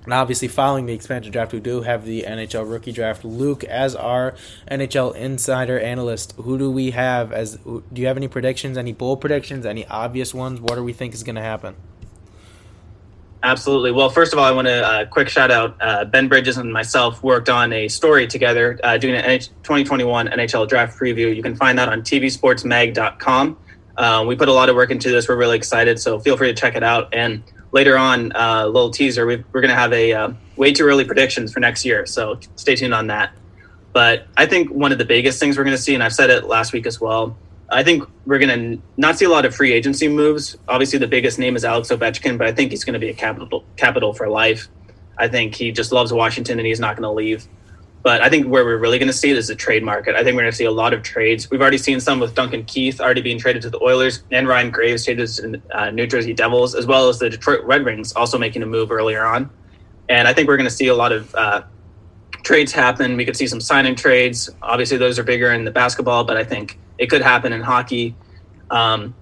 and 0.03 0.13
obviously, 0.13 0.47
following 0.47 0.87
the 0.87 0.93
expansion 0.93 1.31
draft, 1.31 1.53
we 1.53 1.59
do 1.59 1.81
have 1.81 2.05
the 2.05 2.23
NHL 2.23 2.69
rookie 2.69 2.91
draft. 2.91 3.23
Luke, 3.23 3.63
as 3.63 3.95
our 3.95 4.33
NHL 4.69 5.15
insider 5.15 5.79
analyst, 5.79 6.33
who 6.37 6.57
do 6.57 6.71
we 6.71 6.91
have 6.91 7.31
as? 7.31 7.57
Do 7.57 7.83
you 7.93 8.07
have 8.07 8.17
any 8.17 8.27
predictions? 8.27 8.77
Any 8.77 8.93
bold 8.93 9.21
predictions? 9.21 9.65
Any 9.65 9.85
obvious 9.85 10.33
ones? 10.33 10.59
What 10.59 10.75
do 10.75 10.83
we 10.83 10.93
think 10.93 11.13
is 11.13 11.21
going 11.21 11.35
to 11.35 11.41
happen? 11.41 11.75
Absolutely. 13.43 13.91
Well, 13.91 14.09
first 14.09 14.33
of 14.33 14.39
all, 14.39 14.45
I 14.45 14.51
want 14.51 14.67
to 14.67 14.87
uh, 14.87 15.05
quick 15.05 15.29
shout 15.29 15.49
out 15.49 15.75
uh, 15.81 16.05
Ben 16.05 16.27
Bridges 16.27 16.57
and 16.57 16.71
myself 16.71 17.23
worked 17.23 17.49
on 17.49 17.73
a 17.73 17.87
story 17.87 18.27
together 18.27 18.79
uh, 18.83 18.97
doing 18.97 19.15
an 19.15 19.39
2021 19.39 20.27
NHL 20.27 20.67
draft 20.67 20.99
preview. 20.99 21.35
You 21.35 21.41
can 21.41 21.55
find 21.55 21.77
that 21.77 21.89
on 21.89 22.01
tvsportsmag.com. 22.01 23.57
Uh, 23.97 24.25
we 24.27 24.35
put 24.35 24.47
a 24.47 24.53
lot 24.53 24.69
of 24.69 24.75
work 24.75 24.91
into 24.91 25.09
this. 25.09 25.27
We're 25.27 25.37
really 25.37 25.57
excited, 25.57 25.99
so 25.99 26.19
feel 26.19 26.37
free 26.37 26.47
to 26.47 26.53
check 26.53 26.75
it 26.75 26.83
out. 26.83 27.13
And 27.13 27.43
later 27.71 27.97
on, 27.97 28.31
uh, 28.33 28.63
a 28.65 28.67
little 28.67 28.91
teaser, 28.91 29.25
we 29.25 29.35
are 29.35 29.61
going 29.61 29.69
to 29.69 29.75
have 29.75 29.93
a 29.93 30.13
uh, 30.13 30.33
way 30.55 30.73
too 30.73 30.83
early 30.83 31.05
predictions 31.05 31.53
for 31.53 31.59
next 31.59 31.85
year, 31.85 32.05
so 32.05 32.39
stay 32.55 32.75
tuned 32.75 32.93
on 32.93 33.07
that. 33.07 33.33
But 33.93 34.27
I 34.37 34.45
think 34.45 34.69
one 34.69 34.91
of 34.91 34.97
the 34.97 35.05
biggest 35.05 35.39
things 35.39 35.57
we're 35.57 35.63
going 35.63 35.75
to 35.75 35.81
see, 35.81 35.93
and 35.93 36.03
I've 36.03 36.13
said 36.13 36.29
it 36.29 36.45
last 36.45 36.73
week 36.73 36.85
as 36.85 37.01
well, 37.01 37.35
I 37.69 37.83
think 37.83 38.03
we're 38.25 38.39
going 38.39 38.77
to 38.77 38.81
not 38.97 39.17
see 39.17 39.25
a 39.25 39.29
lot 39.29 39.45
of 39.45 39.55
free 39.55 39.71
agency 39.71 40.07
moves. 40.07 40.57
Obviously, 40.67 40.99
the 40.99 41.07
biggest 41.07 41.39
name 41.39 41.55
is 41.55 41.63
Alex 41.63 41.89
Ovechkin, 41.89 42.37
but 42.37 42.47
I 42.47 42.51
think 42.51 42.71
he's 42.71 42.83
going 42.83 42.93
to 42.93 42.99
be 42.99 43.09
a 43.09 43.13
capital 43.13 43.63
capital 43.77 44.13
for 44.13 44.27
life. 44.27 44.67
I 45.17 45.27
think 45.27 45.55
he 45.55 45.71
just 45.71 45.91
loves 45.91 46.11
Washington 46.11 46.59
and 46.59 46.67
he's 46.67 46.79
not 46.79 46.95
going 46.95 47.03
to 47.03 47.11
leave. 47.11 47.47
But 48.03 48.21
I 48.21 48.29
think 48.29 48.47
where 48.47 48.65
we're 48.65 48.77
really 48.77 48.97
going 48.97 49.07
to 49.07 49.13
see 49.13 49.29
it 49.29 49.37
is 49.37 49.47
the 49.47 49.55
trade 49.55 49.83
market. 49.83 50.15
I 50.15 50.23
think 50.23 50.35
we're 50.35 50.41
going 50.41 50.51
to 50.51 50.57
see 50.57 50.65
a 50.65 50.71
lot 50.71 50.93
of 50.93 51.03
trades. 51.03 51.51
We've 51.51 51.61
already 51.61 51.77
seen 51.77 51.99
some 51.99 52.19
with 52.19 52.33
Duncan 52.33 52.63
Keith 52.65 52.99
already 52.99 53.21
being 53.21 53.37
traded 53.37 53.61
to 53.63 53.69
the 53.69 53.81
Oilers 53.81 54.23
and 54.31 54.47
Ryan 54.47 54.71
Graves 54.71 55.05
traded 55.05 55.27
to 55.29 55.61
uh, 55.71 55.91
New 55.91 56.07
Jersey 56.07 56.33
Devils, 56.33 56.73
as 56.73 56.87
well 56.87 57.09
as 57.09 57.19
the 57.19 57.29
Detroit 57.29 57.63
Red 57.63 57.85
Wings 57.85 58.13
also 58.13 58.39
making 58.39 58.63
a 58.63 58.65
move 58.65 58.91
earlier 58.91 59.23
on. 59.23 59.49
And 60.09 60.27
I 60.27 60.33
think 60.33 60.47
we're 60.47 60.57
going 60.57 60.69
to 60.69 60.75
see 60.75 60.87
a 60.87 60.95
lot 60.95 61.11
of 61.11 61.33
uh, 61.35 61.63
trades 62.43 62.71
happen. 62.71 63.17
We 63.17 63.25
could 63.25 63.37
see 63.37 63.47
some 63.47 63.61
signing 63.61 63.95
trades. 63.95 64.49
Obviously, 64.61 64.97
those 64.97 65.19
are 65.19 65.23
bigger 65.23 65.51
in 65.51 65.63
the 65.63 65.71
basketball, 65.71 66.23
but 66.23 66.37
I 66.37 66.43
think 66.43 66.79
it 66.97 67.07
could 67.07 67.21
happen 67.21 67.53
in 67.53 67.61
hockey. 67.61 68.15
Um, 68.71 69.13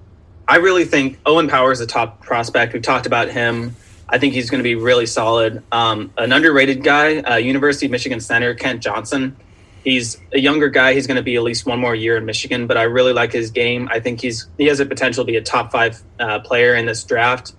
I 0.47 0.55
really 0.57 0.85
think 0.85 1.19
Owen 1.25 1.47
Power 1.47 1.71
is 1.71 1.79
a 1.79 1.85
top 1.85 2.21
prospect. 2.21 2.73
We've 2.73 2.81
talked 2.81 3.05
about 3.05 3.29
him. 3.29 3.75
I 4.11 4.17
think 4.17 4.33
he's 4.33 4.49
going 4.49 4.59
to 4.59 4.63
be 4.63 4.75
really 4.75 5.05
solid. 5.05 5.63
Um, 5.71 6.11
an 6.17 6.31
underrated 6.31 6.83
guy, 6.83 7.17
uh, 7.19 7.35
University 7.35 7.85
of 7.85 7.91
Michigan 7.91 8.19
center 8.19 8.53
Kent 8.53 8.81
Johnson. 8.81 9.37
He's 9.83 10.17
a 10.33 10.39
younger 10.39 10.69
guy. 10.69 10.93
He's 10.93 11.07
going 11.07 11.17
to 11.17 11.23
be 11.23 11.35
at 11.35 11.43
least 11.43 11.65
one 11.65 11.79
more 11.79 11.95
year 11.95 12.17
in 12.17 12.25
Michigan, 12.25 12.67
but 12.67 12.77
I 12.77 12.83
really 12.83 13.13
like 13.13 13.31
his 13.31 13.51
game. 13.51 13.87
I 13.91 13.99
think 13.99 14.19
he's 14.19 14.47
he 14.57 14.65
has 14.65 14.79
a 14.79 14.85
potential 14.85 15.23
to 15.23 15.31
be 15.31 15.37
a 15.37 15.41
top 15.41 15.71
five 15.71 16.01
uh, 16.19 16.39
player 16.39 16.75
in 16.75 16.85
this 16.85 17.03
draft. 17.03 17.53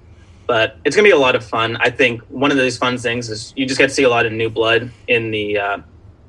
But 0.46 0.76
it's 0.84 0.96
going 0.96 1.04
to 1.04 1.08
be 1.08 1.16
a 1.16 1.20
lot 1.20 1.36
of 1.36 1.44
fun. 1.44 1.76
I 1.76 1.90
think 1.90 2.22
one 2.22 2.50
of 2.50 2.56
these 2.58 2.76
fun 2.76 2.98
things 2.98 3.30
is 3.30 3.52
you 3.56 3.66
just 3.66 3.78
get 3.78 3.88
to 3.88 3.94
see 3.94 4.02
a 4.02 4.08
lot 4.10 4.26
of 4.26 4.32
new 4.32 4.50
blood 4.50 4.90
in 5.06 5.30
the 5.30 5.58
uh, 5.58 5.78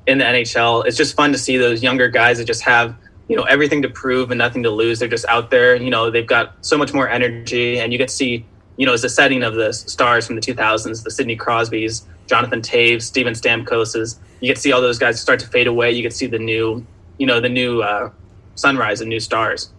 in 0.06 0.18
the 0.18 0.24
NHL. 0.24 0.86
It's 0.86 0.96
just 0.96 1.16
fun 1.16 1.32
to 1.32 1.38
see 1.38 1.56
those 1.56 1.82
younger 1.82 2.08
guys 2.08 2.38
that 2.38 2.44
just 2.44 2.62
have 2.62 2.96
you 3.28 3.36
know 3.36 3.42
everything 3.44 3.82
to 3.82 3.88
prove 3.88 4.30
and 4.30 4.38
nothing 4.38 4.62
to 4.62 4.70
lose. 4.70 4.98
They're 4.98 5.08
just 5.08 5.26
out 5.26 5.50
there. 5.50 5.76
You 5.76 5.90
know 5.90 6.10
they've 6.10 6.26
got 6.26 6.54
so 6.64 6.78
much 6.78 6.94
more 6.94 7.08
energy, 7.08 7.78
and 7.78 7.92
you 7.92 7.98
get 7.98 8.08
to 8.08 8.14
see 8.14 8.46
you 8.82 8.86
know 8.86 8.94
as 8.94 9.02
the 9.02 9.08
setting 9.08 9.44
of 9.44 9.54
the 9.54 9.72
stars 9.72 10.26
from 10.26 10.34
the 10.34 10.42
2000s, 10.42 11.04
the 11.04 11.10
Sidney 11.12 11.36
Crosbys, 11.36 12.02
Jonathan 12.26 12.60
Toews, 12.60 13.02
Steven 13.02 13.32
Stamkoses. 13.32 14.18
You 14.40 14.48
get 14.48 14.56
to 14.56 14.60
see 14.60 14.72
all 14.72 14.80
those 14.80 14.98
guys 14.98 15.20
start 15.20 15.38
to 15.38 15.46
fade 15.46 15.68
away. 15.68 15.92
You 15.92 16.02
get 16.02 16.10
to 16.10 16.16
see 16.16 16.26
the 16.26 16.40
new 16.40 16.84
you 17.16 17.24
know 17.24 17.38
the 17.38 17.48
new 17.48 17.80
uh, 17.80 18.10
sunrise 18.56 19.00
and 19.00 19.08
new 19.08 19.20
stars. 19.20 19.70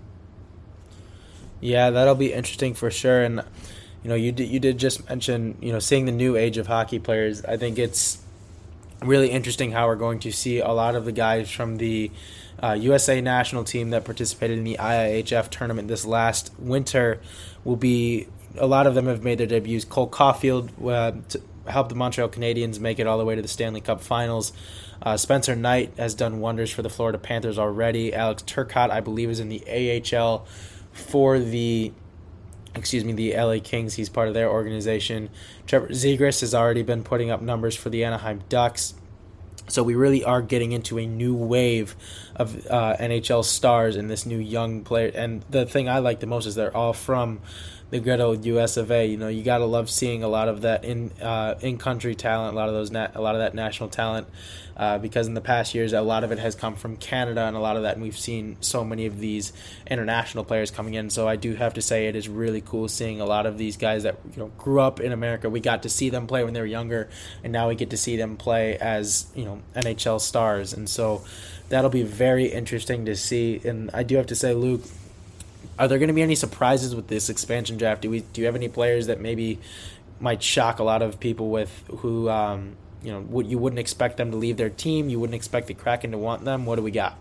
Yeah, 1.60 1.89
that'll 1.89 2.16
be 2.16 2.32
interesting 2.32 2.74
for 2.76 2.89
sure. 2.89 3.24
And 3.24 3.44
you 4.04 4.10
know, 4.10 4.16
you 4.16 4.32
did, 4.32 4.48
you 4.48 4.62
did 4.62 4.78
just 4.78 5.10
mention 5.10 5.58
you 5.60 5.74
know 5.74 5.80
seeing 5.80 6.06
the 6.06 6.13
new 6.13 6.38
age 6.38 6.58
of 6.58 6.68
hockey 6.68 7.00
players. 7.00 7.44
I 7.44 7.58
think 7.58 7.78
it's 7.78 8.20
really 9.02 9.32
interesting 9.32 9.74
how 9.74 9.88
we're 9.88 9.98
going 9.98 10.20
to 10.20 10.32
see 10.32 10.60
a 10.60 10.72
lot 10.72 10.96
of 10.96 11.04
the 11.04 11.12
guys 11.12 11.52
from 11.52 11.76
the 11.76 12.10
uh, 12.63 12.72
USA 12.72 13.20
national 13.20 13.66
team 13.66 13.89
that 13.89 14.06
participated 14.06 14.58
in 14.58 14.63
the 14.63 14.78
IIHF 14.80 15.50
tournament 15.50 15.89
this 15.89 16.06
last 16.06 16.54
winter 16.58 17.20
will 17.66 17.76
be. 17.76 18.28
A 18.58 18.68
lot 18.68 18.88
of 18.88 18.96
them 18.96 19.08
have 19.08 19.24
made 19.24 19.38
their 19.38 19.48
debuts. 19.48 19.86
Cole 19.86 20.10
Caufield 20.10 20.70
uh, 20.88 21.13
helped 21.70 21.89
the 21.89 21.96
Montreal 21.96 22.30
Canadiens 22.30 22.80
make 22.80 23.00
it 23.00 23.08
all 23.08 23.18
the 23.18 23.26
way 23.26 23.36
to 23.36 23.42
the 23.42 23.48
Stanley 23.48 23.82
Cup 23.82 24.02
Finals. 24.02 24.54
Uh, 25.02 25.18
Spencer 25.18 25.56
Knight 25.56 25.94
has 25.98 26.13
done 26.13 26.39
wonders 26.39 26.72
for 26.72 26.82
the 26.82 26.89
Florida 26.89 27.18
Panthers 27.18 27.58
already. 27.58 28.13
Alex 28.13 28.44
Turcotte, 28.44 28.89
I 28.89 29.02
believe, 29.02 29.30
is 29.30 29.39
in 29.39 29.50
the 29.50 29.63
AHL 30.16 30.46
for 30.92 31.39
the 31.39 31.92
excuse 32.76 33.04
me, 33.04 33.13
the 33.13 33.36
LA 33.36 33.58
Kings. 33.63 33.94
He's 33.96 34.10
part 34.10 34.28
of 34.28 34.34
their 34.34 34.50
organization. 34.50 35.30
Trevor 35.68 35.89
Zegras 35.89 36.42
has 36.42 36.56
already 36.56 36.84
been 36.84 37.04
putting 37.04 37.30
up 37.30 37.42
numbers 37.42 37.76
for 37.76 37.89
the 37.89 38.04
Anaheim 38.04 38.42
Ducks. 38.50 38.96
So 39.68 39.82
we 39.82 39.96
really 39.96 40.24
are 40.24 40.42
getting 40.42 40.72
into 40.72 41.00
a 41.00 41.06
new 41.06 41.36
wave 41.36 41.96
of 42.36 42.68
uh, 42.68 42.98
NHL 43.00 43.46
stars 43.46 43.96
and 43.96 44.10
this 44.10 44.26
new 44.26 44.39
young 44.39 44.84
player. 44.84 45.12
And 45.13 45.44
the 45.50 45.66
thing 45.66 45.88
I 45.88 46.00
like 46.00 46.20
the 46.20 46.28
most 46.28 46.46
is 46.46 46.56
they're 46.56 46.76
all 46.76 46.94
from 46.94 47.39
the 47.93 47.99
good 47.99 48.19
old 48.19 48.43
U.S. 48.43 48.75
of 48.75 48.89
A. 48.89 49.06
You 49.06 49.17
know, 49.17 49.27
you 49.27 49.43
gotta 49.43 49.65
love 49.65 49.88
seeing 49.88 50.23
a 50.23 50.27
lot 50.27 50.47
of 50.49 50.62
that 50.62 50.84
in 50.84 51.12
uh, 51.21 51.53
in 51.62 51.77
country 51.77 52.15
talent, 52.15 52.56
a 52.56 52.58
lot 52.58 52.67
of 52.67 52.73
those 52.73 52.89
a 52.89 53.21
lot 53.21 53.36
of 53.36 53.41
that 53.41 53.53
national 53.53 53.89
talent, 53.89 54.25
uh, 54.75 54.97
because 54.97 55.27
in 55.27 55.36
the 55.36 55.41
past 55.41 55.75
years 55.75 55.93
a 55.93 56.01
lot 56.01 56.23
of 56.23 56.32
it 56.32 56.39
has 56.39 56.56
come 56.56 56.75
from 56.75 56.97
Canada 56.97 57.45
and 57.45 57.56
a 57.56 57.60
lot 57.60 57.77
of 57.77 57.84
that, 57.84 57.93
and 57.93 58.01
we've 58.01 58.17
seen 58.17 58.58
so 58.62 58.84
many 58.84 59.06
of 59.06 59.19
these 59.19 59.53
international 59.86 60.43
players 60.43 60.71
coming 60.71 60.95
in. 60.95 61.12
So 61.12 61.27
I 61.27 61.36
do 61.36 61.53
have 61.53 61.75
to 61.75 61.84
say 61.84 62.08
it 62.08 62.15
is 62.15 62.27
really 62.27 62.62
cool 62.62 62.88
seeing 62.88 63.21
a 63.21 63.25
lot 63.25 63.45
of 63.45 63.60
these 63.60 63.77
guys 63.77 64.01
that 64.01 64.17
you 64.36 64.39
know 64.41 64.51
grew 64.58 64.82
up 64.82 64.99
in 64.99 65.12
America. 65.12 65.47
We 65.47 65.60
got 65.60 65.84
to 65.84 65.89
see 65.89 66.10
them 66.10 66.25
play 66.25 66.43
when 66.43 66.56
they 66.56 66.62
were 66.62 66.65
younger, 66.65 67.10
and 67.43 67.53
now 67.53 67.69
we 67.69 67.75
get 67.75 67.91
to 67.91 67.97
see 67.97 68.17
them 68.17 68.38
play 68.38 68.75
as 68.75 69.27
you 69.36 69.45
know 69.45 69.62
NHL 69.75 70.19
stars, 70.19 70.73
and 70.73 70.89
so 70.89 71.23
that'll 71.69 71.91
be 71.91 72.01
very 72.01 72.47
interesting 72.47 73.06
to 73.06 73.15
see. 73.15 73.62
And 73.63 73.91
I 73.93 74.01
do 74.01 74.15
have 74.15 74.25
to 74.27 74.36
say, 74.36 74.56
Luke 74.56 74.82
are 75.77 75.88
there 75.88 75.97
going 75.97 76.07
to 76.07 76.13
be 76.13 76.21
any 76.21 76.36
surprises 76.36 76.95
with 76.95 77.07
this 77.07 77.29
expansion 77.29 77.77
draft? 77.77 78.01
Do 78.01 78.09
we 78.09 78.21
do 78.21 78.41
you 78.41 78.45
have 78.45 78.55
any 78.55 78.69
players 78.69 79.07
that 79.07 79.19
maybe 79.19 79.59
might 80.19 80.43
shock 80.43 80.79
a 80.79 80.83
lot 80.83 81.01
of 81.01 81.19
people 81.19 81.49
with 81.49 81.83
who 81.99 82.29
um, 82.29 82.75
you 83.01 83.12
know 83.12 83.21
would 83.21 83.47
you 83.47 83.57
wouldn't 83.57 83.79
expect 83.79 84.17
them 84.17 84.31
to 84.31 84.38
leave 84.38 84.57
their 84.57 84.69
team? 84.69 85.09
You 85.09 85.19
wouldn't 85.19 85.36
expect 85.36 85.67
the 85.67 85.73
Kraken 85.73 86.12
to 86.12 86.17
want 86.17 86.45
them. 86.45 86.65
What 86.65 86.75
do 86.75 86.83
we 86.83 86.91
got? 86.91 87.17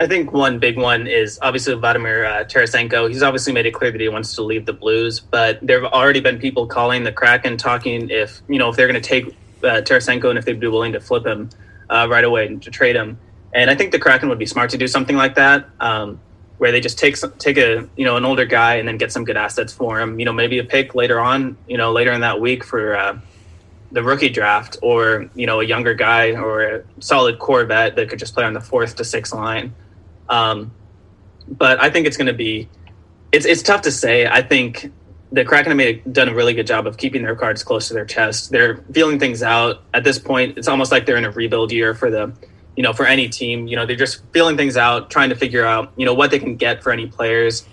I 0.00 0.08
think 0.08 0.32
one 0.32 0.58
big 0.58 0.76
one 0.76 1.06
is 1.06 1.38
obviously 1.40 1.74
Vladimir 1.74 2.24
uh, 2.24 2.44
Tarasenko. 2.44 3.08
He's 3.08 3.22
obviously 3.22 3.52
made 3.52 3.64
it 3.64 3.72
clear 3.72 3.92
that 3.92 4.00
he 4.00 4.08
wants 4.08 4.34
to 4.34 4.42
leave 4.42 4.66
the 4.66 4.72
Blues, 4.72 5.20
but 5.20 5.60
there 5.62 5.80
have 5.80 5.92
already 5.92 6.18
been 6.20 6.38
people 6.38 6.66
calling 6.66 7.04
the 7.04 7.12
Kraken, 7.12 7.56
talking 7.56 8.10
if 8.10 8.40
you 8.48 8.58
know 8.58 8.68
if 8.68 8.76
they're 8.76 8.88
going 8.88 9.00
to 9.00 9.08
take 9.08 9.28
uh, 9.62 9.82
Tarasenko 9.82 10.30
and 10.30 10.38
if 10.38 10.44
they'd 10.44 10.60
be 10.60 10.66
willing 10.66 10.92
to 10.92 11.00
flip 11.00 11.26
him 11.26 11.50
uh, 11.90 12.06
right 12.10 12.24
away 12.24 12.46
and 12.46 12.62
to 12.62 12.70
trade 12.70 12.96
him. 12.96 13.18
And 13.52 13.70
I 13.70 13.76
think 13.76 13.92
the 13.92 14.00
Kraken 14.00 14.28
would 14.28 14.38
be 14.38 14.46
smart 14.46 14.70
to 14.70 14.78
do 14.78 14.88
something 14.88 15.16
like 15.16 15.36
that. 15.36 15.68
Um, 15.78 16.20
where 16.58 16.72
they 16.72 16.80
just 16.80 16.98
take 16.98 17.16
some, 17.16 17.32
take 17.38 17.56
a 17.56 17.88
you 17.96 18.04
know 18.04 18.16
an 18.16 18.24
older 18.24 18.44
guy 18.44 18.76
and 18.76 18.86
then 18.86 18.96
get 18.96 19.12
some 19.12 19.24
good 19.24 19.36
assets 19.36 19.72
for 19.72 20.00
him. 20.00 20.18
You 20.18 20.24
know, 20.24 20.32
maybe 20.32 20.58
a 20.58 20.64
pick 20.64 20.94
later 20.94 21.20
on, 21.20 21.56
you 21.66 21.76
know, 21.76 21.92
later 21.92 22.12
in 22.12 22.20
that 22.20 22.40
week 22.40 22.64
for 22.64 22.96
uh, 22.96 23.18
the 23.92 24.02
rookie 24.02 24.28
draft, 24.28 24.76
or 24.82 25.28
you 25.34 25.46
know, 25.46 25.60
a 25.60 25.64
younger 25.64 25.94
guy 25.94 26.32
or 26.32 26.62
a 26.62 26.84
solid 27.00 27.38
Corvette 27.38 27.96
that 27.96 28.08
could 28.08 28.18
just 28.18 28.34
play 28.34 28.44
on 28.44 28.52
the 28.52 28.60
fourth 28.60 28.96
to 28.96 29.04
sixth 29.04 29.34
line. 29.34 29.74
Um, 30.28 30.72
but 31.48 31.80
I 31.80 31.90
think 31.90 32.06
it's 32.06 32.16
going 32.16 32.26
to 32.26 32.32
be 32.32 32.68
it's 33.32 33.46
it's 33.46 33.62
tough 33.62 33.82
to 33.82 33.90
say. 33.90 34.26
I 34.26 34.42
think 34.42 34.92
the 35.32 35.44
Kraken 35.44 35.76
have 35.76 36.12
done 36.12 36.28
a 36.28 36.34
really 36.34 36.54
good 36.54 36.66
job 36.66 36.86
of 36.86 36.96
keeping 36.96 37.24
their 37.24 37.34
cards 37.34 37.64
close 37.64 37.88
to 37.88 37.94
their 37.94 38.04
chest. 38.04 38.50
They're 38.50 38.76
feeling 38.92 39.18
things 39.18 39.42
out 39.42 39.82
at 39.92 40.04
this 40.04 40.18
point. 40.18 40.56
It's 40.56 40.68
almost 40.68 40.92
like 40.92 41.06
they're 41.06 41.16
in 41.16 41.24
a 41.24 41.30
rebuild 41.32 41.72
year 41.72 41.92
for 41.94 42.10
the 42.10 42.32
you 42.76 42.82
know, 42.82 42.92
for 42.92 43.06
any 43.06 43.28
team. 43.28 43.66
You 43.66 43.76
know, 43.76 43.86
they're 43.86 43.96
just 43.96 44.22
feeling 44.32 44.56
things 44.56 44.76
out, 44.76 45.10
trying 45.10 45.30
to 45.30 45.36
figure 45.36 45.64
out, 45.64 45.92
you 45.96 46.04
know, 46.04 46.14
what 46.14 46.30
they 46.30 46.38
can 46.38 46.56
get 46.56 46.82
for 46.82 46.92
any 46.92 47.06
players. 47.06 47.66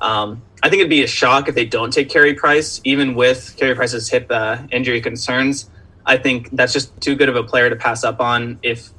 Um, 0.00 0.42
I 0.62 0.68
think 0.68 0.80
it'd 0.80 0.90
be 0.90 1.02
a 1.02 1.08
shock 1.08 1.48
if 1.48 1.54
they 1.54 1.64
don't 1.64 1.92
take 1.92 2.08
Carey 2.08 2.34
Price, 2.34 2.80
even 2.84 3.14
with 3.14 3.54
Carey 3.56 3.74
Price's 3.74 4.08
hip 4.08 4.26
uh, 4.30 4.58
injury 4.70 5.00
concerns. 5.00 5.68
I 6.06 6.16
think 6.16 6.50
that's 6.52 6.72
just 6.72 6.98
too 7.00 7.14
good 7.14 7.28
of 7.28 7.36
a 7.36 7.42
player 7.42 7.70
to 7.70 7.76
pass 7.76 8.04
up 8.04 8.20
on. 8.20 8.58
If, 8.62 8.90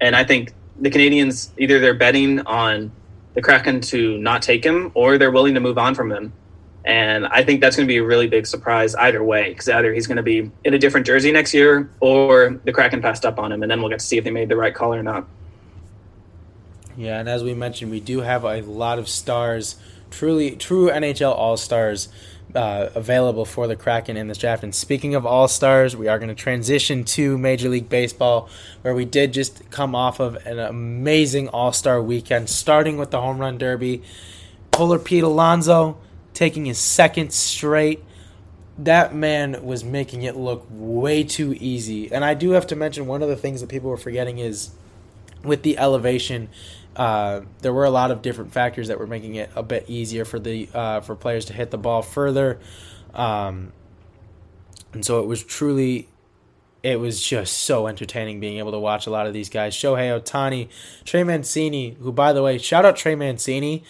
and 0.00 0.16
I 0.16 0.24
think 0.24 0.52
the 0.80 0.90
Canadiens 0.90 1.50
either 1.58 1.78
they're 1.78 1.94
betting 1.94 2.40
on 2.40 2.92
the 3.34 3.42
Kraken 3.42 3.80
to 3.82 4.18
not 4.18 4.42
take 4.42 4.64
him 4.64 4.90
or 4.94 5.18
they're 5.18 5.30
willing 5.30 5.54
to 5.54 5.60
move 5.60 5.78
on 5.78 5.94
from 5.94 6.10
him. 6.10 6.32
And 6.86 7.26
I 7.26 7.42
think 7.42 7.60
that's 7.60 7.74
going 7.74 7.86
to 7.86 7.92
be 7.92 7.98
a 7.98 8.04
really 8.04 8.28
big 8.28 8.46
surprise 8.46 8.94
either 8.94 9.22
way, 9.22 9.48
because 9.48 9.68
either 9.68 9.92
he's 9.92 10.06
going 10.06 10.18
to 10.18 10.22
be 10.22 10.50
in 10.64 10.72
a 10.72 10.78
different 10.78 11.04
jersey 11.04 11.32
next 11.32 11.52
year 11.52 11.90
or 11.98 12.60
the 12.64 12.72
Kraken 12.72 13.02
passed 13.02 13.26
up 13.26 13.40
on 13.40 13.50
him, 13.50 13.62
and 13.62 13.70
then 13.70 13.80
we'll 13.80 13.90
get 13.90 13.98
to 13.98 14.06
see 14.06 14.18
if 14.18 14.24
they 14.24 14.30
made 14.30 14.48
the 14.48 14.56
right 14.56 14.74
call 14.74 14.94
or 14.94 15.02
not. 15.02 15.26
Yeah, 16.96 17.18
and 17.18 17.28
as 17.28 17.42
we 17.42 17.54
mentioned, 17.54 17.90
we 17.90 17.98
do 18.00 18.20
have 18.20 18.44
a 18.44 18.60
lot 18.62 19.00
of 19.00 19.08
stars, 19.08 19.76
truly 20.10 20.52
true 20.52 20.88
NHL 20.88 21.34
All 21.34 21.56
Stars, 21.56 22.08
uh, 22.54 22.88
available 22.94 23.44
for 23.44 23.66
the 23.66 23.76
Kraken 23.76 24.16
in 24.16 24.28
this 24.28 24.38
draft. 24.38 24.62
And 24.62 24.74
speaking 24.74 25.16
of 25.16 25.26
All 25.26 25.48
Stars, 25.48 25.96
we 25.96 26.06
are 26.06 26.18
going 26.20 26.28
to 26.28 26.34
transition 26.36 27.02
to 27.04 27.36
Major 27.36 27.68
League 27.68 27.88
Baseball, 27.88 28.48
where 28.82 28.94
we 28.94 29.04
did 29.04 29.32
just 29.32 29.70
come 29.70 29.96
off 29.96 30.20
of 30.20 30.36
an 30.46 30.60
amazing 30.60 31.48
All 31.48 31.72
Star 31.72 32.00
weekend, 32.00 32.48
starting 32.48 32.96
with 32.96 33.10
the 33.10 33.20
Home 33.20 33.38
Run 33.38 33.58
Derby. 33.58 34.02
Polar 34.70 34.98
Pete 34.98 35.24
Alonso 35.24 35.98
taking 36.36 36.66
his 36.66 36.78
second 36.78 37.32
straight. 37.32 38.04
That 38.78 39.14
man 39.14 39.64
was 39.64 39.82
making 39.82 40.22
it 40.22 40.36
look 40.36 40.66
way 40.70 41.24
too 41.24 41.56
easy. 41.58 42.12
And 42.12 42.22
I 42.22 42.34
do 42.34 42.50
have 42.50 42.66
to 42.66 42.76
mention 42.76 43.06
one 43.06 43.22
of 43.22 43.30
the 43.30 43.36
things 43.36 43.62
that 43.62 43.70
people 43.70 43.88
were 43.88 43.96
forgetting 43.96 44.38
is 44.38 44.70
with 45.42 45.62
the 45.62 45.78
elevation, 45.78 46.50
uh, 46.94 47.40
there 47.62 47.72
were 47.72 47.86
a 47.86 47.90
lot 47.90 48.10
of 48.10 48.20
different 48.20 48.52
factors 48.52 48.88
that 48.88 48.98
were 48.98 49.06
making 49.06 49.36
it 49.36 49.50
a 49.56 49.62
bit 49.62 49.86
easier 49.88 50.26
for 50.26 50.38
the 50.38 50.68
uh, 50.74 51.00
for 51.00 51.16
players 51.16 51.46
to 51.46 51.54
hit 51.54 51.70
the 51.70 51.78
ball 51.78 52.02
further, 52.02 52.58
um, 53.14 53.72
and 54.92 55.04
so 55.04 55.20
it 55.20 55.26
was 55.26 55.44
truly, 55.44 56.08
it 56.82 56.98
was 56.98 57.22
just 57.22 57.58
so 57.58 57.86
entertaining 57.86 58.40
being 58.40 58.58
able 58.58 58.72
to 58.72 58.78
watch 58.78 59.06
a 59.06 59.10
lot 59.10 59.26
of 59.26 59.32
these 59.32 59.48
guys. 59.48 59.74
Shohei 59.74 60.20
Ohtani, 60.20 60.68
Trey 61.04 61.22
Mancini, 61.22 61.96
who 62.00 62.12
by 62.12 62.32
the 62.32 62.42
way, 62.42 62.58
shout 62.58 62.84
out 62.84 62.96
Trey 62.96 63.14
Mancini 63.14 63.84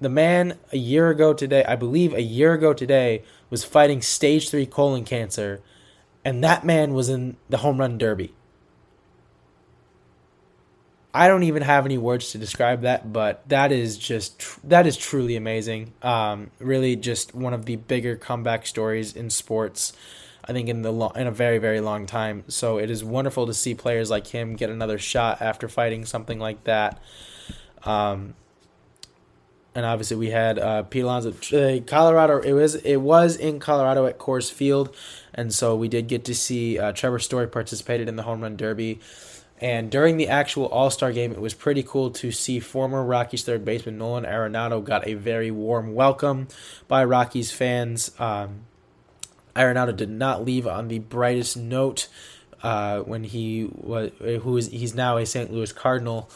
the 0.00 0.08
man 0.08 0.58
a 0.72 0.78
year 0.78 1.10
ago 1.10 1.32
today, 1.32 1.64
I 1.64 1.76
believe 1.76 2.12
a 2.14 2.22
year 2.22 2.52
ago 2.52 2.72
today, 2.72 3.22
was 3.50 3.64
fighting 3.64 4.02
stage 4.02 4.50
three 4.50 4.66
colon 4.66 5.04
cancer, 5.04 5.60
and 6.24 6.42
that 6.42 6.64
man 6.64 6.94
was 6.94 7.08
in 7.08 7.36
the 7.48 7.58
home 7.58 7.78
run 7.78 7.98
derby. 7.98 8.34
I 11.16 11.28
don't 11.28 11.44
even 11.44 11.62
have 11.62 11.86
any 11.86 11.96
words 11.96 12.32
to 12.32 12.38
describe 12.38 12.82
that, 12.82 13.12
but 13.12 13.48
that 13.48 13.70
is 13.70 13.96
just 13.96 14.58
that 14.68 14.84
is 14.84 14.96
truly 14.96 15.36
amazing. 15.36 15.92
Um, 16.02 16.50
really, 16.58 16.96
just 16.96 17.36
one 17.36 17.54
of 17.54 17.66
the 17.66 17.76
bigger 17.76 18.16
comeback 18.16 18.66
stories 18.66 19.14
in 19.14 19.30
sports. 19.30 19.92
I 20.46 20.52
think 20.52 20.68
in 20.68 20.82
the 20.82 20.92
lo- 20.92 21.12
in 21.14 21.28
a 21.28 21.30
very 21.30 21.58
very 21.58 21.80
long 21.80 22.06
time. 22.06 22.42
So 22.48 22.78
it 22.78 22.90
is 22.90 23.04
wonderful 23.04 23.46
to 23.46 23.54
see 23.54 23.76
players 23.76 24.10
like 24.10 24.26
him 24.26 24.56
get 24.56 24.70
another 24.70 24.98
shot 24.98 25.40
after 25.40 25.68
fighting 25.68 26.04
something 26.04 26.40
like 26.40 26.64
that. 26.64 27.00
Um, 27.84 28.34
and 29.74 29.84
obviously 29.84 30.16
we 30.16 30.30
had 30.30 30.58
uh, 30.58 30.82
Pete 30.84 31.02
Alonso. 31.02 31.30
Uh, 31.30 31.80
Colorado. 31.84 32.40
It 32.40 32.52
was 32.52 32.76
it 32.76 32.96
was 32.96 33.36
in 33.36 33.58
Colorado 33.58 34.06
at 34.06 34.18
Coors 34.18 34.50
Field, 34.52 34.94
and 35.34 35.52
so 35.52 35.74
we 35.74 35.88
did 35.88 36.06
get 36.06 36.24
to 36.26 36.34
see 36.34 36.78
uh, 36.78 36.92
Trevor 36.92 37.18
Story 37.18 37.48
participated 37.48 38.08
in 38.08 38.16
the 38.16 38.22
home 38.22 38.40
run 38.42 38.56
derby. 38.56 39.00
And 39.60 39.90
during 39.90 40.16
the 40.16 40.28
actual 40.28 40.66
All 40.66 40.90
Star 40.90 41.12
game, 41.12 41.32
it 41.32 41.40
was 41.40 41.54
pretty 41.54 41.82
cool 41.82 42.10
to 42.10 42.30
see 42.30 42.60
former 42.60 43.04
Rockies 43.04 43.44
third 43.44 43.64
baseman 43.64 43.98
Nolan 43.98 44.24
Arenado 44.24 44.82
got 44.82 45.06
a 45.06 45.14
very 45.14 45.50
warm 45.50 45.94
welcome 45.94 46.48
by 46.88 47.04
Rockies 47.04 47.50
fans. 47.50 48.10
Um, 48.18 48.66
Arenado 49.56 49.96
did 49.96 50.10
not 50.10 50.44
leave 50.44 50.66
on 50.66 50.88
the 50.88 50.98
brightest 50.98 51.56
note 51.56 52.08
uh, 52.62 53.00
when 53.00 53.24
he 53.24 53.68
was 53.72 54.10
who 54.18 54.56
is 54.56 54.68
he's 54.68 54.94
now 54.94 55.16
a 55.16 55.26
St. 55.26 55.52
Louis 55.52 55.72
Cardinal. 55.72 56.28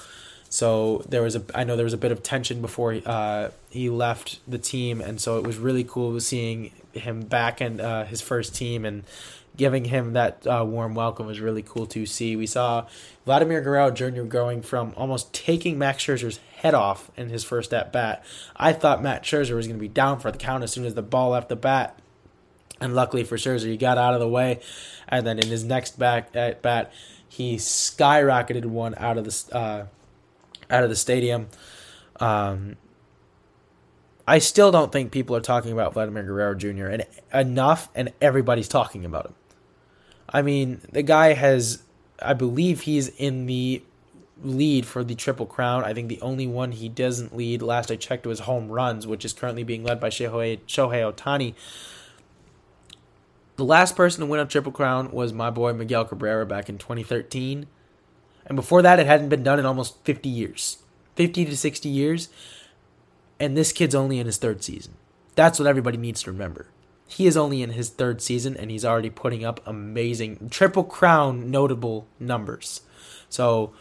So 0.51 1.05
there 1.09 1.23
was 1.23 1.37
a 1.37 1.43
I 1.55 1.65
know 1.65 1.77
there 1.77 1.85
was 1.85 1.93
a 1.93 1.99
bit 1.99 2.13
of 2.13 2.23
tension 2.23 2.61
before 2.61 2.99
uh, 3.05 3.51
he 3.71 3.91
left 3.91 4.41
the 4.49 4.59
team, 4.59 5.01
and 5.01 5.21
so 5.21 5.39
it 5.39 5.47
was 5.47 5.59
really 5.59 5.85
cool 5.85 6.19
seeing 6.21 6.73
him 6.93 7.23
back 7.23 7.61
in 7.61 7.81
uh, 7.81 8.07
his 8.07 8.21
first 8.21 8.55
team 8.55 8.85
and 8.85 9.05
giving 9.57 9.87
him 9.87 10.13
that 10.13 10.47
uh, 10.47 10.65
warm 10.65 10.95
welcome 10.95 11.27
was 11.27 11.41
really 11.41 11.63
cool 11.63 11.85
to 11.85 12.07
see. 12.07 12.37
We 12.37 12.47
saw 12.47 12.87
Vladimir 13.27 13.61
Guerrero 13.61 13.91
Jr. 13.91 14.23
going 14.23 14.63
from 14.63 14.95
almost 14.97 15.35
taking 15.35 15.79
Max 15.79 16.05
Scherzer's 16.05 16.39
head 16.59 16.75
off 16.75 17.11
in 17.17 17.29
his 17.29 17.45
first 17.45 17.75
at 17.75 17.93
bat. 17.93 18.25
I 18.57 18.73
thought 18.73 19.03
Matt 19.03 19.25
Scherzer 19.25 19.57
was 19.57 19.67
going 19.67 19.77
to 19.77 19.83
be 19.83 19.89
down 19.89 20.21
for 20.21 20.31
the 20.31 20.39
count 20.39 20.63
as 20.63 20.73
soon 20.73 20.87
as 20.87 20.95
the 20.95 21.03
ball 21.03 21.31
left 21.31 21.49
the 21.49 21.57
bat, 21.57 21.99
and 22.81 22.95
luckily 22.95 23.25
for 23.25 23.37
Scherzer, 23.37 23.67
he 23.67 23.77
got 23.77 23.99
out 23.99 24.15
of 24.15 24.21
the 24.21 24.29
way, 24.29 24.61
and 25.09 25.27
then 25.27 25.39
in 25.39 25.49
his 25.49 25.65
next 25.65 25.99
back 25.99 26.35
at 26.35 26.63
bat, 26.63 26.93
he 27.29 27.57
skyrocketed 27.57 28.65
one 28.65 28.95
out 28.97 29.19
of 29.19 29.25
the 29.25 29.57
uh, 29.57 29.87
out 30.71 30.85
of 30.85 30.91
the 30.91 30.97
stadium. 30.97 31.49
Um, 32.21 32.77
I 34.27 34.41
still 34.41 34.71
don't 34.71 34.93
think 34.93 35.11
people 35.11 35.35
are 35.37 35.41
talking 35.41 35.73
about 35.73 35.95
Vladimir 35.95 36.23
Guerrero 36.23 36.55
Jr. 36.55 36.87
and 36.87 37.07
enough, 37.33 37.89
and 37.95 38.13
everybody's 38.21 38.69
talking 38.69 39.05
about 39.05 39.27
him. 39.27 39.35
I 40.29 40.43
mean, 40.43 40.83
the 40.93 41.03
guy 41.03 41.33
has, 41.33 41.83
I 42.21 42.35
believe 42.35 42.83
he's 42.83 43.09
in 43.09 43.47
the 43.47 43.83
lead 44.43 44.87
for 44.87 45.03
the 45.03 45.15
Triple 45.15 45.47
Crown. 45.47 45.85
I 45.85 45.95
think 45.95 46.09
the 46.09 46.21
only 46.21 46.47
one 46.47 46.73
he 46.73 46.89
doesn't 46.89 47.35
lead, 47.35 47.63
last 47.63 47.91
I 47.91 47.97
checked, 47.97 48.27
was 48.27 48.41
home 48.41 48.69
runs, 48.69 49.07
which 49.07 49.25
is 49.25 49.33
currently 49.33 49.65
being 49.65 49.83
led 49.83 49.99
by 49.99 50.11
Shohei, 50.11 50.61
Shohei 50.67 51.11
Ohtani. 51.11 51.55
The 53.57 53.65
last 53.65 53.97
person 53.97 54.21
to 54.21 54.27
win 54.27 54.41
a 54.41 54.47
Triple 54.47 54.73
Crown 54.73 55.11
was 55.11 55.33
my 55.33 55.51
boy 55.51 55.73
Miguel 55.73 56.05
Cabrera 56.05 56.47
back 56.47 56.69
in 56.69 56.79
2013. 56.79 57.67
And 58.47 58.57
before 58.57 58.83
that, 58.83 58.99
it 58.99 59.07
hadn't 59.07 59.29
been 59.29 59.43
done 59.43 59.59
in 59.59 59.67
almost 59.67 60.03
50 60.05 60.29
years 60.29 60.79
50 61.17 61.47
to 61.47 61.57
60 61.57 61.89
years. 61.89 62.29
And 63.41 63.57
this 63.57 63.73
kid's 63.73 63.95
only 63.95 64.19
in 64.21 64.27
his 64.27 64.39
third 64.39 64.63
season. 64.63 64.95
That's 65.35 65.59
what 65.59 65.69
everybody 65.69 65.97
needs 65.97 66.23
to 66.23 66.31
remember. 66.31 66.69
He 67.09 67.27
is 67.27 67.37
only 67.37 67.63
in 67.63 67.71
his 67.71 67.91
third 67.91 68.21
season 68.21 68.57
and 68.57 68.71
he's 68.71 68.85
already 68.85 69.11
putting 69.11 69.45
up 69.45 69.61
amazing 69.67 70.49
triple 70.51 70.85
crown 70.85 71.51
notable 71.51 72.07
numbers. 72.21 72.83
So 73.29 73.73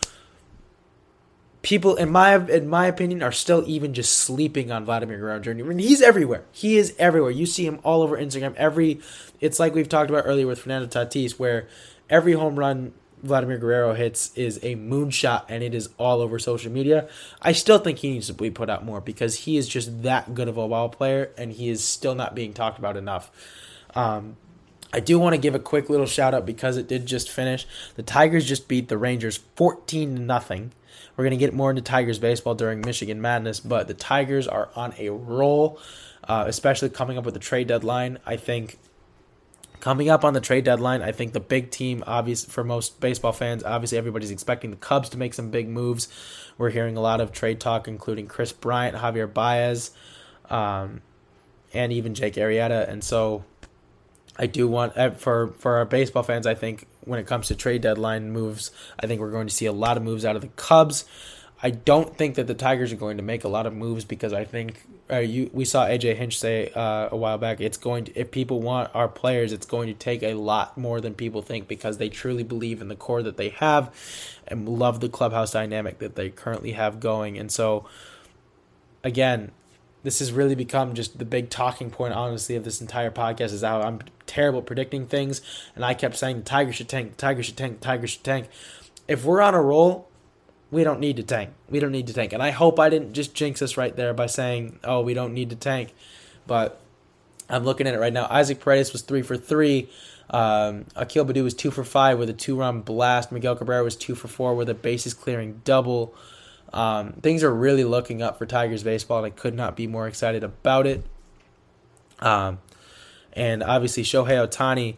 people 1.62 1.96
in 1.96 2.10
my 2.10 2.36
in 2.36 2.70
my 2.70 2.88
opinion 2.88 3.22
are 3.22 3.32
still 3.32 3.64
even 3.68 3.94
just 3.94 4.14
sleeping 4.16 4.72
on 4.72 4.86
Vladimir 4.86 5.18
Guerrero 5.18 5.40
Jr. 5.40 5.52
I 5.52 5.54
mean, 5.54 5.80
he's 5.80 6.02
everywhere. 6.02 6.46
He 6.52 6.78
is 6.78 6.96
everywhere. 6.98 7.32
You 7.32 7.46
see 7.46 7.66
him 7.66 7.80
all 7.84 8.02
over 8.02 8.18
Instagram. 8.18 8.56
Every 8.56 9.02
it's 9.42 9.60
like 9.60 9.76
we've 9.76 9.90
talked 9.90 10.10
about 10.10 10.24
earlier 10.26 10.48
with 10.48 10.60
Fernando 10.60 10.88
Tatis 10.88 11.38
where 11.38 11.68
every 12.10 12.34
home 12.34 12.58
run 12.58 12.94
Vladimir 13.24 13.58
Guerrero 13.58 13.94
hits 13.94 14.36
is 14.36 14.58
a 14.64 14.76
moonshot 14.76 15.46
and 15.50 15.64
it 15.64 15.74
is 15.74 15.90
all 15.98 16.22
over 16.22 16.38
social 16.38 16.72
media. 16.72 17.08
I 17.42 17.52
still 17.52 17.80
think 17.80 18.00
he 18.00 18.12
needs 18.12 18.28
to 18.28 18.34
be 18.34 18.52
put 18.52 18.70
out 18.70 18.86
more 18.86 19.02
because 19.02 19.40
he 19.40 19.58
is 19.58 19.68
just 19.68 20.04
that 20.04 20.34
good 20.34 20.48
of 20.48 20.58
a 20.58 20.68
ball 20.68 20.90
player 20.90 21.32
and 21.38 21.52
he 21.52 21.70
is 21.70 21.84
still 21.84 22.16
not 22.16 22.36
being 22.36 22.54
talked 22.54 22.78
about 22.78 22.96
enough. 22.96 23.32
Um, 23.96 24.38
I 24.94 25.00
do 25.00 25.20
want 25.20 25.34
to 25.34 25.42
give 25.42 25.56
a 25.56 25.60
quick 25.60 25.90
little 25.90 26.06
shout 26.06 26.34
out 26.34 26.46
because 26.46 26.78
it 26.78 26.88
did 26.88 27.06
just 27.06 27.30
finish. 27.30 27.68
The 27.96 28.04
Tigers 28.04 28.46
just 28.46 28.68
beat 28.68 28.88
the 28.88 28.98
Rangers 28.98 29.38
14 29.56 30.16
to 30.16 30.22
nothing. 30.22 30.72
We're 31.16 31.24
going 31.24 31.38
to 31.38 31.38
get 31.38 31.54
more 31.54 31.72
into 31.72 31.82
Tigers 31.82 32.20
baseball 32.20 32.56
during 32.56 32.82
Michigan 32.82 33.22
Madness, 33.22 33.60
but 33.60 33.88
the 33.88 33.94
Tigers 33.94 34.48
are 34.48 34.70
on 34.76 34.94
a 34.98 35.10
roll, 35.10 35.80
uh, 36.24 36.46
especially 36.48 36.90
coming 36.90 37.18
up 37.18 37.26
with 37.26 37.34
the 37.34 37.40
trade 37.40 37.68
deadline. 37.68 38.20
I 38.26 38.38
think 38.38 38.78
Coming 39.80 40.10
up 40.10 40.26
on 40.26 40.34
the 40.34 40.42
trade 40.42 40.64
deadline, 40.64 41.02
I 41.02 41.12
think 41.12 41.34
the 41.34 41.40
big 41.40 41.70
team, 41.72 42.04
obvious 42.08 42.44
for 42.44 42.64
most 42.64 43.00
baseball 43.00 43.32
fans, 43.32 43.64
obviously 43.64 43.98
everybody's 43.98 44.32
expecting 44.32 44.72
the 44.72 44.78
Cubs 44.78 45.10
to 45.10 45.18
make 45.18 45.34
some 45.34 45.52
big 45.52 45.70
moves. 45.70 46.08
We're 46.58 46.72
hearing 46.72 46.98
a 46.98 47.02
lot 47.02 47.22
of 47.22 47.32
trade 47.32 47.60
talk, 47.60 47.88
including 47.88 48.28
Kris 48.28 48.52
Bryant, 48.52 48.98
Javier 48.98 49.32
Baez, 49.32 49.92
um, 50.50 51.02
and 51.74 51.94
even 51.94 52.16
Jake 52.16 52.34
Arrieta. 52.34 52.90
And 52.90 53.04
so, 53.04 53.44
I 54.38 54.46
do 54.46 54.68
want 54.68 54.98
uh, 54.98 55.12
for 55.12 55.50
for 55.60 55.78
our 55.78 55.86
baseball 55.86 56.24
fans. 56.24 56.46
I 56.46 56.54
think 56.54 56.88
when 57.02 57.20
it 57.20 57.26
comes 57.26 57.48
to 57.48 57.56
trade 57.56 57.82
deadline 57.82 58.32
moves, 58.32 58.72
I 59.00 59.08
think 59.08 59.22
we're 59.22 59.32
going 59.32 59.48
to 59.48 59.54
see 59.54 59.66
a 59.66 59.72
lot 59.72 59.98
of 59.98 60.04
moves 60.04 60.26
out 60.26 60.36
of 60.36 60.42
the 60.42 60.50
Cubs. 60.50 61.06
I 61.62 61.72
don't 61.72 62.16
think 62.16 62.36
that 62.36 62.46
the 62.46 62.54
Tigers 62.54 62.94
are 62.94 62.98
going 62.98 63.18
to 63.18 63.24
make 63.24 63.44
a 63.44 63.48
lot 63.48 63.66
of 63.66 63.74
moves 63.74 64.06
because 64.06 64.32
I 64.32 64.46
think 64.46 64.84
uh, 65.10 65.18
you 65.18 65.50
we 65.54 65.66
saw 65.66 65.88
AJ 65.88 66.16
Hinch 66.16 66.38
say 66.38 66.72
uh, 66.76 67.10
a 67.12 67.18
while 67.18 67.40
back. 67.40 67.60
It's 67.60 67.78
going 67.78 68.06
to 68.06 68.20
if 68.20 68.30
people 68.30 68.62
want 68.62 68.92
our 68.94 69.08
players, 69.08 69.52
it's 69.52 69.66
going 69.66 69.88
to 69.88 69.96
take 69.96 70.22
a 70.22 70.36
lot 70.36 70.78
more 70.78 71.02
than 71.02 71.16
people 71.16 71.42
think 71.42 71.68
because 71.68 71.98
they 71.98 72.10
truly 72.10 72.44
believe 72.44 72.80
in 72.80 72.90
the 72.90 72.96
core 72.96 73.24
that 73.24 73.38
they 73.38 73.50
have, 73.50 73.92
and 74.48 74.70
love 74.70 75.00
the 75.00 75.10
clubhouse 75.10 75.52
dynamic 75.52 75.98
that 75.98 76.16
they 76.16 76.30
currently 76.30 76.74
have 76.74 77.00
going. 77.00 77.40
And 77.40 77.52
so, 77.52 77.88
again, 79.04 79.52
this 80.04 80.20
has 80.20 80.32
really 80.32 80.56
become 80.56 80.94
just 80.94 81.18
the 81.18 81.26
big 81.26 81.50
talking 81.50 81.90
point, 81.90 82.14
honestly, 82.14 82.56
of 82.56 82.66
this 82.66 82.82
entire 82.82 83.10
podcast 83.10 83.52
is 83.52 83.64
how 83.64 83.82
I'm 83.82 84.02
terrible 84.28 84.62
predicting 84.62 85.08
things, 85.08 85.42
and 85.76 85.84
I 85.84 85.96
kept 85.96 86.18
saying 86.18 86.38
the 86.38 86.44
Tigers 86.44 86.76
should 86.76 86.90
tank, 86.90 87.12
the 87.12 87.18
Tigers 87.18 87.48
should 87.48 87.58
tank, 87.58 87.80
the 87.80 87.86
Tigers 87.86 88.12
should 88.12 88.24
tank. 88.24 88.48
If 89.08 89.26
we're 89.26 89.42
on 89.42 89.56
a 89.56 89.62
roll, 89.62 90.08
we 90.72 90.84
don't 90.84 91.00
need 91.00 91.16
to 91.18 91.24
tank. 91.24 91.52
We 91.70 91.80
don't 91.80 91.92
need 91.92 92.08
to 92.08 92.14
tank. 92.14 92.34
And 92.34 92.44
I 92.44 92.52
hope 92.52 92.80
I 92.80 92.90
didn't 92.90 93.14
just 93.14 93.34
jinx 93.34 93.62
us 93.62 93.78
right 93.78 93.96
there 93.96 94.14
by 94.14 94.28
saying, 94.28 94.80
oh, 94.84 95.02
we 95.02 95.14
don't 95.14 95.34
need 95.34 95.50
to 95.52 95.56
tank. 95.56 95.94
But 96.46 96.80
I'm 97.50 97.64
looking 97.64 97.88
at 97.88 97.94
it 97.94 98.00
right 98.00 98.14
now. 98.14 98.28
Isaac 98.30 98.60
Paredes 98.60 98.92
was 98.92 99.02
three 99.02 99.22
for 99.22 99.38
three. 99.38 99.90
Um, 100.30 100.86
Akil 100.96 101.26
Baddoo 101.26 101.44
was 101.44 101.54
two 101.54 101.72
for 101.72 101.84
five 101.84 102.20
with 102.20 102.30
a 102.30 102.34
two 102.34 102.58
run 102.58 102.82
blast. 102.82 103.32
Miguel 103.32 103.56
Cabrera 103.56 103.84
was 103.84 103.96
two 103.96 104.16
for 104.16 104.28
four 104.28 104.56
with 104.56 104.70
a 104.70 104.74
bases 104.74 105.14
clearing 105.14 105.62
double. 105.64 106.14
Um, 106.74 107.14
things 107.14 107.44
are 107.44 107.54
really 107.54 107.86
looking 107.86 108.22
up 108.22 108.38
for 108.38 108.46
Tigers 108.46 108.84
baseball, 108.84 109.24
and 109.24 109.28
I 109.28 109.30
could 109.30 109.54
not 109.54 109.78
be 109.78 109.88
more 109.88 110.06
excited 110.08 110.44
about 110.44 110.86
it. 110.86 111.06
Um, 112.20 112.60
and 113.32 113.64
obviously 113.64 114.04
Shohei 114.04 114.46
Ohtani, 114.46 114.96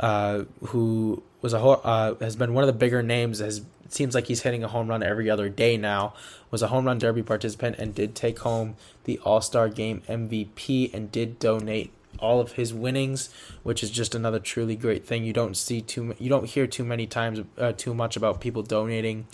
uh, 0.00 0.44
who 0.68 1.22
was 1.42 1.52
a 1.52 1.58
uh, 1.58 2.14
has 2.20 2.36
been 2.36 2.54
one 2.54 2.64
of 2.64 2.68
the 2.68 2.72
bigger 2.72 3.02
names. 3.02 3.40
Has 3.40 3.60
seems 3.94 4.14
like 4.14 4.26
he's 4.26 4.42
hitting 4.42 4.64
a 4.64 4.68
home 4.68 4.88
run 4.88 5.02
every 5.02 5.30
other 5.30 5.48
day 5.48 5.76
now. 5.76 6.14
Was 6.50 6.62
a 6.62 6.68
home 6.68 6.84
run 6.84 6.98
derby 6.98 7.22
participant 7.22 7.76
and 7.78 7.94
did 7.94 8.14
take 8.14 8.40
home 8.40 8.76
the 9.04 9.18
All 9.24 9.40
Star 9.40 9.68
Game 9.68 10.02
MVP 10.08 10.92
and 10.92 11.10
did 11.10 11.38
donate 11.38 11.92
all 12.18 12.40
of 12.40 12.52
his 12.52 12.72
winnings, 12.72 13.30
which 13.62 13.82
is 13.82 13.90
just 13.90 14.14
another 14.14 14.38
truly 14.38 14.76
great 14.76 15.04
thing. 15.04 15.24
You 15.24 15.32
don't 15.32 15.56
see 15.56 15.80
too 15.80 16.14
you 16.18 16.28
don't 16.28 16.46
hear 16.46 16.66
too 16.66 16.84
many 16.84 17.06
times 17.06 17.40
uh, 17.58 17.72
too 17.72 17.94
much 17.94 18.16
about 18.16 18.40
people 18.40 18.62
donating 18.62 19.26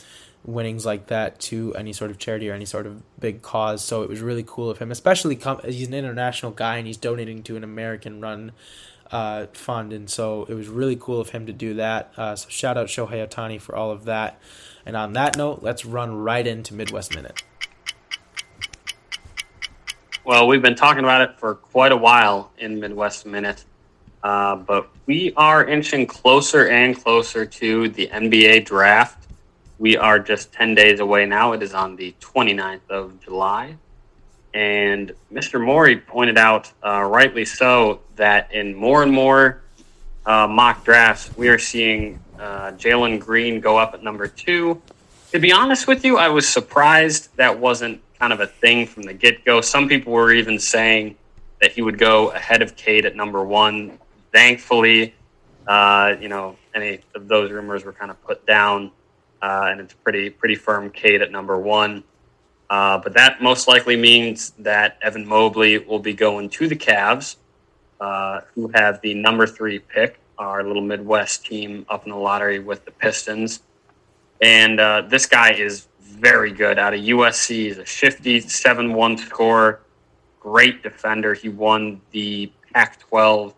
winnings 0.45 0.87
like 0.87 1.09
that 1.09 1.39
to 1.39 1.75
any 1.75 1.93
sort 1.93 2.11
of 2.11 2.19
charity 2.19 2.49
or 2.49 2.55
any 2.55 2.65
sort 2.65 2.87
of 2.87 3.03
big 3.21 3.43
cause. 3.43 3.85
So 3.85 4.03
it 4.03 4.09
was 4.09 4.21
really 4.21 4.45
cool 4.47 4.71
of 4.71 4.79
him, 4.79 4.91
especially 4.91 5.39
he's 5.65 5.89
an 5.89 5.95
international 5.95 6.53
guy 6.53 6.79
and 6.79 6.87
he's 6.87 6.97
donating 6.97 7.43
to 7.45 7.57
an 7.57 7.65
American 7.65 8.21
run 8.21 8.53
uh, 9.13 9.47
fund, 9.53 9.93
and 9.93 10.09
so 10.09 10.45
it 10.49 10.55
was 10.55 10.69
really 10.69 10.97
cool 10.97 11.21
of 11.21 11.31
him 11.31 11.47
to 11.47 11.53
do 11.53 11.75
that. 11.75 12.13
Uh, 12.17 12.37
so 12.37 12.49
shout 12.49 12.77
out 12.77 12.87
Shohei 12.87 13.27
Ohtani 13.27 13.61
for 13.61 13.75
all 13.75 13.91
of 13.91 14.05
that. 14.05 14.41
And 14.87 14.97
on 14.97 15.13
that 15.15 15.37
note, 15.37 15.63
let's 15.63 15.85
run 15.85 16.15
right 16.15 16.47
into 16.47 16.75
Midwest 16.75 17.15
Minute. 17.15 17.43
Well, 20.25 20.47
we've 20.47 20.63
been 20.63 20.77
talking 20.77 21.03
about 21.03 21.23
it 21.23 21.39
for 21.39 21.55
quite 21.55 21.93
a 21.93 21.97
while 21.97 22.53
in 22.59 22.79
Midwest 22.79 23.27
Minute, 23.27 23.65
uh, 24.23 24.57
but 24.57 24.91
we 25.07 25.33
are 25.37 25.67
inching 25.67 26.07
closer 26.07 26.69
and 26.69 26.97
closer 26.97 27.45
to 27.45 27.89
the 27.89 28.07
NBA 28.09 28.65
draft. 28.65 29.27
We 29.79 29.97
are 29.97 30.19
just 30.19 30.53
10 30.53 30.75
days 30.75 31.01
away 31.01 31.25
now. 31.25 31.53
It 31.53 31.63
is 31.63 31.75
on 31.75 31.97
the 31.97 32.15
29th 32.21 32.89
of 32.91 33.19
July. 33.21 33.77
And 34.53 35.13
Mr. 35.33 35.65
Morey 35.65 35.97
pointed 35.97 36.37
out, 36.37 36.73
uh, 36.85 37.03
rightly 37.03 37.45
so, 37.45 38.01
that 38.17 38.53
in 38.53 38.75
more 38.75 39.03
and 39.03 39.13
more 39.13 39.63
uh, 40.27 40.47
mock 40.47 40.85
drafts, 40.85 41.37
we 41.37 41.49
are 41.49 41.59
seeing 41.59 42.19
uh, 42.39 42.73
Jalen 42.73 43.21
Green 43.21 43.61
go 43.61 43.77
up 43.77 43.95
at 43.95 44.03
number 44.03 44.27
two. 44.27 44.81
To 45.33 45.39
be 45.39 45.53
honest 45.53 45.87
with 45.87 46.05
you, 46.05 46.19
I 46.19 46.29
was 46.29 46.49
surprised 46.49 47.35
that 47.37 47.59
wasn't 47.59 48.03
kind 48.19 48.33
of 48.33 48.41
a 48.41 48.47
thing 48.47 48.87
from 48.87 49.05
the 49.05 49.15
get 49.15 49.45
go. 49.45 49.61
Some 49.61 49.89
people 49.89 50.13
were 50.13 50.33
even 50.33 50.59
saying 50.59 51.17
that 51.61 51.73
he 51.73 51.83
would 51.83 51.99
go 51.99 52.31
ahead 52.31 52.63
of 52.63 52.77
Cade 52.77 53.07
at 53.07 53.15
number 53.15 53.45
one. 53.45 53.99
Thankfully, 54.33 55.15
uh, 55.67 56.17
you 56.21 56.29
know, 56.29 56.57
any 56.75 57.01
of 57.15 57.29
those 57.29 57.51
rumors 57.51 57.85
were 57.85 57.93
kind 57.93 58.11
of 58.11 58.23
put 58.25 58.47
down, 58.47 58.91
uh, 59.43 59.69
and 59.71 59.81
it's 59.81 59.95
pretty 59.95 60.31
pretty 60.31 60.55
firm 60.55 60.91
Cade 60.91 61.23
at 61.23 61.31
number 61.31 61.59
one. 61.59 62.03
Uh, 62.71 62.99
but 62.99 63.13
that 63.15 63.43
most 63.43 63.67
likely 63.67 63.97
means 63.97 64.53
that 64.61 64.97
Evan 65.03 65.27
Mobley 65.27 65.79
will 65.79 65.99
be 65.99 66.15
going 66.15 66.49
to 66.51 66.69
the 66.69 66.77
Cavs, 66.77 67.35
uh, 68.01 68.43
who 68.55 68.71
have 68.75 69.01
the 69.01 69.13
number 69.13 69.45
three 69.45 69.81
pick, 69.81 70.21
our 70.39 70.63
little 70.63 70.81
Midwest 70.81 71.45
team 71.45 71.85
up 71.89 72.05
in 72.05 72.13
the 72.13 72.17
lottery 72.17 72.61
with 72.61 72.85
the 72.85 72.93
Pistons. 72.93 73.61
And 74.41 74.79
uh, 74.79 75.03
this 75.09 75.27
guy 75.27 75.53
is 75.53 75.89
very 76.01 76.53
good 76.53 76.79
out 76.79 76.95
of 76.95 77.01
USC. 77.01 77.49
He's 77.49 77.79
a 77.79 77.85
shifty 77.85 78.39
7 78.39 78.95
1 78.95 79.19
scorer, 79.19 79.81
great 80.39 80.85
defender. 80.85 81.35
He 81.35 81.49
won 81.49 82.01
the 82.13 82.53
Pac 82.73 83.01
12 83.01 83.53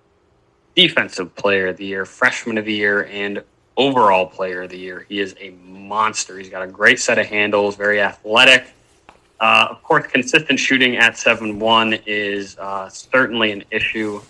Defensive 0.75 1.35
Player 1.35 1.69
of 1.69 1.77
the 1.77 1.85
Year, 1.85 2.07
Freshman 2.07 2.57
of 2.57 2.65
the 2.65 2.73
Year, 2.73 3.05
and 3.05 3.45
Overall 3.77 4.25
Player 4.25 4.63
of 4.63 4.71
the 4.71 4.79
Year. 4.79 5.05
He 5.07 5.21
is 5.21 5.37
a 5.39 5.51
monster. 5.51 6.39
He's 6.39 6.49
got 6.49 6.63
a 6.63 6.67
great 6.67 6.99
set 6.99 7.19
of 7.19 7.27
handles, 7.27 7.77
very 7.77 8.01
athletic 8.01 8.73
uh, 9.41 9.69
of 9.71 9.83
course, 9.83 10.07
consistent 10.07 10.59
shooting 10.59 10.97
at 10.97 11.19
7 11.19 11.59
1 11.59 11.99
is 12.07 12.57
uh, 12.59 12.89
certainly 12.89 13.53
an 13.53 13.65
issue, 13.71 14.21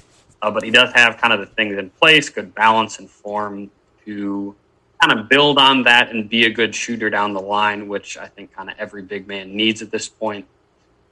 uh, 0.40 0.50
but 0.50 0.62
he 0.62 0.70
does 0.70 0.92
have 0.94 1.18
kind 1.18 1.32
of 1.32 1.40
the 1.40 1.46
things 1.46 1.76
in 1.76 1.90
place, 1.90 2.28
good 2.28 2.54
balance 2.54 2.98
and 2.98 3.10
form 3.10 3.70
to 4.04 4.54
kind 5.00 5.18
of 5.18 5.28
build 5.28 5.58
on 5.58 5.82
that 5.82 6.10
and 6.10 6.28
be 6.28 6.44
a 6.44 6.50
good 6.50 6.74
shooter 6.74 7.10
down 7.10 7.34
the 7.34 7.40
line, 7.40 7.88
which 7.88 8.16
I 8.16 8.26
think 8.26 8.52
kind 8.52 8.70
of 8.70 8.76
every 8.78 9.02
big 9.02 9.26
man 9.26 9.54
needs 9.54 9.82
at 9.82 9.90
this 9.90 10.08
point. 10.08 10.46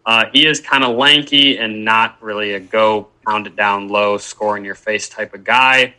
Uh, 0.07 0.25
he 0.33 0.47
is 0.47 0.61
kind 0.61 0.85
of 0.85 0.97
lanky 0.97 1.59
and 1.59 1.85
not 1.85 2.23
really 2.23 2.55
a 2.55 2.61
go 2.61 3.09
pound 3.27 3.47
it 3.47 3.57
down 3.57 3.89
low, 3.89 4.17
score 4.17 4.57
in 4.57 4.65
your 4.65 4.75
face 4.75 5.09
type 5.09 5.35
of 5.35 5.45
guy. 5.45 5.95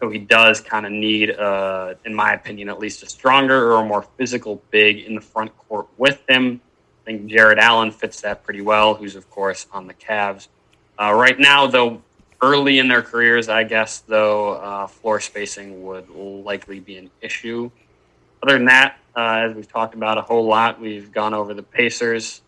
So 0.00 0.08
he 0.08 0.18
does 0.18 0.60
kind 0.60 0.86
of 0.86 0.92
need, 0.92 1.30
uh, 1.30 1.94
in 2.04 2.14
my 2.14 2.32
opinion, 2.32 2.68
at 2.68 2.78
least 2.78 3.02
a 3.02 3.08
stronger 3.08 3.72
or 3.72 3.82
a 3.82 3.84
more 3.84 4.02
physical 4.02 4.62
big 4.70 5.00
in 5.00 5.14
the 5.14 5.20
front 5.20 5.56
court 5.56 5.86
with 5.96 6.20
him. 6.28 6.60
I 7.02 7.04
think 7.04 7.26
Jarrett 7.26 7.58
Allen 7.58 7.90
fits 7.90 8.20
that 8.20 8.44
pretty 8.44 8.60
well, 8.60 8.94
who's, 8.94 9.16
of 9.16 9.28
course, 9.28 9.66
on 9.72 9.88
the 9.88 9.94
Cavs. 9.94 10.46
Uh, 11.00 11.12
right 11.12 11.36
now, 11.38 11.66
though, 11.66 12.00
early 12.40 12.78
in 12.78 12.86
their 12.86 13.02
careers, 13.02 13.48
I 13.48 13.64
guess, 13.64 14.00
though, 14.00 14.54
uh, 14.54 14.86
floor 14.86 15.18
spacing 15.18 15.84
would 15.84 16.08
likely 16.10 16.78
be 16.78 16.96
an 16.98 17.10
issue. 17.20 17.72
Other 18.40 18.54
than 18.54 18.66
that, 18.66 18.98
uh, 19.16 19.48
as 19.48 19.56
we've 19.56 19.70
talked 19.70 19.94
about 19.94 20.16
a 20.16 20.22
whole 20.22 20.46
lot, 20.46 20.80
we've 20.80 21.10
gone 21.10 21.34
over 21.34 21.54
the 21.54 21.62
Pacers 21.62 22.42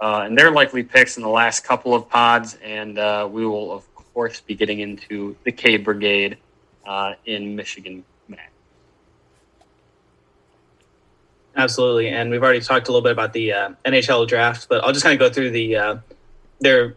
uh, 0.00 0.22
and 0.26 0.36
their 0.36 0.50
likely 0.50 0.82
picks 0.82 1.16
in 1.16 1.22
the 1.22 1.28
last 1.28 1.64
couple 1.64 1.94
of 1.94 2.08
pods, 2.08 2.58
and 2.64 2.98
uh, 2.98 3.28
we 3.30 3.46
will, 3.46 3.72
of 3.72 3.94
course, 3.94 4.40
be 4.40 4.56
getting 4.56 4.80
into 4.80 5.36
the 5.44 5.52
Cade 5.52 5.84
Brigade 5.84 6.36
uh, 6.84 7.14
in 7.26 7.54
Michigan 7.54 8.04
Absolutely, 11.56 12.08
and 12.08 12.30
we've 12.30 12.42
already 12.42 12.60
talked 12.60 12.88
a 12.88 12.90
little 12.90 13.02
bit 13.02 13.12
about 13.12 13.32
the 13.32 13.52
uh, 13.52 13.70
NHL 13.84 14.26
draft, 14.26 14.68
but 14.68 14.82
I'll 14.82 14.92
just 14.92 15.04
kind 15.04 15.12
of 15.12 15.20
go 15.20 15.32
through 15.32 15.50
the 15.50 15.76
uh, 15.76 15.96
their 16.60 16.96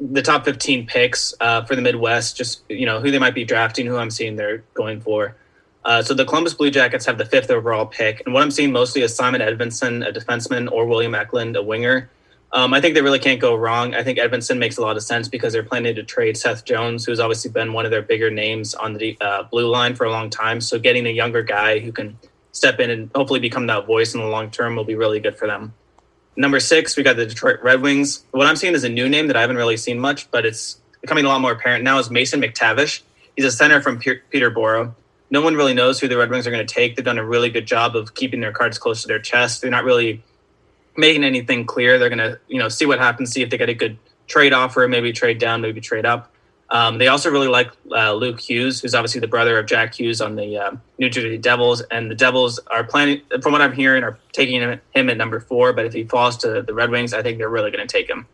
the 0.00 0.22
top 0.22 0.44
15 0.44 0.86
picks 0.86 1.32
uh, 1.40 1.64
for 1.64 1.76
the 1.76 1.82
Midwest, 1.82 2.36
just 2.36 2.62
you 2.68 2.86
know 2.86 3.00
who 3.00 3.12
they 3.12 3.20
might 3.20 3.34
be 3.34 3.44
drafting, 3.44 3.86
who 3.86 3.96
I'm 3.96 4.10
seeing 4.10 4.34
they're 4.34 4.64
going 4.74 5.00
for. 5.00 5.36
Uh, 5.84 6.02
so 6.02 6.14
the 6.14 6.24
Columbus 6.24 6.54
Blue 6.54 6.70
Jackets 6.70 7.06
have 7.06 7.18
the 7.18 7.24
fifth 7.24 7.50
overall 7.50 7.86
pick, 7.86 8.22
and 8.24 8.34
what 8.34 8.42
I'm 8.42 8.50
seeing 8.50 8.72
mostly 8.72 9.02
is 9.02 9.14
Simon 9.14 9.40
Edvinsson, 9.40 10.06
a 10.06 10.12
defenseman, 10.12 10.70
or 10.70 10.86
William 10.86 11.14
Eklund, 11.14 11.56
a 11.56 11.62
winger. 11.62 12.10
Um, 12.54 12.74
I 12.74 12.80
think 12.80 12.94
they 12.94 13.02
really 13.02 13.18
can't 13.18 13.40
go 13.40 13.54
wrong. 13.54 13.94
I 13.94 14.02
think 14.02 14.18
Edvinsson 14.18 14.58
makes 14.58 14.76
a 14.76 14.82
lot 14.82 14.96
of 14.96 15.02
sense 15.02 15.26
because 15.26 15.54
they're 15.54 15.62
planning 15.62 15.94
to 15.94 16.02
trade 16.02 16.36
Seth 16.36 16.64
Jones, 16.66 17.04
who's 17.06 17.18
obviously 17.18 17.50
been 17.50 17.72
one 17.72 17.86
of 17.86 17.90
their 17.90 18.02
bigger 18.02 18.30
names 18.30 18.74
on 18.74 18.94
the 18.94 19.16
uh, 19.22 19.44
blue 19.44 19.68
line 19.68 19.94
for 19.94 20.04
a 20.04 20.10
long 20.10 20.28
time. 20.28 20.60
So 20.60 20.78
getting 20.78 21.06
a 21.06 21.10
younger 21.10 21.42
guy 21.42 21.78
who 21.78 21.92
can 21.92 22.18
step 22.52 22.78
in 22.80 22.90
and 22.90 23.10
hopefully 23.14 23.40
become 23.40 23.66
that 23.66 23.86
voice 23.86 24.14
in 24.14 24.20
the 24.20 24.26
long 24.26 24.50
term 24.50 24.76
will 24.76 24.84
be 24.84 24.94
really 24.94 25.20
good 25.20 25.36
for 25.36 25.46
them. 25.46 25.74
Number 26.36 26.60
six, 26.60 26.96
we 26.96 27.02
got 27.02 27.16
the 27.16 27.26
Detroit 27.26 27.60
Red 27.62 27.82
Wings. 27.82 28.24
What 28.30 28.46
I'm 28.46 28.56
seeing 28.56 28.74
is 28.74 28.84
a 28.84 28.88
new 28.88 29.08
name 29.08 29.26
that 29.26 29.36
I 29.36 29.42
haven't 29.42 29.56
really 29.56 29.76
seen 29.76 29.98
much, 29.98 30.30
but 30.30 30.46
it's 30.46 30.80
becoming 31.00 31.24
a 31.24 31.28
lot 31.28 31.40
more 31.40 31.52
apparent 31.52 31.84
now 31.84 31.98
is 31.98 32.10
Mason 32.10 32.40
McTavish. 32.40 33.02
He's 33.36 33.44
a 33.44 33.50
center 33.50 33.82
from 33.82 33.98
Peterborough. 33.98 34.94
No 35.30 35.40
one 35.40 35.54
really 35.54 35.74
knows 35.74 35.98
who 35.98 36.08
the 36.08 36.16
Red 36.16 36.30
Wings 36.30 36.46
are 36.46 36.50
going 36.50 36.66
to 36.66 36.74
take. 36.74 36.96
They've 36.96 37.04
done 37.04 37.18
a 37.18 37.24
really 37.24 37.50
good 37.50 37.66
job 37.66 37.96
of 37.96 38.14
keeping 38.14 38.40
their 38.40 38.52
cards 38.52 38.78
close 38.78 39.02
to 39.02 39.08
their 39.08 39.18
chest. 39.18 39.62
They're 39.62 39.70
not 39.70 39.84
really 39.84 40.22
making 40.96 41.24
anything 41.24 41.64
clear. 41.64 41.98
They're 41.98 42.10
going 42.10 42.18
to, 42.18 42.38
you 42.48 42.58
know, 42.58 42.68
see 42.68 42.86
what 42.86 42.98
happens, 42.98 43.32
see 43.32 43.42
if 43.42 43.50
they 43.50 43.58
get 43.58 43.68
a 43.68 43.74
good 43.74 43.98
trade 44.26 44.52
offer, 44.52 44.86
maybe 44.88 45.12
trade 45.12 45.38
down, 45.38 45.60
maybe 45.60 45.80
trade 45.80 46.06
up. 46.06 46.31
Um, 46.72 46.96
they 46.96 47.08
also 47.08 47.30
really 47.30 47.48
like 47.48 47.70
uh, 47.90 48.14
Luke 48.14 48.40
Hughes, 48.40 48.80
who's 48.80 48.94
obviously 48.94 49.20
the 49.20 49.28
brother 49.28 49.58
of 49.58 49.66
Jack 49.66 49.94
Hughes 49.94 50.22
on 50.22 50.36
the 50.36 50.56
uh, 50.56 50.70
New 50.98 51.10
Jersey 51.10 51.36
Devils. 51.36 51.82
And 51.82 52.10
the 52.10 52.14
Devils 52.14 52.58
are 52.70 52.82
planning, 52.82 53.20
from 53.42 53.52
what 53.52 53.60
I'm 53.60 53.74
hearing, 53.74 54.02
are 54.02 54.18
taking 54.32 54.62
him, 54.62 54.80
him 54.94 55.10
at 55.10 55.18
number 55.18 55.38
four. 55.38 55.74
But 55.74 55.84
if 55.84 55.92
he 55.92 56.04
falls 56.04 56.38
to 56.38 56.62
the 56.62 56.72
Red 56.72 56.90
Wings, 56.90 57.12
I 57.12 57.22
think 57.22 57.36
they're 57.36 57.50
really 57.50 57.70
going 57.70 57.86
to 57.86 57.92
take 57.92 58.08
him. 58.08 58.26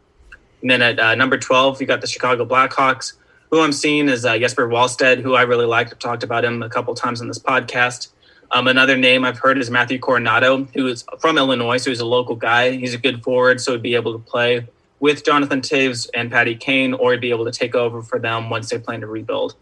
And 0.62 0.70
then 0.70 0.82
at 0.82 1.00
uh, 1.00 1.14
number 1.16 1.36
12, 1.36 1.80
you 1.80 1.86
got 1.88 2.00
the 2.00 2.06
Chicago 2.06 2.46
Blackhawks. 2.46 3.14
Who 3.50 3.60
I'm 3.60 3.72
seeing 3.72 4.08
is 4.08 4.24
uh, 4.24 4.38
Jesper 4.38 4.68
Wallstedt, 4.68 5.20
who 5.20 5.34
I 5.34 5.42
really 5.42 5.66
like. 5.66 5.88
I've 5.88 5.98
talked 5.98 6.22
about 6.22 6.44
him 6.44 6.62
a 6.62 6.68
couple 6.68 6.94
times 6.94 7.20
on 7.20 7.26
this 7.26 7.40
podcast. 7.40 8.08
Um, 8.52 8.68
another 8.68 8.96
name 8.96 9.24
I've 9.24 9.38
heard 9.38 9.58
is 9.58 9.68
Matthew 9.68 9.98
Coronato, 9.98 10.68
who 10.74 10.86
is 10.86 11.04
from 11.18 11.38
Illinois, 11.38 11.78
so 11.78 11.90
he's 11.90 12.00
a 12.00 12.06
local 12.06 12.36
guy. 12.36 12.72
He's 12.72 12.94
a 12.94 12.98
good 12.98 13.22
forward, 13.22 13.60
so 13.60 13.72
he'd 13.72 13.82
be 13.82 13.94
able 13.94 14.12
to 14.12 14.18
play 14.18 14.66
with 15.00 15.24
Jonathan 15.24 15.60
Toews 15.60 16.08
and 16.14 16.30
Patty 16.30 16.54
Kane, 16.54 16.94
or 16.94 17.16
be 17.16 17.30
able 17.30 17.44
to 17.44 17.52
take 17.52 17.74
over 17.74 18.02
for 18.02 18.18
them 18.18 18.50
once 18.50 18.70
they 18.70 18.78
plan 18.78 19.00
to 19.00 19.06
rebuild. 19.06 19.54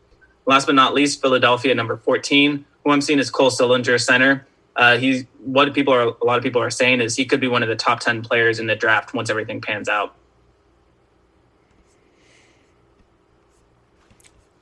Last 0.47 0.66
but 0.66 0.74
not 0.74 0.95
least, 0.95 1.20
Philadelphia 1.20 1.74
number 1.74 1.97
14, 1.97 2.64
who 2.84 2.91
I'm 2.91 3.01
seeing 3.01 3.18
is 3.18 3.30
Cole 3.30 3.51
Sillinger, 3.51 4.01
center. 4.01 4.47
Uh, 4.76 4.99
he's 4.99 5.24
what 5.39 5.72
people 5.72 5.93
are 5.93 6.14
a 6.20 6.24
lot 6.24 6.37
of 6.37 6.43
people 6.43 6.61
are 6.61 6.70
saying 6.70 7.01
is 7.01 7.16
he 7.16 7.24
could 7.24 7.41
be 7.41 7.49
one 7.49 7.62
of 7.62 7.68
the 7.68 7.76
top 7.76 8.01
10 8.01 8.22
players 8.22 8.59
in 8.61 8.66
the 8.66 8.76
draft 8.76 9.14
once 9.14 9.30
everything 9.30 9.61
pans 9.61 9.89
out. 9.89 10.14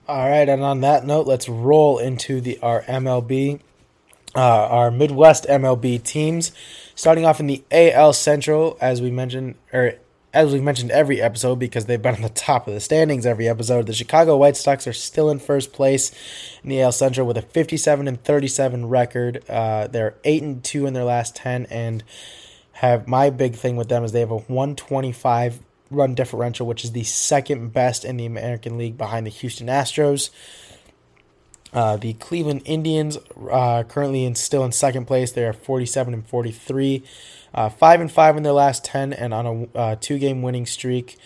All 0.07 0.29
right, 0.29 0.49
and 0.49 0.63
on 0.63 0.83
that 0.83 1.07
note, 1.07 1.27
let's 1.27 1.49
roll 1.49 1.99
into 1.99 2.41
the 2.41 2.59
our 2.61 2.83
MLB, 2.83 3.61
uh, 4.37 4.39
our 4.39 4.91
Midwest 4.91 5.45
MLB 5.45 6.03
teams. 6.03 6.53
Starting 6.95 7.25
off 7.25 7.41
in 7.41 7.47
the 7.47 7.65
AL 7.73 8.13
Central, 8.13 8.77
as 8.81 9.03
we 9.03 9.11
mentioned, 9.11 9.57
or 9.73 9.95
as 10.35 10.53
we've 10.53 10.63
mentioned 10.63 10.91
every 10.91 11.23
episode 11.23 11.61
because 11.61 11.87
they've 11.87 12.03
been 12.03 12.17
on 12.17 12.23
the 12.23 12.29
top 12.29 12.67
of 12.67 12.75
the 12.75 12.81
standings 12.81 13.25
every 13.25 13.49
episode, 13.49 13.87
the 13.87 13.95
Chicago 13.95 14.37
White 14.37 14.57
Sox 14.57 14.87
are 14.87 14.93
still 14.93 15.31
in 15.31 15.39
first 15.39 15.73
place 15.73 16.11
in 16.63 16.71
the 16.71 16.83
AL 16.83 16.93
Central 16.93 17.27
with 17.27 17.37
a 17.37 17.43
57 17.43 18.09
and 18.09 18.23
37 18.23 18.87
record. 18.87 19.49
Uh, 19.49 19.87
they're 19.87 20.17
eight 20.25 20.43
and 20.43 20.63
two 20.63 20.87
in 20.87 20.93
their 20.93 21.05
last 21.05 21.37
ten, 21.37 21.67
and 21.67 22.03
have 22.73 23.07
my 23.07 23.31
big 23.31 23.55
thing 23.55 23.77
with 23.77 23.89
them 23.89 24.03
is 24.03 24.11
they 24.11 24.21
have 24.21 24.33
a 24.33 24.39
125 24.39 25.61
run 25.91 26.15
differential, 26.15 26.67
which 26.67 26.85
is 26.85 26.91
the 26.91 27.05
second 27.05 27.73
best 27.73 28.05
in 28.05 28.17
the 28.17 28.27
American 28.27 28.77
League 28.77 28.99
behind 28.99 29.27
the 29.27 29.31
Houston 29.31 29.69
Astros. 29.69 30.31
Uh, 31.73 31.97
the 31.97 32.15
Cleveland 32.15 32.63
Indians 32.65 33.19
uh, 33.51 33.85
currently 33.85 34.25
in, 34.25 34.35
still 34.35 34.65
in 34.65 34.73
second 34.73 35.07
place. 35.07 35.33
They 35.33 35.45
are 35.45 35.53
47 35.53 36.15
and 36.15 36.27
43, 36.27 37.05
uh, 37.55 37.69
five 37.69 38.01
and 38.01 38.11
five 38.11 38.37
in 38.37 38.43
their 38.43 38.53
last 38.53 38.85
10, 38.85 39.13
and 39.13 39.33
on 39.33 39.69
a 39.75 39.79
uh, 39.79 39.97
two-game 40.01 40.43
winning 40.43 40.67
streak. 40.67 41.17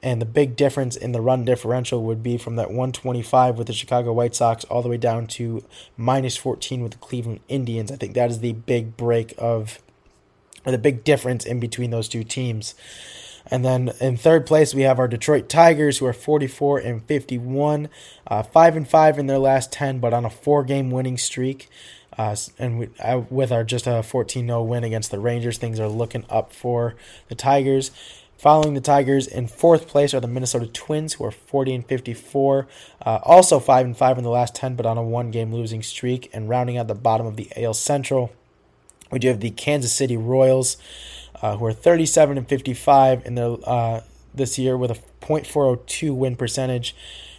And 0.00 0.22
the 0.22 0.26
big 0.26 0.54
difference 0.54 0.94
in 0.94 1.10
the 1.10 1.20
run 1.20 1.44
differential 1.44 2.04
would 2.04 2.22
be 2.22 2.38
from 2.38 2.54
that 2.54 2.68
125 2.68 3.58
with 3.58 3.66
the 3.66 3.72
Chicago 3.72 4.12
White 4.12 4.34
Sox 4.36 4.64
all 4.66 4.80
the 4.80 4.88
way 4.88 4.96
down 4.96 5.26
to 5.28 5.64
minus 5.96 6.36
14 6.36 6.82
with 6.82 6.92
the 6.92 6.98
Cleveland 6.98 7.40
Indians. 7.48 7.90
I 7.90 7.96
think 7.96 8.14
that 8.14 8.30
is 8.30 8.38
the 8.38 8.52
big 8.52 8.96
break 8.96 9.34
of, 9.38 9.80
or 10.64 10.70
the 10.70 10.78
big 10.78 11.02
difference 11.02 11.44
in 11.44 11.58
between 11.58 11.90
those 11.90 12.08
two 12.08 12.22
teams. 12.22 12.76
And 13.50 13.64
then 13.64 13.92
in 14.00 14.16
third 14.16 14.46
place, 14.46 14.74
we 14.74 14.82
have 14.82 14.98
our 14.98 15.08
Detroit 15.08 15.48
Tigers, 15.48 15.98
who 15.98 16.06
are 16.06 16.12
44 16.12 16.78
and 16.78 17.02
51, 17.04 17.88
uh, 18.26 18.42
5 18.42 18.76
and 18.76 18.86
5 18.86 19.18
in 19.18 19.26
their 19.26 19.38
last 19.38 19.72
10, 19.72 19.98
but 19.98 20.12
on 20.12 20.24
a 20.24 20.30
four 20.30 20.64
game 20.64 20.90
winning 20.90 21.18
streak. 21.18 21.68
Uh, 22.18 22.34
and 22.58 22.78
we, 22.80 22.88
uh, 23.00 23.22
with 23.30 23.52
our 23.52 23.64
just 23.64 23.86
a 23.86 24.02
14 24.02 24.46
0 24.46 24.62
win 24.64 24.84
against 24.84 25.10
the 25.10 25.20
Rangers, 25.20 25.56
things 25.56 25.78
are 25.78 25.88
looking 25.88 26.24
up 26.28 26.52
for 26.52 26.96
the 27.28 27.34
Tigers. 27.34 27.90
Following 28.36 28.74
the 28.74 28.80
Tigers 28.80 29.26
in 29.26 29.48
fourth 29.48 29.88
place 29.88 30.14
are 30.14 30.20
the 30.20 30.28
Minnesota 30.28 30.66
Twins, 30.66 31.14
who 31.14 31.24
are 31.24 31.30
40 31.32 31.74
and 31.74 31.86
54, 31.86 32.68
uh, 33.04 33.18
also 33.24 33.58
5 33.58 33.86
and 33.86 33.96
5 33.96 34.18
in 34.18 34.24
the 34.24 34.30
last 34.30 34.54
10, 34.54 34.76
but 34.76 34.86
on 34.86 34.96
a 34.96 35.02
one 35.02 35.30
game 35.30 35.52
losing 35.52 35.82
streak. 35.82 36.30
And 36.32 36.48
rounding 36.48 36.76
out 36.76 36.86
the 36.86 36.94
bottom 36.94 37.26
of 37.26 37.36
the 37.36 37.50
AL 37.56 37.74
Central, 37.74 38.32
we 39.10 39.18
do 39.18 39.28
have 39.28 39.40
the 39.40 39.50
Kansas 39.50 39.92
City 39.92 40.16
Royals 40.16 40.76
uh, 41.42 41.56
who 41.56 41.64
are 41.64 41.72
37 41.72 42.38
and 42.38 42.48
55 42.48 43.26
in 43.26 43.34
their 43.34 43.56
uh, 43.64 44.00
this 44.34 44.58
year 44.58 44.76
with 44.76 44.90
a 44.90 44.98
.402 45.20 46.14
win 46.14 46.36
percentage, 46.36 46.94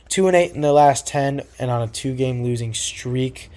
two 0.10 0.28
and 0.28 0.36
eight 0.36 0.54
in 0.54 0.62
the 0.62 0.74
last 0.74 1.08
10, 1.08 1.42
and 1.58 1.72
on 1.72 1.82
a 1.82 1.88
two-game 1.88 2.44
losing 2.44 2.74
streak. 2.74 3.50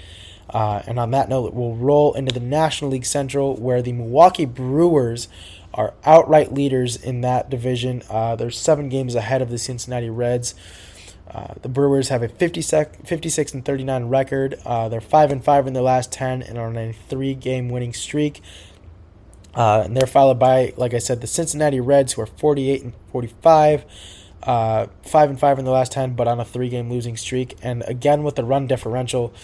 Uh, 0.53 0.83
and 0.87 0.99
on 0.99 1.11
that 1.13 1.29
note, 1.29 1.55
we'll 1.55 1.75
roll 1.75 2.13
into 2.15 2.33
the 2.33 2.41
National 2.41 2.91
League 2.91 3.07
Central, 3.07 3.57
where 3.57 3.81
the 3.81 3.93
Milwaukee 3.93 4.45
Brewers 4.45 5.29
are 5.73 5.95
outright 6.05 6.53
leaders 6.53 6.97
in 6.97 7.23
that 7.23 7.49
division. 7.49 8.03
Uh, 8.11 8.37
they're 8.37 8.51
seven 8.51 8.89
games 8.89 9.15
ahead 9.15 9.41
of 9.41 9.49
the 9.49 9.59
Cincinnati 9.59 10.11
Reds. 10.11 10.55
Uh, 11.31 11.55
the 11.63 11.69
Brewers 11.69 12.09
have 12.09 12.23
a 12.23 12.29
56, 12.29 12.99
56 13.07 13.55
and 13.55 13.65
39 13.65 14.05
record. 14.07 14.61
Uh, 14.67 14.89
they're 14.91 15.01
5 15.01 15.31
and 15.31 15.43
5 15.43 15.67
in 15.67 15.73
their 15.73 15.83
last 15.83 16.13
10 16.13 16.43
and 16.43 16.59
on 16.59 16.77
a 16.77 16.93
three 16.93 17.35
game 17.35 17.71
winning 17.71 17.95
streak. 17.95 18.43
Uh, 19.55 19.83
and 19.85 19.97
they're 19.97 20.07
followed 20.07 20.39
by, 20.39 20.73
like 20.77 20.95
I 20.95 20.99
said, 20.99 21.21
the 21.21 21.27
Cincinnati 21.27 21.81
Reds, 21.81 22.15
who 22.15 22.23
are 22.23 22.27
48 22.27 22.83
and 22.83 22.93
45, 23.11 23.85
uh, 24.43 24.87
five 25.05 25.31
and 25.31 25.39
five 25.39 25.59
in 25.59 25.65
the 25.65 25.71
last 25.71 25.93
10, 25.93 26.15
but 26.15 26.27
on 26.27 26.41
a 26.41 26.45
three-game 26.45 26.91
losing 26.91 27.17
streak. 27.17 27.57
And 27.63 27.83
again, 27.87 28.23
with 28.23 28.37
the 28.37 28.45
run 28.45 28.67
differential, 28.67 29.35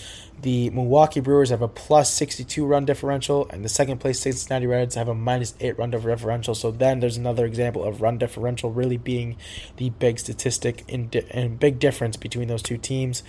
the 0.40 0.70
Milwaukee 0.70 1.20
Brewers 1.20 1.50
have 1.50 1.62
a 1.62 1.68
plus 1.68 2.12
62 2.12 2.64
run 2.64 2.84
differential, 2.84 3.48
and 3.50 3.64
the 3.64 3.68
second 3.68 3.98
place 3.98 4.20
Cincinnati 4.20 4.66
Reds 4.66 4.94
have 4.94 5.08
a 5.08 5.14
minus 5.14 5.54
eight 5.60 5.78
run 5.78 5.90
differential. 5.90 6.54
So 6.54 6.70
then 6.70 7.00
there's 7.00 7.16
another 7.16 7.44
example 7.44 7.84
of 7.84 8.00
run 8.00 8.18
differential 8.18 8.70
really 8.70 8.96
being 8.96 9.36
the 9.76 9.90
big 9.90 10.18
statistic 10.18 10.84
and 10.88 11.58
big 11.58 11.78
difference 11.78 12.16
between 12.16 12.48
those 12.48 12.62
two 12.62 12.78
teams. 12.78 13.22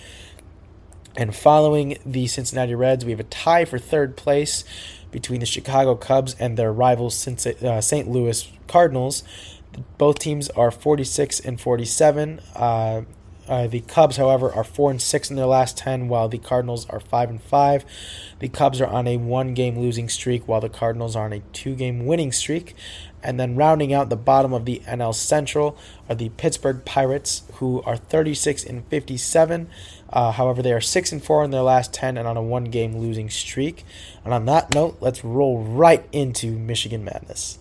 And 1.16 1.34
following 1.34 1.98
the 2.06 2.28
Cincinnati 2.28 2.74
Reds, 2.74 3.04
we 3.04 3.10
have 3.10 3.20
a 3.20 3.24
tie 3.24 3.64
for 3.64 3.78
third 3.78 4.16
place 4.16 4.64
between 5.10 5.40
the 5.40 5.46
Chicago 5.46 5.96
Cubs 5.96 6.36
and 6.38 6.56
their 6.56 6.72
rivals 6.72 7.16
St. 7.16 7.46
Uh, 7.64 8.10
Louis 8.10 8.48
Cardinals. 8.68 9.24
Both 9.98 10.20
teams 10.20 10.48
are 10.50 10.70
46 10.70 11.40
and 11.40 11.60
47. 11.60 12.40
Uh, 12.54 13.02
uh, 13.50 13.66
the 13.66 13.80
Cubs, 13.80 14.16
however, 14.16 14.52
are 14.52 14.62
four 14.62 14.92
and 14.92 15.02
six 15.02 15.28
in 15.28 15.34
their 15.34 15.44
last 15.44 15.76
ten, 15.76 16.08
while 16.08 16.28
the 16.28 16.38
Cardinals 16.38 16.88
are 16.88 17.00
five 17.00 17.28
and 17.28 17.42
five. 17.42 17.84
The 18.38 18.48
Cubs 18.48 18.80
are 18.80 18.86
on 18.86 19.08
a 19.08 19.16
one-game 19.16 19.76
losing 19.76 20.08
streak, 20.08 20.46
while 20.46 20.60
the 20.60 20.68
Cardinals 20.68 21.16
are 21.16 21.24
on 21.24 21.32
a 21.32 21.40
two-game 21.52 22.06
winning 22.06 22.30
streak. 22.30 22.76
And 23.24 23.38
then 23.40 23.56
rounding 23.56 23.92
out 23.92 24.08
the 24.08 24.16
bottom 24.16 24.52
of 24.52 24.64
the 24.64 24.80
NL 24.86 25.14
Central 25.14 25.76
are 26.08 26.14
the 26.14 26.30
Pittsburgh 26.30 26.84
Pirates, 26.84 27.42
who 27.54 27.82
are 27.82 27.96
36 27.96 28.64
and 28.64 28.86
57. 28.86 29.68
Uh, 30.08 30.32
however, 30.32 30.62
they 30.62 30.72
are 30.72 30.80
six 30.80 31.12
and 31.12 31.22
four 31.22 31.44
in 31.44 31.50
their 31.50 31.62
last 31.62 31.92
ten 31.92 32.16
and 32.16 32.26
on 32.26 32.36
a 32.36 32.42
one-game 32.42 32.96
losing 32.96 33.28
streak. 33.28 33.84
And 34.24 34.32
on 34.32 34.46
that 34.46 34.74
note, 34.74 34.98
let's 35.00 35.24
roll 35.24 35.62
right 35.62 36.06
into 36.12 36.52
Michigan 36.52 37.04
Madness. 37.04 37.59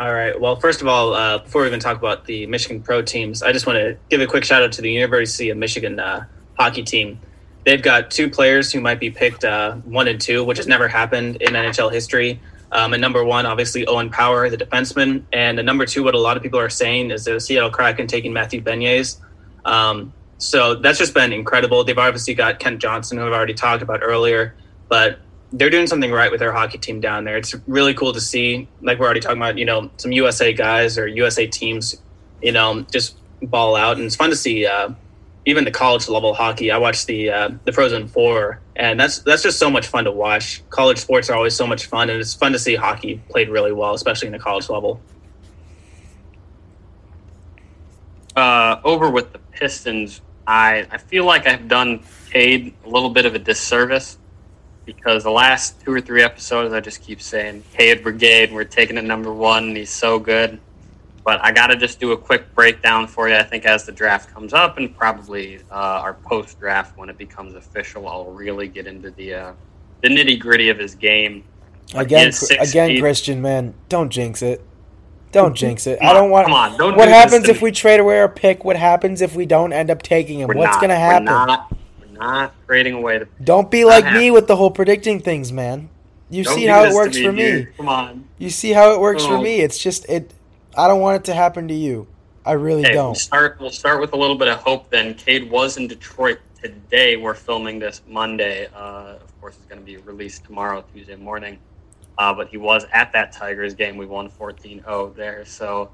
All 0.00 0.14
right. 0.14 0.40
Well, 0.40 0.56
first 0.56 0.80
of 0.80 0.88
all, 0.88 1.12
uh, 1.12 1.38
before 1.40 1.60
we 1.60 1.66
even 1.66 1.78
talk 1.78 1.98
about 1.98 2.24
the 2.24 2.46
Michigan 2.46 2.82
pro 2.82 3.02
teams, 3.02 3.42
I 3.42 3.52
just 3.52 3.66
want 3.66 3.76
to 3.80 3.98
give 4.08 4.22
a 4.22 4.26
quick 4.26 4.46
shout 4.46 4.62
out 4.62 4.72
to 4.72 4.80
the 4.80 4.90
University 4.90 5.50
of 5.50 5.58
Michigan 5.58 6.00
uh, 6.00 6.24
hockey 6.58 6.82
team. 6.82 7.20
They've 7.66 7.82
got 7.82 8.10
two 8.10 8.30
players 8.30 8.72
who 8.72 8.80
might 8.80 8.98
be 8.98 9.10
picked 9.10 9.44
uh, 9.44 9.74
one 9.74 10.08
and 10.08 10.18
two, 10.18 10.42
which 10.42 10.56
has 10.56 10.66
never 10.66 10.88
happened 10.88 11.36
in 11.42 11.52
NHL 11.52 11.92
history. 11.92 12.40
Um, 12.72 12.94
and 12.94 13.00
number 13.02 13.22
one, 13.22 13.44
obviously 13.44 13.86
Owen 13.86 14.08
Power, 14.08 14.48
the 14.48 14.56
defenseman, 14.56 15.24
and 15.34 15.58
the 15.58 15.62
number 15.62 15.84
two, 15.84 16.02
what 16.02 16.14
a 16.14 16.18
lot 16.18 16.38
of 16.38 16.42
people 16.42 16.58
are 16.58 16.70
saying 16.70 17.10
is 17.10 17.26
the 17.26 17.38
Seattle 17.38 17.68
Kraken 17.68 18.06
taking 18.06 18.32
Matthew 18.32 18.62
Beniers. 18.62 19.18
Um, 19.66 20.14
so 20.38 20.76
that's 20.76 20.98
just 20.98 21.12
been 21.12 21.30
incredible. 21.30 21.84
They've 21.84 21.98
obviously 21.98 22.32
got 22.32 22.58
Kent 22.58 22.80
Johnson, 22.80 23.18
who 23.18 23.26
I've 23.26 23.34
already 23.34 23.52
talked 23.52 23.82
about 23.82 24.00
earlier, 24.02 24.54
but 24.88 25.18
they're 25.52 25.70
doing 25.70 25.86
something 25.86 26.12
right 26.12 26.30
with 26.30 26.40
their 26.40 26.52
hockey 26.52 26.78
team 26.78 27.00
down 27.00 27.24
there. 27.24 27.36
It's 27.36 27.54
really 27.66 27.94
cool 27.94 28.12
to 28.12 28.20
see. 28.20 28.68
Like 28.82 28.98
we're 28.98 29.06
already 29.06 29.20
talking 29.20 29.38
about, 29.38 29.58
you 29.58 29.64
know, 29.64 29.90
some 29.96 30.12
USA 30.12 30.52
guys 30.52 30.96
or 30.96 31.06
USA 31.06 31.46
teams, 31.46 32.00
you 32.42 32.52
know, 32.52 32.82
just 32.82 33.16
ball 33.42 33.74
out, 33.76 33.96
and 33.96 34.06
it's 34.06 34.16
fun 34.16 34.30
to 34.30 34.36
see. 34.36 34.66
Uh, 34.66 34.90
even 35.46 35.64
the 35.64 35.70
college 35.70 36.08
level 36.08 36.34
hockey. 36.34 36.70
I 36.70 36.78
watched 36.78 37.06
the 37.06 37.30
uh, 37.30 37.50
the 37.64 37.72
Frozen 37.72 38.08
Four, 38.08 38.60
and 38.76 39.00
that's 39.00 39.20
that's 39.20 39.42
just 39.42 39.58
so 39.58 39.70
much 39.70 39.86
fun 39.86 40.04
to 40.04 40.12
watch. 40.12 40.62
College 40.70 40.98
sports 40.98 41.30
are 41.30 41.34
always 41.34 41.56
so 41.56 41.66
much 41.66 41.86
fun, 41.86 42.10
and 42.10 42.20
it's 42.20 42.34
fun 42.34 42.52
to 42.52 42.58
see 42.58 42.74
hockey 42.74 43.20
played 43.30 43.48
really 43.48 43.72
well, 43.72 43.94
especially 43.94 44.26
in 44.26 44.32
the 44.32 44.38
college 44.38 44.68
level. 44.68 45.00
Uh, 48.36 48.80
over 48.84 49.10
with 49.10 49.32
the 49.32 49.38
Pistons, 49.38 50.20
I 50.46 50.86
I 50.90 50.98
feel 50.98 51.24
like 51.24 51.46
I've 51.46 51.68
done 51.68 52.04
Cade 52.30 52.74
a 52.84 52.88
little 52.88 53.10
bit 53.10 53.26
of 53.26 53.34
a 53.34 53.38
disservice 53.38 54.18
because 54.96 55.22
the 55.22 55.30
last 55.30 55.80
two 55.80 55.92
or 55.92 56.00
three 56.00 56.22
episodes 56.22 56.74
I 56.74 56.80
just 56.80 57.00
keep 57.00 57.22
saying 57.22 57.62
Cade 57.72 58.02
Brigade, 58.02 58.52
we're 58.52 58.64
taking 58.64 58.98
it 58.98 59.04
number 59.04 59.32
one. 59.32 59.76
He's 59.76 59.90
so 59.90 60.18
good. 60.18 60.58
But 61.24 61.44
I 61.44 61.52
got 61.52 61.68
to 61.68 61.76
just 61.76 62.00
do 62.00 62.10
a 62.12 62.16
quick 62.16 62.52
breakdown 62.54 63.06
for 63.06 63.28
you. 63.28 63.36
I 63.36 63.44
think 63.44 63.66
as 63.66 63.84
the 63.84 63.92
draft 63.92 64.32
comes 64.34 64.52
up, 64.52 64.78
and 64.78 64.96
probably 64.96 65.58
uh, 65.70 65.74
our 65.74 66.14
post 66.14 66.58
draft 66.58 66.96
when 66.96 67.08
it 67.08 67.18
becomes 67.18 67.54
official, 67.54 68.08
I'll 68.08 68.32
really 68.32 68.66
get 68.66 68.86
into 68.86 69.10
the 69.12 69.34
uh, 69.34 69.52
the 70.02 70.08
nitty 70.08 70.40
gritty 70.40 70.70
of 70.70 70.78
his 70.78 70.94
game. 70.94 71.44
Again, 71.94 72.32
again, 72.60 72.90
feet. 72.90 73.00
Christian, 73.00 73.42
man, 73.42 73.74
don't 73.88 74.10
jinx 74.10 74.42
it. 74.42 74.64
Don't 75.30 75.54
jinx 75.54 75.86
it. 75.86 76.00
Come 76.00 76.08
I 76.08 76.12
don't 76.14 76.30
want. 76.30 76.46
Come 76.46 76.54
on, 76.54 76.78
don't 76.78 76.96
what 76.96 77.08
happens 77.08 77.48
if 77.48 77.58
me. 77.58 77.64
we 77.64 77.72
trade 77.72 78.00
away 78.00 78.18
our 78.18 78.28
pick? 78.28 78.64
What 78.64 78.76
happens 78.76 79.20
if 79.20 79.36
we 79.36 79.46
don't 79.46 79.72
end 79.72 79.90
up 79.90 80.02
taking 80.02 80.40
him? 80.40 80.48
We're 80.48 80.56
What's 80.56 80.78
going 80.78 80.88
to 80.88 80.96
happen? 80.96 81.78
Not, 82.20 82.54
trading 82.66 82.94
away 82.94 83.18
the. 83.18 83.28
Don't 83.42 83.70
be 83.70 83.84
like 83.84 84.12
me 84.12 84.30
with 84.30 84.46
the 84.46 84.54
whole 84.54 84.70
predicting 84.70 85.20
things, 85.20 85.50
man. 85.52 85.88
You 86.28 86.44
see 86.44 86.66
how 86.66 86.84
it 86.84 86.92
works 86.92 87.16
me, 87.16 87.24
for 87.24 87.32
me. 87.32 87.66
Come 87.76 87.88
on. 87.88 88.28
You 88.38 88.50
see 88.50 88.70
how 88.72 88.92
it 88.92 89.00
works 89.00 89.24
oh. 89.24 89.30
for 89.36 89.42
me. 89.42 89.60
It's 89.60 89.78
just 89.78 90.08
it 90.08 90.32
I 90.76 90.86
don't 90.86 91.00
want 91.00 91.16
it 91.16 91.24
to 91.24 91.34
happen 91.34 91.68
to 91.68 91.74
you. 91.74 92.06
I 92.44 92.52
really 92.52 92.84
okay, 92.84 92.94
don't. 92.94 93.06
We'll 93.06 93.14
start. 93.14 93.58
We'll 93.60 93.70
start 93.70 94.00
with 94.00 94.12
a 94.12 94.16
little 94.16 94.36
bit 94.36 94.48
of 94.48 94.58
hope. 94.58 94.90
Then 94.90 95.14
Cade 95.14 95.50
was 95.50 95.76
in 95.76 95.88
Detroit 95.88 96.38
today. 96.62 97.16
We're 97.16 97.34
filming 97.34 97.78
this 97.78 98.02
Monday. 98.06 98.68
Uh, 98.74 99.16
of 99.16 99.40
course, 99.40 99.56
it's 99.56 99.66
going 99.66 99.80
to 99.80 99.84
be 99.84 99.96
released 99.98 100.44
tomorrow, 100.44 100.84
Tuesday 100.94 101.16
morning. 101.16 101.58
Uh, 102.18 102.34
but 102.34 102.48
he 102.48 102.56
was 102.56 102.86
at 102.92 103.12
that 103.12 103.32
Tigers 103.32 103.74
game. 103.74 103.96
We 103.96 104.06
won 104.06 104.30
14-0 104.30 105.14
there. 105.16 105.44
So 105.44 105.90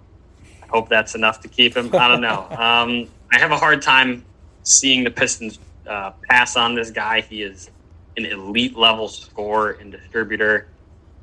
I 0.62 0.66
hope 0.66 0.88
that's 0.88 1.14
enough 1.14 1.40
to 1.40 1.48
keep 1.48 1.76
him. 1.76 1.94
I 1.94 2.08
don't 2.08 2.20
know. 2.20 2.46
um, 2.50 3.08
I 3.32 3.38
have 3.38 3.52
a 3.52 3.56
hard 3.56 3.80
time 3.80 4.24
seeing 4.62 5.04
the 5.04 5.10
Pistons 5.10 5.58
uh, 5.86 6.12
pass 6.28 6.56
on 6.56 6.74
this 6.74 6.90
guy. 6.90 7.20
He 7.20 7.42
is 7.42 7.70
an 8.16 8.26
elite 8.26 8.76
level 8.76 9.08
scorer 9.08 9.72
and 9.72 9.92
distributor. 9.92 10.68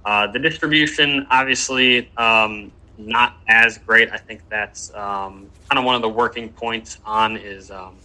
Uh, 0.05 0.27
the 0.27 0.39
distribution, 0.39 1.25
obviously, 1.29 2.11
um, 2.17 2.71
not 2.97 3.37
as 3.47 3.77
great. 3.77 4.11
I 4.11 4.17
think 4.17 4.41
that's 4.49 4.93
um, 4.93 5.49
kind 5.69 5.79
of 5.79 5.85
one 5.85 5.95
of 5.95 6.01
the 6.01 6.09
working 6.09 6.49
points 6.49 6.99
on 7.05 7.37
is 7.37 7.71
um, 7.71 7.95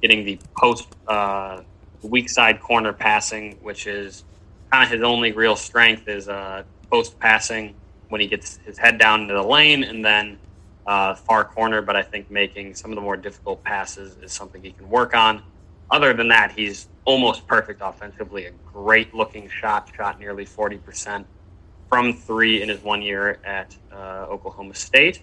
getting 0.00 0.24
the 0.24 0.38
post 0.56 0.88
uh, 1.08 1.62
weak 2.02 2.28
side 2.28 2.60
corner 2.60 2.92
passing, 2.92 3.58
which 3.62 3.86
is 3.86 4.24
kind 4.70 4.84
of 4.84 4.90
his 4.90 5.02
only 5.02 5.32
real 5.32 5.56
strength 5.56 6.08
is 6.08 6.28
uh, 6.28 6.62
post 6.90 7.18
passing 7.18 7.74
when 8.08 8.20
he 8.20 8.26
gets 8.26 8.58
his 8.64 8.78
head 8.78 8.98
down 8.98 9.22
into 9.22 9.34
the 9.34 9.42
lane 9.42 9.84
and 9.84 10.04
then 10.04 10.38
uh, 10.86 11.14
far 11.14 11.44
corner. 11.44 11.82
But 11.82 11.96
I 11.96 12.02
think 12.02 12.30
making 12.30 12.74
some 12.74 12.90
of 12.90 12.96
the 12.96 13.02
more 13.02 13.16
difficult 13.16 13.62
passes 13.62 14.16
is 14.22 14.32
something 14.32 14.62
he 14.62 14.72
can 14.72 14.88
work 14.88 15.14
on. 15.14 15.42
Other 15.90 16.14
than 16.14 16.28
that, 16.28 16.52
he's 16.52 16.88
almost 17.04 17.46
perfect 17.46 17.80
offensively. 17.82 18.46
A 18.46 18.52
great 18.72 19.14
looking 19.14 19.48
shot, 19.48 19.90
shot 19.94 20.18
nearly 20.18 20.46
40% 20.46 21.24
from 21.88 22.14
three 22.14 22.62
in 22.62 22.68
his 22.68 22.82
one 22.82 23.02
year 23.02 23.38
at 23.44 23.76
uh, 23.92 24.26
Oklahoma 24.30 24.74
State. 24.74 25.22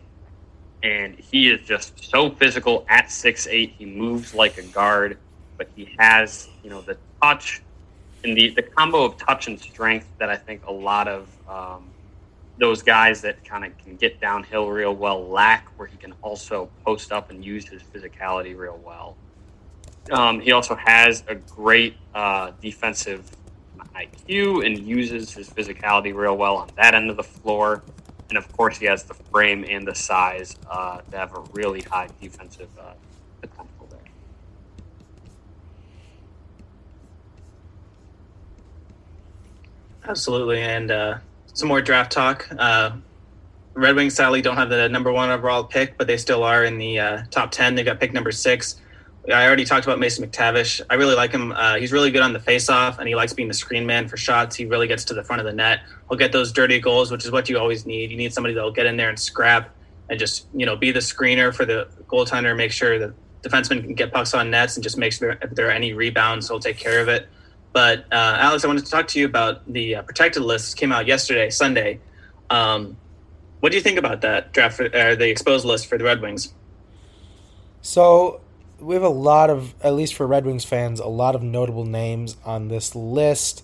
And 0.83 1.15
he 1.15 1.49
is 1.49 1.65
just 1.67 2.09
so 2.09 2.29
physical 2.29 2.85
at 2.89 3.11
six 3.11 3.47
eight. 3.47 3.75
He 3.77 3.85
moves 3.85 4.33
like 4.33 4.57
a 4.57 4.63
guard, 4.63 5.17
but 5.57 5.69
he 5.75 5.89
has, 5.99 6.47
you 6.63 6.69
know, 6.69 6.81
the 6.81 6.97
touch 7.21 7.61
and 8.23 8.37
the, 8.37 8.53
the 8.55 8.61
combo 8.61 9.03
of 9.03 9.17
touch 9.17 9.47
and 9.47 9.59
strength 9.59 10.11
that 10.19 10.29
I 10.29 10.35
think 10.35 10.65
a 10.67 10.71
lot 10.71 11.07
of 11.07 11.29
um, 11.47 11.91
those 12.57 12.83
guys 12.83 13.21
that 13.21 13.43
kind 13.43 13.65
of 13.65 13.77
can 13.77 13.95
get 13.95 14.19
downhill 14.21 14.69
real 14.69 14.95
well 14.95 15.27
lack, 15.27 15.67
where 15.77 15.87
he 15.87 15.97
can 15.97 16.13
also 16.21 16.69
post 16.85 17.11
up 17.11 17.31
and 17.31 17.43
use 17.43 17.67
his 17.67 17.81
physicality 17.81 18.55
real 18.55 18.79
well. 18.85 19.17
Um, 20.11 20.39
he 20.39 20.51
also 20.51 20.75
has 20.75 21.23
a 21.27 21.35
great 21.35 21.95
uh, 22.13 22.51
defensive 22.61 23.29
IQ 23.95 24.65
and 24.65 24.77
uses 24.79 25.31
his 25.33 25.49
physicality 25.49 26.13
real 26.13 26.37
well 26.37 26.57
on 26.57 26.69
that 26.77 26.95
end 26.95 27.09
of 27.09 27.17
the 27.17 27.23
floor. 27.23 27.83
And 28.29 28.37
of 28.37 28.51
course, 28.51 28.77
he 28.77 28.85
has 28.85 29.03
the 29.03 29.13
frame 29.13 29.65
and 29.67 29.87
the 29.87 29.95
size 29.95 30.55
uh, 30.69 31.01
to 31.11 31.17
have 31.17 31.33
a 31.33 31.41
really 31.53 31.81
high 31.81 32.09
defensive 32.21 32.69
uh, 32.79 32.93
potential 33.41 33.87
there. 33.89 33.99
Absolutely, 40.07 40.61
and 40.61 40.91
uh, 40.91 41.17
some 41.53 41.67
more 41.67 41.81
draft 41.81 42.11
talk. 42.11 42.47
Uh, 42.57 42.91
Red 43.73 43.95
Wings 43.95 44.15
sadly 44.15 44.41
don't 44.41 44.57
have 44.57 44.69
the 44.69 44.89
number 44.89 45.11
one 45.11 45.29
overall 45.29 45.63
pick, 45.63 45.97
but 45.97 46.07
they 46.07 46.17
still 46.17 46.43
are 46.43 46.63
in 46.63 46.77
the 46.77 46.99
uh, 46.99 47.23
top 47.31 47.51
ten. 47.51 47.75
They 47.75 47.83
got 47.83 47.99
pick 47.99 48.13
number 48.13 48.31
six. 48.31 48.79
I 49.27 49.45
already 49.45 49.65
talked 49.65 49.85
about 49.85 49.99
Mason 49.99 50.27
McTavish. 50.27 50.81
I 50.89 50.95
really 50.95 51.15
like 51.15 51.31
him. 51.31 51.51
Uh, 51.51 51.75
he's 51.75 51.91
really 51.91 52.09
good 52.09 52.21
on 52.21 52.33
the 52.33 52.39
faceoff, 52.39 52.97
and 52.99 53.07
he 53.07 53.15
likes 53.15 53.33
being 53.33 53.47
the 53.47 53.53
screen 53.53 53.85
man 53.85 54.07
for 54.07 54.17
shots. 54.17 54.55
He 54.55 54.65
really 54.65 54.87
gets 54.87 55.03
to 55.05 55.13
the 55.13 55.23
front 55.23 55.39
of 55.39 55.45
the 55.45 55.53
net. 55.53 55.81
He'll 56.07 56.17
get 56.17 56.31
those 56.31 56.51
dirty 56.51 56.79
goals, 56.79 57.11
which 57.11 57.25
is 57.25 57.31
what 57.31 57.49
you 57.49 57.59
always 57.59 57.85
need. 57.85 58.11
You 58.11 58.17
need 58.17 58.33
somebody 58.33 58.53
that'll 58.55 58.71
get 58.71 58.85
in 58.85 58.97
there 58.97 59.09
and 59.09 59.19
scrap 59.19 59.75
and 60.09 60.19
just 60.19 60.47
you 60.53 60.65
know 60.65 60.75
be 60.75 60.91
the 60.91 60.99
screener 60.99 61.53
for 61.53 61.65
the 61.65 61.87
goaltender, 62.07 62.55
make 62.55 62.71
sure 62.71 62.97
that 62.99 63.13
defenseman 63.43 63.81
can 63.81 63.93
get 63.93 64.11
pucks 64.11 64.33
on 64.33 64.49
nets, 64.49 64.75
and 64.75 64.83
just 64.83 64.97
make 64.97 65.13
sure 65.13 65.37
if 65.41 65.51
there 65.51 65.67
are 65.67 65.71
any 65.71 65.93
rebounds, 65.93 66.47
he'll 66.47 66.59
take 66.59 66.77
care 66.77 67.01
of 67.01 67.07
it. 67.07 67.27
But 67.71 68.05
uh, 68.11 68.37
Alex, 68.39 68.63
I 68.63 68.67
wanted 68.67 68.85
to 68.85 68.91
talk 68.91 69.07
to 69.09 69.19
you 69.19 69.25
about 69.25 69.71
the 69.71 69.95
uh, 69.95 70.01
protected 70.01 70.41
list. 70.41 70.75
Came 70.77 70.91
out 70.91 71.05
yesterday, 71.05 71.49
Sunday. 71.49 71.99
Um, 72.49 72.97
what 73.59 73.71
do 73.71 73.77
you 73.77 73.83
think 73.83 73.99
about 73.99 74.21
that 74.21 74.53
draft, 74.53 74.77
for, 74.77 74.85
uh, 74.85 75.15
the 75.15 75.29
exposed 75.29 75.65
list 75.65 75.87
for 75.87 75.97
the 75.97 76.03
Red 76.03 76.21
Wings? 76.21 76.53
So 77.81 78.41
we 78.79 78.95
have 78.95 79.03
a 79.03 79.09
lot 79.09 79.49
of, 79.49 79.73
at 79.81 79.93
least 79.93 80.13
for 80.13 80.25
Red 80.27 80.45
Wings 80.45 80.65
fans, 80.65 80.99
a 80.99 81.07
lot 81.07 81.35
of 81.35 81.43
notable 81.43 81.85
names 81.85 82.37
on 82.45 82.67
this 82.67 82.95
list. 82.95 83.63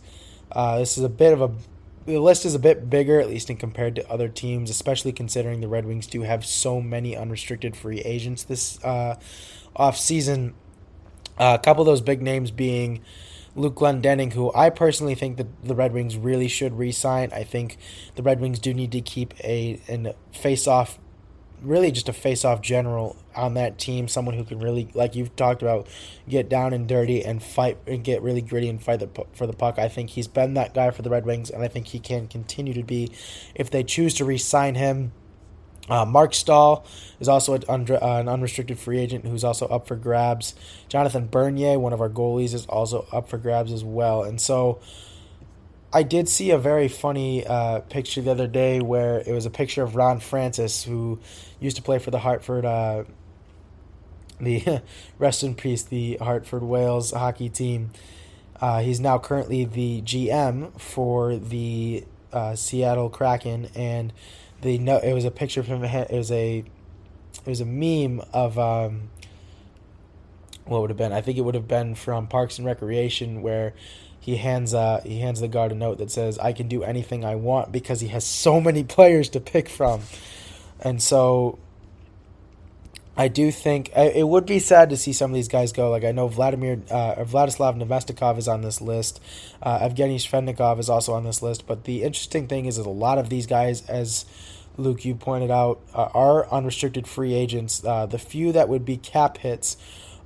Uh, 0.51 0.79
this 0.79 0.97
is 0.97 1.03
a 1.03 1.09
bit 1.09 1.33
of 1.33 1.41
a 1.41 1.51
the 2.05 2.19
list 2.19 2.45
is 2.45 2.53
a 2.53 2.59
bit 2.59 2.87
bigger, 2.89 3.19
at 3.19 3.27
least 3.27 3.49
in 3.49 3.57
compared 3.57 3.95
to 3.95 4.07
other 4.09 4.29
teams, 4.29 4.69
especially 4.69 5.11
considering 5.11 5.61
the 5.61 5.67
Red 5.67 5.85
Wings 5.85 6.05
do 6.05 6.21
have 6.21 6.45
so 6.45 6.79
many 6.79 7.17
unrestricted 7.17 7.75
free 7.75 7.99
agents 8.01 8.43
this 8.43 8.83
uh, 8.83 9.15
off 9.75 9.97
season. 9.97 10.53
Uh, 11.39 11.57
a 11.59 11.63
couple 11.63 11.81
of 11.81 11.87
those 11.87 12.01
big 12.01 12.21
names 12.21 12.51
being 12.51 13.01
Luke 13.55 13.75
Glendening, 13.75 14.33
who 14.33 14.53
I 14.53 14.69
personally 14.69 15.15
think 15.15 15.37
that 15.37 15.47
the 15.63 15.73
Red 15.73 15.93
Wings 15.93 16.15
really 16.15 16.47
should 16.47 16.77
re-sign. 16.77 17.31
I 17.33 17.43
think 17.43 17.77
the 18.15 18.21
Red 18.21 18.39
Wings 18.39 18.59
do 18.59 18.73
need 18.73 18.91
to 18.91 19.01
keep 19.01 19.33
a 19.43 19.81
an 19.87 20.13
face-off 20.31 20.99
really 21.61 21.91
just 21.91 22.07
a 22.07 22.13
face-off 22.13 22.61
general 22.61 23.17
on 23.35 23.55
that 23.55 23.77
team, 23.77 24.07
someone 24.07 24.35
who 24.35 24.43
can 24.43 24.59
really, 24.59 24.89
like 24.93 25.15
you've 25.15 25.35
talked 25.35 25.61
about, 25.61 25.87
get 26.27 26.49
down 26.49 26.73
and 26.73 26.87
dirty 26.87 27.23
and 27.23 27.41
fight 27.41 27.77
and 27.87 28.03
get 28.03 28.21
really 28.21 28.41
gritty 28.41 28.69
and 28.69 28.81
fight 28.81 28.99
the, 28.99 29.25
for 29.33 29.47
the 29.47 29.53
puck. 29.53 29.79
I 29.79 29.87
think 29.87 30.11
he's 30.11 30.27
been 30.27 30.55
that 30.55 30.73
guy 30.73 30.91
for 30.91 31.01
the 31.01 31.09
Red 31.09 31.25
Wings, 31.25 31.49
and 31.49 31.63
I 31.63 31.67
think 31.67 31.87
he 31.87 31.99
can 31.99 32.27
continue 32.27 32.73
to 32.73 32.83
be 32.83 33.11
if 33.53 33.69
they 33.69 33.83
choose 33.83 34.13
to 34.15 34.25
re-sign 34.25 34.75
him. 34.75 35.11
Uh, 35.87 36.03
Marc 36.03 36.33
Staal 36.33 36.83
is 37.19 37.29
also 37.29 37.53
an, 37.53 37.63
uh, 37.69 37.97
an, 38.01 38.27
unrestricted 38.27 38.79
free 38.79 38.97
agent 38.99 39.23
who's 39.23 39.43
also 39.43 39.67
up 39.67 39.87
for 39.87 39.95
grabs. 39.95 40.55
Jonathan 40.89 41.27
Bernier, 41.27 41.77
one 41.77 41.93
of 41.93 42.01
our 42.01 42.09
goalies, 42.09 42.55
is 42.55 42.65
also 42.65 43.07
up 43.11 43.29
for 43.29 43.37
grabs 43.37 43.71
as 43.71 43.83
well. 43.83 44.23
And 44.23 44.41
so 44.41 44.79
I 45.95 46.03
did 46.03 46.27
see 46.27 46.51
a 46.51 46.57
very 46.57 46.89
funny 46.89 47.47
uh, 47.47 47.79
picture 47.79 48.21
the 48.21 48.31
other 48.31 48.47
day 48.47 48.81
where 48.81 49.19
it 49.25 49.31
was 49.31 49.45
a 49.45 49.49
picture 49.49 49.81
of 49.81 49.95
Ron 49.95 50.19
Francis, 50.19 50.83
who 50.83 51.19
used 51.61 51.77
to 51.77 51.81
play 51.81 51.99
for 51.99 52.11
the 52.11 52.19
Hartford, 52.19 52.65
uh, 52.65 53.05
the 54.39 54.81
rest 55.19 55.43
in 55.43 55.55
peace, 55.55 55.83
the 55.83 56.17
Hartford 56.17 56.63
Wales 56.63 57.11
hockey 57.11 57.49
team. 57.49 57.91
Uh, 58.61 58.81
he's 58.81 58.99
now 58.99 59.17
currently 59.17 59.65
the 59.65 60.01
GM 60.01 60.79
for 60.79 61.35
the 61.35 62.05
uh, 62.31 62.55
Seattle 62.55 63.09
Kraken, 63.09 63.69
and 63.75 64.13
the 64.61 64.77
no, 64.77 64.97
it 64.97 65.13
was 65.13 65.25
a 65.25 65.31
picture 65.31 65.61
him. 65.61 65.83
It 65.83 66.11
was 66.11 66.31
a 66.31 66.59
it 66.59 67.49
was 67.49 67.61
a 67.61 67.65
meme 67.65 68.21
of 68.33 68.57
um, 68.57 69.09
what 70.65 70.81
would 70.81 70.89
have 70.89 70.97
been. 70.97 71.13
I 71.13 71.21
think 71.21 71.37
it 71.37 71.41
would 71.41 71.55
have 71.55 71.67
been 71.67 71.95
from 71.95 72.27
Parks 72.27 72.57
and 72.57 72.65
Recreation 72.65 73.41
where 73.41 73.73
he 74.19 74.37
hands 74.37 74.73
uh 74.73 75.01
he 75.05 75.19
hands 75.19 75.39
the 75.39 75.47
guard 75.47 75.71
a 75.71 75.75
note 75.75 75.99
that 75.99 76.09
says 76.09 76.39
I 76.39 76.51
can 76.51 76.67
do 76.67 76.83
anything 76.83 77.23
I 77.23 77.35
want 77.35 77.71
because 77.71 78.01
he 78.01 78.07
has 78.09 78.25
so 78.25 78.59
many 78.59 78.83
players 78.95 79.29
to 79.29 79.39
pick 79.39 79.69
from. 79.69 80.01
And 80.79 81.01
so 81.01 81.59
I 83.17 83.29
do 83.29 83.49
think 83.49 83.91
it 83.95 84.27
would 84.27 84.45
be 84.45 84.59
sad 84.59 84.89
to 84.89 84.97
see 84.97 85.13
some 85.13 85.31
of 85.31 85.35
these 85.35 85.47
guys 85.47 85.71
go. 85.71 85.89
Like 85.89 86.03
I 86.03 86.11
know 86.11 86.27
Vladimir 86.27 86.81
uh, 86.91 87.15
Vladislav 87.23 87.81
Namestnikov 87.81 88.37
is 88.37 88.47
on 88.47 88.61
this 88.61 88.81
list, 88.81 89.21
uh, 89.61 89.79
Evgeny 89.79 90.17
Svechnikov 90.17 90.79
is 90.79 90.89
also 90.89 91.13
on 91.13 91.23
this 91.23 91.41
list. 91.41 91.65
But 91.65 91.85
the 91.85 92.03
interesting 92.03 92.47
thing 92.47 92.65
is 92.65 92.75
that 92.75 92.85
a 92.85 92.89
lot 92.89 93.17
of 93.17 93.29
these 93.29 93.47
guys, 93.47 93.87
as 93.87 94.25
Luke 94.75 95.05
you 95.05 95.15
pointed 95.15 95.49
out, 95.49 95.79
uh, 95.93 96.09
are 96.13 96.49
unrestricted 96.49 97.07
free 97.07 97.33
agents. 97.33 97.83
Uh, 97.85 98.05
the 98.05 98.19
few 98.19 98.51
that 98.51 98.67
would 98.67 98.83
be 98.83 98.97
cap 98.97 99.37
hits 99.37 99.77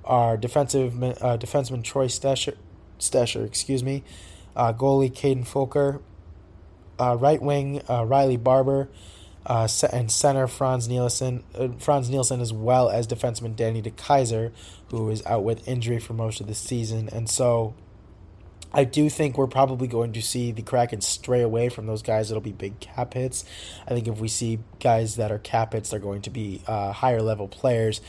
are 0.04 0.36
defensive 0.36 1.04
uh, 1.04 1.38
defenseman 1.38 1.84
Troy 1.84 2.08
Stecher, 2.08 3.46
excuse 3.46 3.84
me, 3.84 4.04
uh, 4.56 4.74
goalie 4.74 5.12
Kaden 5.12 5.46
Fulcher, 5.46 6.02
right 7.00 7.42
wing 7.42 7.84
Riley 7.88 8.38
Barber 8.38 8.90
uh, 9.46 9.68
and 9.92 10.12
center 10.12 10.48
Franz 10.48 10.88
Nielsen, 10.88 11.44
uh, 11.56 11.70
Frans 11.80 12.10
Nielsen, 12.10 12.42
as 12.42 12.54
well 12.54 12.90
as 12.90 13.08
defenseman 13.08 13.56
Danny 13.56 13.82
DeKeyser, 13.82 14.52
who 14.90 15.10
is 15.10 15.26
out 15.26 15.44
with 15.44 15.68
injury 15.68 16.00
for 16.00 16.14
most 16.14 16.42
of 16.42 16.48
the 16.48 16.56
season. 16.56 17.10
And 17.12 17.30
so 17.30 17.74
I 18.72 18.84
do 18.84 19.10
think 19.10 19.38
we're 19.38 19.48
probably 19.48 19.88
going 19.88 20.14
to 20.14 20.22
see 20.22 20.52
the 20.52 20.62
Kraken 20.62 21.02
stray 21.02 21.42
away 21.42 21.70
from 21.70 21.88
those 21.88 22.04
guys 22.04 22.30
that'll 22.30 22.42
be 22.42 22.52
big 22.52 22.80
cap 22.80 23.14
hits. 23.16 23.44
I 23.88 23.92
think 23.92 24.08
if 24.08 24.20
we 24.20 24.28
see 24.28 24.60
guys 24.80 25.16
that 25.16 25.32
are 25.32 25.40
cap 25.40 25.74
hits, 25.74 25.90
they're 25.90 26.00
going 26.00 26.22
to 26.24 26.30
be 26.30 26.62
uh, 26.68 26.92
higher 26.92 27.22
level 27.22 27.48
players. 27.48 28.02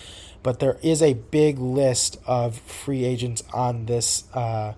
But 0.42 0.58
there 0.58 0.78
is 0.82 1.02
a 1.02 1.14
big 1.14 1.58
list 1.58 2.18
of 2.26 2.58
free 2.58 3.04
agents 3.04 3.42
on 3.52 3.86
this 3.86 4.24
uh, 4.34 4.74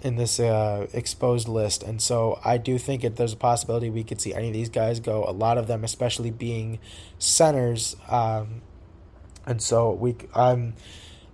in 0.00 0.16
this 0.16 0.38
uh, 0.38 0.86
exposed 0.92 1.48
list, 1.48 1.82
and 1.82 2.00
so 2.00 2.38
I 2.44 2.56
do 2.58 2.78
think 2.78 3.02
that 3.02 3.16
there's 3.16 3.32
a 3.32 3.36
possibility 3.36 3.90
we 3.90 4.04
could 4.04 4.20
see 4.20 4.32
any 4.32 4.48
of 4.48 4.52
these 4.52 4.68
guys 4.68 5.00
go. 5.00 5.24
A 5.26 5.32
lot 5.32 5.58
of 5.58 5.66
them, 5.66 5.82
especially 5.84 6.30
being 6.30 6.78
centers, 7.18 7.96
um, 8.08 8.62
and 9.46 9.60
so 9.60 9.92
we 9.92 10.14
I'm 10.34 10.74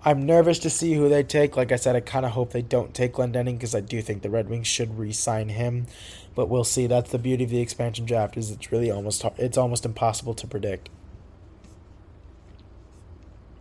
I'm 0.04 0.24
nervous 0.24 0.58
to 0.60 0.70
see 0.70 0.94
who 0.94 1.08
they 1.08 1.22
take. 1.22 1.56
Like 1.56 1.72
I 1.72 1.76
said, 1.76 1.96
I 1.96 2.00
kind 2.00 2.24
of 2.24 2.32
hope 2.32 2.52
they 2.52 2.62
don't 2.62 2.94
take 2.94 3.14
Glendening 3.14 3.54
because 3.54 3.74
I 3.74 3.80
do 3.80 4.02
think 4.02 4.22
the 4.22 4.30
Red 4.30 4.48
Wings 4.48 4.66
should 4.66 4.98
re-sign 4.98 5.48
him, 5.48 5.86
but 6.34 6.48
we'll 6.48 6.64
see. 6.64 6.86
That's 6.86 7.10
the 7.10 7.18
beauty 7.18 7.44
of 7.44 7.50
the 7.50 7.60
expansion 7.60 8.04
draft 8.06 8.36
is 8.36 8.50
it's 8.50 8.70
really 8.72 8.90
almost 8.90 9.24
it's 9.38 9.58
almost 9.58 9.84
impossible 9.84 10.34
to 10.34 10.46
predict. 10.46 10.88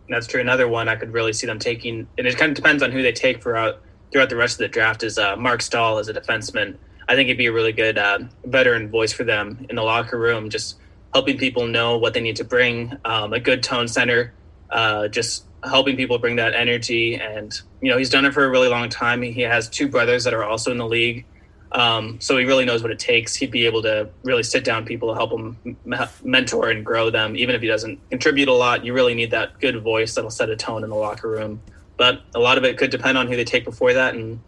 That's 0.08 0.26
true. 0.26 0.40
Another 0.40 0.68
one 0.68 0.88
I 0.88 0.96
could 0.96 1.12
really 1.12 1.32
see 1.32 1.46
them 1.46 1.58
taking, 1.58 2.06
and 2.18 2.26
it 2.26 2.36
kind 2.36 2.50
of 2.50 2.56
depends 2.56 2.82
on 2.82 2.92
who 2.92 3.02
they 3.02 3.12
take 3.12 3.36
for 3.38 3.52
throughout 3.52 3.80
throughout 4.14 4.30
the 4.30 4.36
rest 4.36 4.54
of 4.54 4.58
the 4.58 4.68
draft 4.68 5.02
is 5.02 5.18
uh, 5.18 5.34
Marc 5.34 5.60
Staal 5.60 5.98
as 5.98 6.06
a 6.06 6.14
defenseman. 6.14 6.76
I 7.08 7.16
think 7.16 7.26
he'd 7.26 7.36
be 7.36 7.46
a 7.46 7.52
really 7.52 7.72
good 7.72 7.98
uh, 7.98 8.20
veteran 8.44 8.88
voice 8.88 9.12
for 9.12 9.24
them 9.24 9.66
in 9.68 9.74
the 9.74 9.82
locker 9.82 10.16
room, 10.16 10.50
just 10.50 10.78
helping 11.12 11.36
people 11.36 11.66
know 11.66 11.98
what 11.98 12.14
they 12.14 12.20
need 12.20 12.36
to 12.36 12.44
bring, 12.44 12.96
um, 13.04 13.32
a 13.32 13.40
good 13.40 13.60
tone 13.64 13.88
center, 13.88 14.32
uh, 14.70 15.08
just 15.08 15.46
helping 15.64 15.96
people 15.96 16.16
bring 16.18 16.36
that 16.36 16.54
energy. 16.54 17.16
And, 17.16 17.60
you 17.82 17.90
know, 17.90 17.98
he's 17.98 18.08
done 18.08 18.24
it 18.24 18.32
for 18.32 18.44
a 18.44 18.48
really 18.48 18.68
long 18.68 18.88
time. 18.88 19.20
He 19.20 19.40
has 19.40 19.68
two 19.68 19.88
brothers 19.88 20.22
that 20.22 20.32
are 20.32 20.44
also 20.44 20.70
in 20.70 20.78
the 20.78 20.86
league. 20.86 21.26
Um, 21.72 22.20
so 22.20 22.38
he 22.38 22.44
really 22.44 22.64
knows 22.64 22.82
what 22.82 22.92
it 22.92 23.00
takes. 23.00 23.34
He'd 23.34 23.50
be 23.50 23.66
able 23.66 23.82
to 23.82 24.08
really 24.22 24.44
sit 24.44 24.62
down 24.62 24.84
people 24.84 25.08
to 25.08 25.16
help 25.16 25.32
him 25.32 25.76
mentor 26.22 26.70
and 26.70 26.86
grow 26.86 27.10
them. 27.10 27.36
Even 27.36 27.56
if 27.56 27.62
he 27.62 27.66
doesn't 27.66 27.98
contribute 28.10 28.46
a 28.46 28.52
lot, 28.52 28.84
you 28.84 28.92
really 28.92 29.16
need 29.16 29.32
that 29.32 29.58
good 29.58 29.82
voice 29.82 30.14
that'll 30.14 30.30
set 30.30 30.50
a 30.50 30.56
tone 30.56 30.84
in 30.84 30.90
the 30.90 30.94
locker 30.94 31.28
room 31.28 31.60
but 31.96 32.22
a 32.34 32.38
lot 32.38 32.58
of 32.58 32.64
it 32.64 32.76
could 32.76 32.90
depend 32.90 33.18
on 33.18 33.28
who 33.28 33.36
they 33.36 33.44
take 33.44 33.64
before 33.64 33.92
that, 33.92 34.14
and 34.14 34.40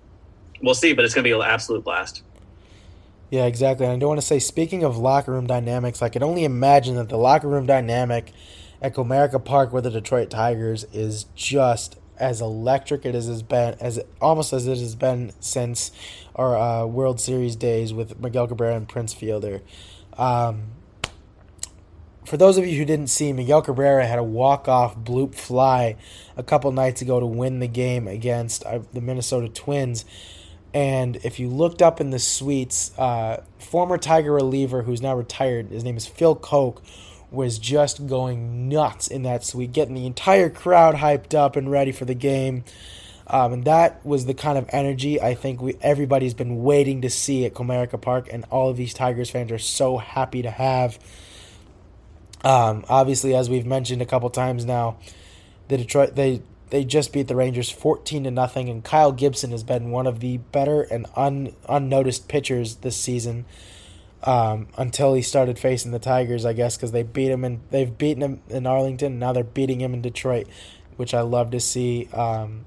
we'll 0.62 0.74
see. 0.74 0.92
But 0.92 1.04
it's 1.04 1.14
going 1.14 1.24
to 1.24 1.28
be 1.28 1.34
an 1.34 1.42
absolute 1.42 1.84
blast. 1.84 2.22
Yeah, 3.30 3.46
exactly. 3.46 3.86
And 3.86 3.94
I 3.94 3.98
don't 3.98 4.08
want 4.08 4.20
to 4.20 4.26
say, 4.26 4.38
speaking 4.38 4.84
of 4.84 4.96
locker 4.96 5.32
room 5.32 5.46
dynamics, 5.46 6.00
I 6.00 6.08
can 6.08 6.22
only 6.22 6.44
imagine 6.44 6.94
that 6.96 7.08
the 7.08 7.16
locker 7.16 7.48
room 7.48 7.66
dynamic 7.66 8.32
at 8.80 8.94
Comerica 8.94 9.44
Park 9.44 9.72
with 9.72 9.84
the 9.84 9.90
Detroit 9.90 10.30
Tigers 10.30 10.84
is 10.92 11.24
just 11.34 11.98
as 12.18 12.40
electric 12.40 13.04
it 13.04 13.14
has 13.14 13.42
been 13.42 13.76
as 13.80 14.00
almost 14.20 14.52
as 14.52 14.66
it 14.66 14.78
has 14.78 14.94
been 14.94 15.32
since 15.40 15.90
our 16.34 16.56
uh, 16.56 16.86
World 16.86 17.20
Series 17.20 17.56
days 17.56 17.92
with 17.92 18.18
Miguel 18.20 18.48
Cabrera 18.48 18.76
and 18.76 18.88
Prince 18.88 19.12
Fielder. 19.12 19.60
Um, 20.16 20.68
for 22.26 22.36
those 22.36 22.58
of 22.58 22.66
you 22.66 22.76
who 22.76 22.84
didn't 22.84 23.06
see, 23.06 23.32
Miguel 23.32 23.62
Cabrera 23.62 24.04
had 24.06 24.18
a 24.18 24.24
walk-off 24.24 24.96
bloop 24.96 25.34
fly 25.34 25.96
a 26.36 26.42
couple 26.42 26.70
nights 26.72 27.00
ago 27.00 27.20
to 27.20 27.26
win 27.26 27.60
the 27.60 27.68
game 27.68 28.08
against 28.08 28.64
uh, 28.64 28.80
the 28.92 29.00
Minnesota 29.00 29.48
Twins. 29.48 30.04
And 30.74 31.16
if 31.24 31.38
you 31.38 31.48
looked 31.48 31.80
up 31.80 32.00
in 32.00 32.10
the 32.10 32.18
suites, 32.18 32.96
uh, 32.98 33.42
former 33.58 33.96
Tiger 33.96 34.32
reliever 34.32 34.82
who's 34.82 35.00
now 35.00 35.14
retired, 35.14 35.70
his 35.70 35.84
name 35.84 35.96
is 35.96 36.06
Phil 36.06 36.34
Coke, 36.34 36.82
was 37.30 37.58
just 37.58 38.06
going 38.06 38.68
nuts 38.68 39.08
in 39.08 39.22
that 39.22 39.44
suite, 39.44 39.72
getting 39.72 39.94
the 39.94 40.06
entire 40.06 40.50
crowd 40.50 40.96
hyped 40.96 41.34
up 41.34 41.56
and 41.56 41.70
ready 41.70 41.92
for 41.92 42.04
the 42.04 42.14
game. 42.14 42.64
Um, 43.28 43.52
and 43.52 43.64
that 43.64 44.04
was 44.04 44.26
the 44.26 44.34
kind 44.34 44.58
of 44.58 44.68
energy 44.72 45.20
I 45.20 45.34
think 45.34 45.60
we 45.60 45.76
everybody's 45.80 46.34
been 46.34 46.62
waiting 46.62 47.02
to 47.02 47.10
see 47.10 47.44
at 47.44 47.54
Comerica 47.54 48.00
Park, 48.00 48.28
and 48.32 48.44
all 48.50 48.70
of 48.70 48.76
these 48.76 48.94
Tigers 48.94 49.30
fans 49.30 49.50
are 49.50 49.58
so 49.58 49.96
happy 49.96 50.42
to 50.42 50.50
have. 50.50 50.98
Um, 52.44 52.84
obviously, 52.88 53.34
as 53.34 53.50
we've 53.50 53.66
mentioned 53.66 54.02
a 54.02 54.06
couple 54.06 54.30
times 54.30 54.64
now, 54.64 54.98
the 55.68 55.76
Detroit 55.78 56.14
they 56.14 56.42
they 56.70 56.84
just 56.84 57.12
beat 57.12 57.28
the 57.28 57.36
Rangers 57.36 57.70
fourteen 57.70 58.24
to 58.24 58.30
nothing, 58.30 58.68
and 58.68 58.84
Kyle 58.84 59.12
Gibson 59.12 59.50
has 59.50 59.62
been 59.62 59.90
one 59.90 60.06
of 60.06 60.20
the 60.20 60.38
better 60.38 60.82
and 60.82 61.06
un, 61.16 61.54
unnoticed 61.68 62.28
pitchers 62.28 62.76
this 62.76 62.96
season. 62.96 63.44
Um, 64.22 64.68
until 64.76 65.14
he 65.14 65.22
started 65.22 65.56
facing 65.56 65.92
the 65.92 66.00
Tigers, 66.00 66.44
I 66.44 66.52
guess, 66.52 66.76
because 66.76 66.90
they 66.90 67.04
beat 67.04 67.30
him 67.30 67.44
and 67.44 67.60
they've 67.70 67.96
beaten 67.96 68.22
him 68.22 68.40
in 68.48 68.66
Arlington. 68.66 69.12
And 69.12 69.20
now 69.20 69.32
they're 69.32 69.44
beating 69.44 69.80
him 69.80 69.94
in 69.94 70.02
Detroit, 70.02 70.48
which 70.96 71.14
I 71.14 71.20
love 71.20 71.52
to 71.52 71.60
see. 71.60 72.08
Um, 72.12 72.64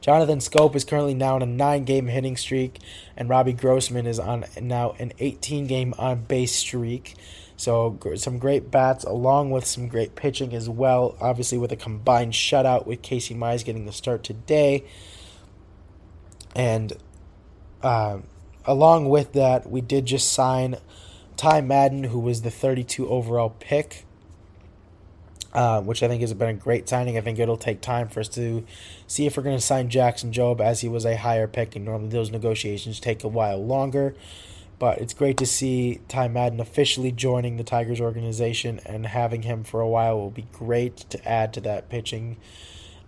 Jonathan 0.00 0.38
Schoop 0.38 0.74
is 0.76 0.84
currently 0.84 1.12
now 1.12 1.34
on 1.34 1.42
a 1.42 1.46
nine-game 1.46 2.06
hitting 2.06 2.36
streak, 2.36 2.78
and 3.16 3.28
Robbie 3.28 3.52
Grossman 3.52 4.06
is 4.06 4.18
on 4.18 4.44
now 4.60 4.94
an 4.98 5.12
18-game 5.18 5.92
on 5.98 6.22
base 6.22 6.54
streak. 6.54 7.16
So 7.58 7.98
some 8.14 8.38
great 8.38 8.70
bats 8.70 9.04
along 9.04 9.50
with 9.50 9.66
some 9.66 9.88
great 9.88 10.14
pitching 10.14 10.54
as 10.54 10.68
well. 10.68 11.16
Obviously 11.20 11.58
with 11.58 11.70
a 11.72 11.76
combined 11.76 12.32
shutout 12.32 12.86
with 12.86 13.02
Casey 13.02 13.34
Mize 13.34 13.64
getting 13.64 13.84
the 13.84 13.92
start 13.92 14.24
today, 14.24 14.84
and 16.56 16.94
uh, 17.82 18.18
along 18.64 19.10
with 19.10 19.34
that, 19.34 19.70
we 19.70 19.82
did 19.82 20.06
just 20.06 20.32
sign 20.32 20.76
Ty 21.36 21.60
Madden, 21.60 22.04
who 22.04 22.18
was 22.18 22.42
the 22.42 22.50
32 22.50 23.06
overall 23.08 23.50
pick 23.50 24.06
uh, 25.52 25.80
which 25.80 26.02
I 26.02 26.08
think 26.08 26.20
has 26.20 26.32
been 26.34 26.48
a 26.48 26.54
great 26.54 26.88
signing. 26.88 27.16
I 27.16 27.20
think 27.20 27.38
it'll 27.38 27.56
take 27.56 27.80
time 27.80 28.08
for 28.08 28.20
us 28.20 28.28
to 28.30 28.64
see 29.06 29.26
if 29.26 29.36
we're 29.36 29.42
going 29.42 29.56
to 29.56 29.64
sign 29.64 29.88
Jackson 29.88 30.30
Jobe 30.30 30.60
as 30.60 30.82
he 30.82 30.88
was 30.88 31.04
a 31.06 31.16
higher 31.16 31.48
pick, 31.48 31.74
and 31.74 31.84
normally 31.84 32.10
those 32.10 32.30
negotiations 32.30 33.00
take 33.00 33.24
a 33.24 33.28
while 33.28 33.64
longer. 33.64 34.14
But 34.78 34.98
it's 34.98 35.12
great 35.12 35.36
to 35.38 35.46
see 35.46 36.00
Ty 36.08 36.28
Madden 36.28 36.60
officially 36.60 37.10
joining 37.10 37.56
the 37.56 37.64
Tigers 37.64 38.00
organization, 38.00 38.80
and 38.86 39.06
having 39.06 39.42
him 39.42 39.64
for 39.64 39.80
a 39.80 39.88
while 39.88 40.18
will 40.18 40.30
be 40.30 40.46
great 40.52 40.98
to 41.10 41.28
add 41.28 41.52
to 41.54 41.60
that 41.62 41.88
pitching. 41.88 42.36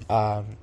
Um, 0.09 0.57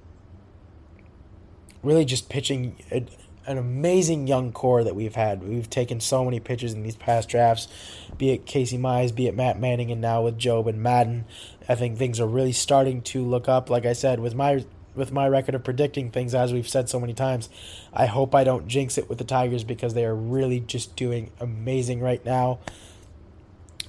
really, 1.82 2.04
just 2.04 2.28
pitching 2.28 2.76
an 2.92 3.58
amazing 3.58 4.28
young 4.28 4.52
core 4.52 4.84
that 4.84 4.96
we've 4.96 5.16
had. 5.16 5.42
We've 5.42 5.70
taken 5.70 6.02
so 6.02 6.26
many 6.26 6.42
pitchers 6.42 6.74
in 6.74 6.84
these 6.84 6.98
past 6.98 7.30
drafts, 7.30 7.70
be 8.18 8.32
it 8.32 8.46
Casey 8.46 8.78
Mize, 8.78 9.16
be 9.16 9.28
it 9.28 9.36
Matt 9.36 9.58
Manning, 9.58 9.90
and 9.90 10.02
now 10.02 10.24
with 10.24 10.38
Jobe 10.38 10.68
and 10.68 10.84
Madden. 10.84 11.24
I 11.70 11.76
think 11.76 11.98
things 11.98 12.20
are 12.20 12.28
really 12.28 12.52
starting 12.52 13.02
to 13.04 13.24
look 13.24 13.48
up. 13.48 13.70
Like 13.70 13.86
I 13.86 13.94
said, 13.94 14.20
with 14.20 14.36
my 14.36 14.66
with 14.98 15.12
my 15.12 15.28
record 15.28 15.56
of 15.56 15.64
predicting 15.64 16.12
things, 16.12 16.36
as 16.36 16.52
we've 16.54 16.68
said 16.68 16.90
so 16.90 17.00
many 17.00 17.14
times, 17.14 17.50
I 17.94 18.08
hope 18.08 18.36
I 18.36 18.44
don't 18.44 18.68
jinx 18.68 18.98
it 18.98 19.08
with 19.08 19.18
the 19.18 19.24
Tigers 19.24 19.64
because 19.64 19.94
they 19.94 20.06
are 20.06 20.16
really 20.16 20.60
just 20.60 20.96
doing 20.96 21.32
amazing 21.40 22.02
right 22.02 22.24
now. 22.26 22.60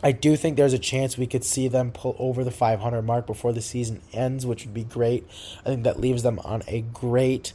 I 0.03 0.13
do 0.13 0.37
think 0.37 0.57
there's 0.57 0.73
a 0.73 0.79
chance 0.79 1.19
we 1.19 1.27
could 1.27 1.45
see 1.45 1.67
them 1.67 1.91
pull 1.91 2.15
over 2.19 2.45
the 2.45 2.53
500 2.53 3.03
mark 3.03 3.27
before 3.27 3.53
the 3.53 3.61
season 3.61 4.01
ends, 4.13 4.47
which 4.47 4.65
would 4.65 4.75
be 4.75 4.85
great. 4.85 5.27
I 5.63 5.71
think 5.71 5.83
that 5.83 5.99
leaves 5.99 6.23
them 6.23 6.39
on 6.45 6.63
a 6.69 6.83
great 6.83 7.53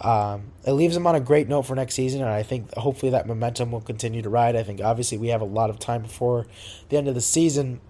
um, 0.00 0.52
it 0.64 0.72
leaves 0.72 0.94
them 0.94 1.06
on 1.06 1.16
a 1.16 1.20
great 1.20 1.48
note 1.48 1.62
for 1.62 1.74
next 1.74 1.94
season, 1.94 2.20
and 2.20 2.30
I 2.30 2.44
think 2.44 2.72
hopefully 2.74 3.10
that 3.10 3.26
momentum 3.26 3.72
will 3.72 3.80
continue 3.80 4.22
to 4.22 4.28
ride. 4.28 4.54
I 4.54 4.62
think 4.62 4.80
obviously 4.80 5.18
we 5.18 5.28
have 5.28 5.40
a 5.40 5.46
lot 5.46 5.70
of 5.70 5.78
time 5.78 6.02
before 6.02 6.46
the 6.88 6.96
end 6.96 7.08
of 7.08 7.16
the 7.16 7.20
season, 7.20 7.80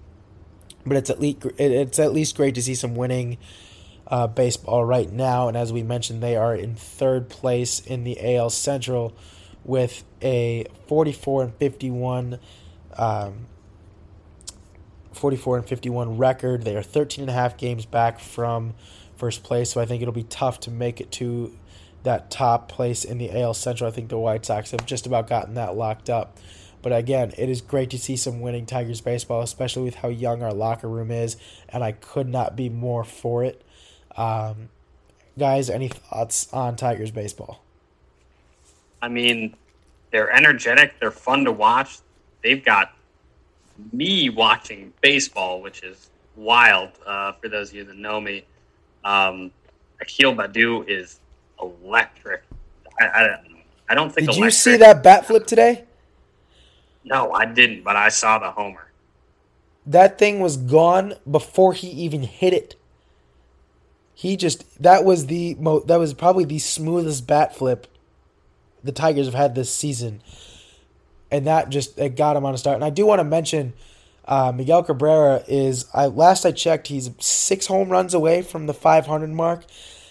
but 0.87 0.97
it's 0.97 1.11
at 1.11 1.21
least 1.21 1.45
it's 1.59 1.99
at 1.99 2.13
least 2.13 2.35
great 2.35 2.55
to 2.55 2.63
see 2.63 2.75
some 2.75 2.95
winning 2.95 3.37
uh, 4.09 4.27
baseball 4.27 4.85
right 4.85 5.11
now. 5.11 5.49
And 5.49 5.57
as 5.57 5.73
we 5.73 5.83
mentioned, 5.83 6.23
they 6.23 6.37
are 6.37 6.55
in 6.55 6.75
third 6.75 7.29
place 7.29 7.81
in 7.81 8.05
the 8.05 8.37
AL 8.37 8.51
Central 8.51 9.15
with 9.65 10.03
a 10.23 10.67
44 10.87 11.43
and 11.45 11.55
51. 11.55 12.39
Um, 12.97 13.47
44 15.13 15.59
and 15.59 15.67
51 15.67 16.17
record. 16.17 16.63
They 16.63 16.77
are 16.77 16.83
13 16.83 17.23
and 17.23 17.31
a 17.31 17.33
half 17.33 17.57
games 17.57 17.85
back 17.85 18.21
from 18.21 18.75
first 19.17 19.43
place, 19.43 19.73
so 19.73 19.81
I 19.81 19.85
think 19.85 20.01
it'll 20.01 20.15
be 20.15 20.23
tough 20.23 20.61
to 20.61 20.71
make 20.71 21.01
it 21.01 21.11
to 21.13 21.57
that 22.05 22.31
top 22.31 22.69
place 22.69 23.05
in 23.05 23.19
the 23.19 23.31
AL 23.41 23.55
Central. 23.55 23.91
I 23.91 23.93
think 23.93 24.09
the 24.09 24.19
White 24.19 24.47
Sox 24.47 24.71
have 24.71 24.87
just 24.87 25.07
about 25.07 25.27
gotten 25.27 25.55
that 25.55 25.77
locked 25.77 26.09
up. 26.09 26.39
But 26.81 26.93
again, 26.93 27.33
it 27.37 27.49
is 27.49 27.61
great 27.61 27.91
to 27.91 27.99
see 27.99 28.17
some 28.17 28.41
winning 28.41 28.65
Tigers 28.65 29.01
baseball, 29.01 29.43
especially 29.43 29.83
with 29.83 29.97
how 29.97 30.09
young 30.09 30.43
our 30.43 30.55
locker 30.55 30.89
room 30.89 31.11
is, 31.11 31.37
and 31.69 31.83
I 31.83 31.93
could 31.93 32.29
not 32.29 32.55
be 32.55 32.69
more 32.69 33.03
for 33.03 33.43
it. 33.43 33.65
Um, 34.19 34.69
guys, 35.39 35.71
any 35.71 35.89
thoughts 35.89 36.53
on 36.53 36.75
Tigers 36.75 37.13
baseball? 37.13 37.63
I 39.01 39.07
mean, 39.07 39.55
they're 40.11 40.31
energetic, 40.31 40.99
they're 40.99 41.13
fun 41.13 41.45
to 41.45 41.53
watch. 41.53 42.01
They've 42.43 42.63
got 42.63 42.97
me 43.93 44.29
watching 44.29 44.93
baseball, 45.01 45.63
which 45.63 45.85
is 45.85 46.11
wild 46.35 46.91
uh, 47.07 47.33
for 47.33 47.49
those 47.49 47.71
of 47.71 47.77
you 47.77 47.85
that 47.85 47.97
know 47.97 48.21
me. 48.21 48.45
Um, 49.05 49.53
Akil 50.01 50.35
Baddoo 50.35 50.89
is 50.89 51.21
electric. 51.63 52.43
I, 53.01 53.07
I, 53.07 53.39
I 53.89 53.95
don't 53.95 54.13
think. 54.13 54.29
Did 54.29 54.37
electric. 54.37 54.45
you 54.45 54.51
see 54.51 54.77
that 54.79 55.05
bat 55.05 55.27
flip 55.27 55.47
today? 55.47 55.85
No, 57.05 57.31
I 57.33 57.45
didn't, 57.45 57.85
but 57.85 57.95
I 57.95 58.09
saw 58.09 58.41
the 58.41 58.51
homer. 58.51 58.91
That 59.87 60.19
thing 60.19 60.41
was 60.41 60.57
gone 60.57 61.15
before 61.31 61.73
he 61.73 61.89
even 61.89 62.23
hit 62.25 62.53
it. 62.53 62.75
He 64.19 64.37
just 64.37 64.83
that 64.83 65.05
was 65.05 65.27
the 65.27 65.55
mo 65.61 65.79
that 65.87 66.01
was 66.01 66.13
probably 66.13 66.45
the 66.45 66.59
smoothest 66.59 67.25
bat 67.29 67.55
flip 67.55 67.87
the 68.83 68.91
Tigers 68.91 69.27
have 69.27 69.35
had 69.35 69.55
this 69.55 69.73
season, 69.73 70.23
and 71.31 71.47
that 71.47 71.69
just 71.69 71.97
it 72.01 72.17
got 72.17 72.37
him 72.37 72.45
on 72.45 72.53
a 72.53 72.59
start. 72.59 72.75
And 72.75 72.85
I 72.85 72.91
do 72.91 73.07
want 73.07 73.21
to 73.21 73.25
mention. 73.25 73.75
Uh, 74.25 74.53
Miguel 74.53 74.83
Cabrera 74.83 75.43
is 75.49 75.87
I 75.95 76.07
last 76.07 76.45
I 76.45 76.53
checked 76.53 76.89
he's 76.89 77.11
six 77.19 77.67
home 77.67 77.89
runs 77.89 78.13
away 78.13 78.43
from 78.43 78.67
the 78.67 78.75
500 78.75 79.31
mark 79.31 79.65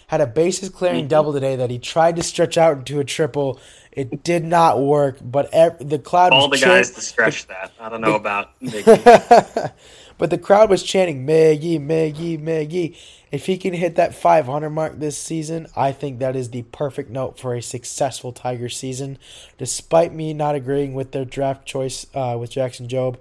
had 0.07 0.21
a 0.21 0.25
bases 0.25 0.69
clearing 0.69 1.01
mm-hmm. 1.01 1.09
double 1.09 1.33
today 1.33 1.57
that 1.57 1.69
he 1.69 1.77
tried 1.77 2.15
to 2.15 2.23
stretch 2.23 2.57
out 2.57 2.77
into 2.77 2.99
a 2.99 3.03
triple. 3.03 3.59
It 3.91 4.23
did 4.23 4.43
not 4.43 4.79
work, 4.79 5.17
but 5.21 5.51
the 5.51 5.99
crowd 5.99 6.31
all 6.31 6.47
the 6.47 6.57
guys 6.57 6.91
to 6.91 7.01
stretch 7.01 7.47
that. 7.47 7.73
I 7.79 7.89
don't 7.89 8.01
know 8.01 8.15
about. 8.15 8.51
but 10.17 10.29
the 10.29 10.37
crowd 10.37 10.69
was 10.69 10.83
chanting 10.83 11.25
Miggy, 11.25 11.79
Miggy, 11.79 12.41
Miggy. 12.41 12.97
If 13.31 13.45
he 13.45 13.57
can 13.57 13.73
hit 13.73 13.95
that 13.95 14.15
500 14.15 14.69
mark 14.69 14.99
this 14.99 15.17
season, 15.17 15.67
I 15.75 15.91
think 15.91 16.19
that 16.19 16.35
is 16.35 16.49
the 16.49 16.63
perfect 16.63 17.09
note 17.09 17.39
for 17.39 17.53
a 17.53 17.61
successful 17.61 18.31
Tiger 18.31 18.69
season. 18.69 19.17
Despite 19.57 20.13
me 20.13 20.33
not 20.33 20.55
agreeing 20.55 20.93
with 20.93 21.11
their 21.11 21.25
draft 21.25 21.65
choice 21.65 22.07
uh, 22.13 22.37
with 22.39 22.51
Jackson 22.51 22.87
Jobe, 22.87 23.17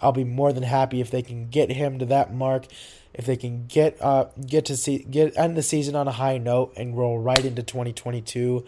I'll 0.00 0.12
be 0.12 0.24
more 0.24 0.52
than 0.52 0.64
happy 0.64 1.00
if 1.00 1.10
they 1.10 1.22
can 1.22 1.48
get 1.48 1.70
him 1.70 1.98
to 1.98 2.06
that 2.06 2.34
mark. 2.34 2.66
If 3.14 3.26
they 3.26 3.36
can 3.36 3.66
get 3.68 3.96
uh 4.02 4.26
get 4.44 4.64
to 4.64 4.76
see 4.76 4.98
get 4.98 5.36
end 5.36 5.56
the 5.56 5.62
season 5.62 5.94
on 5.94 6.08
a 6.08 6.12
high 6.12 6.36
note 6.36 6.72
and 6.76 6.96
roll 6.96 7.20
right 7.20 7.44
into 7.44 7.62
2022 7.62 8.64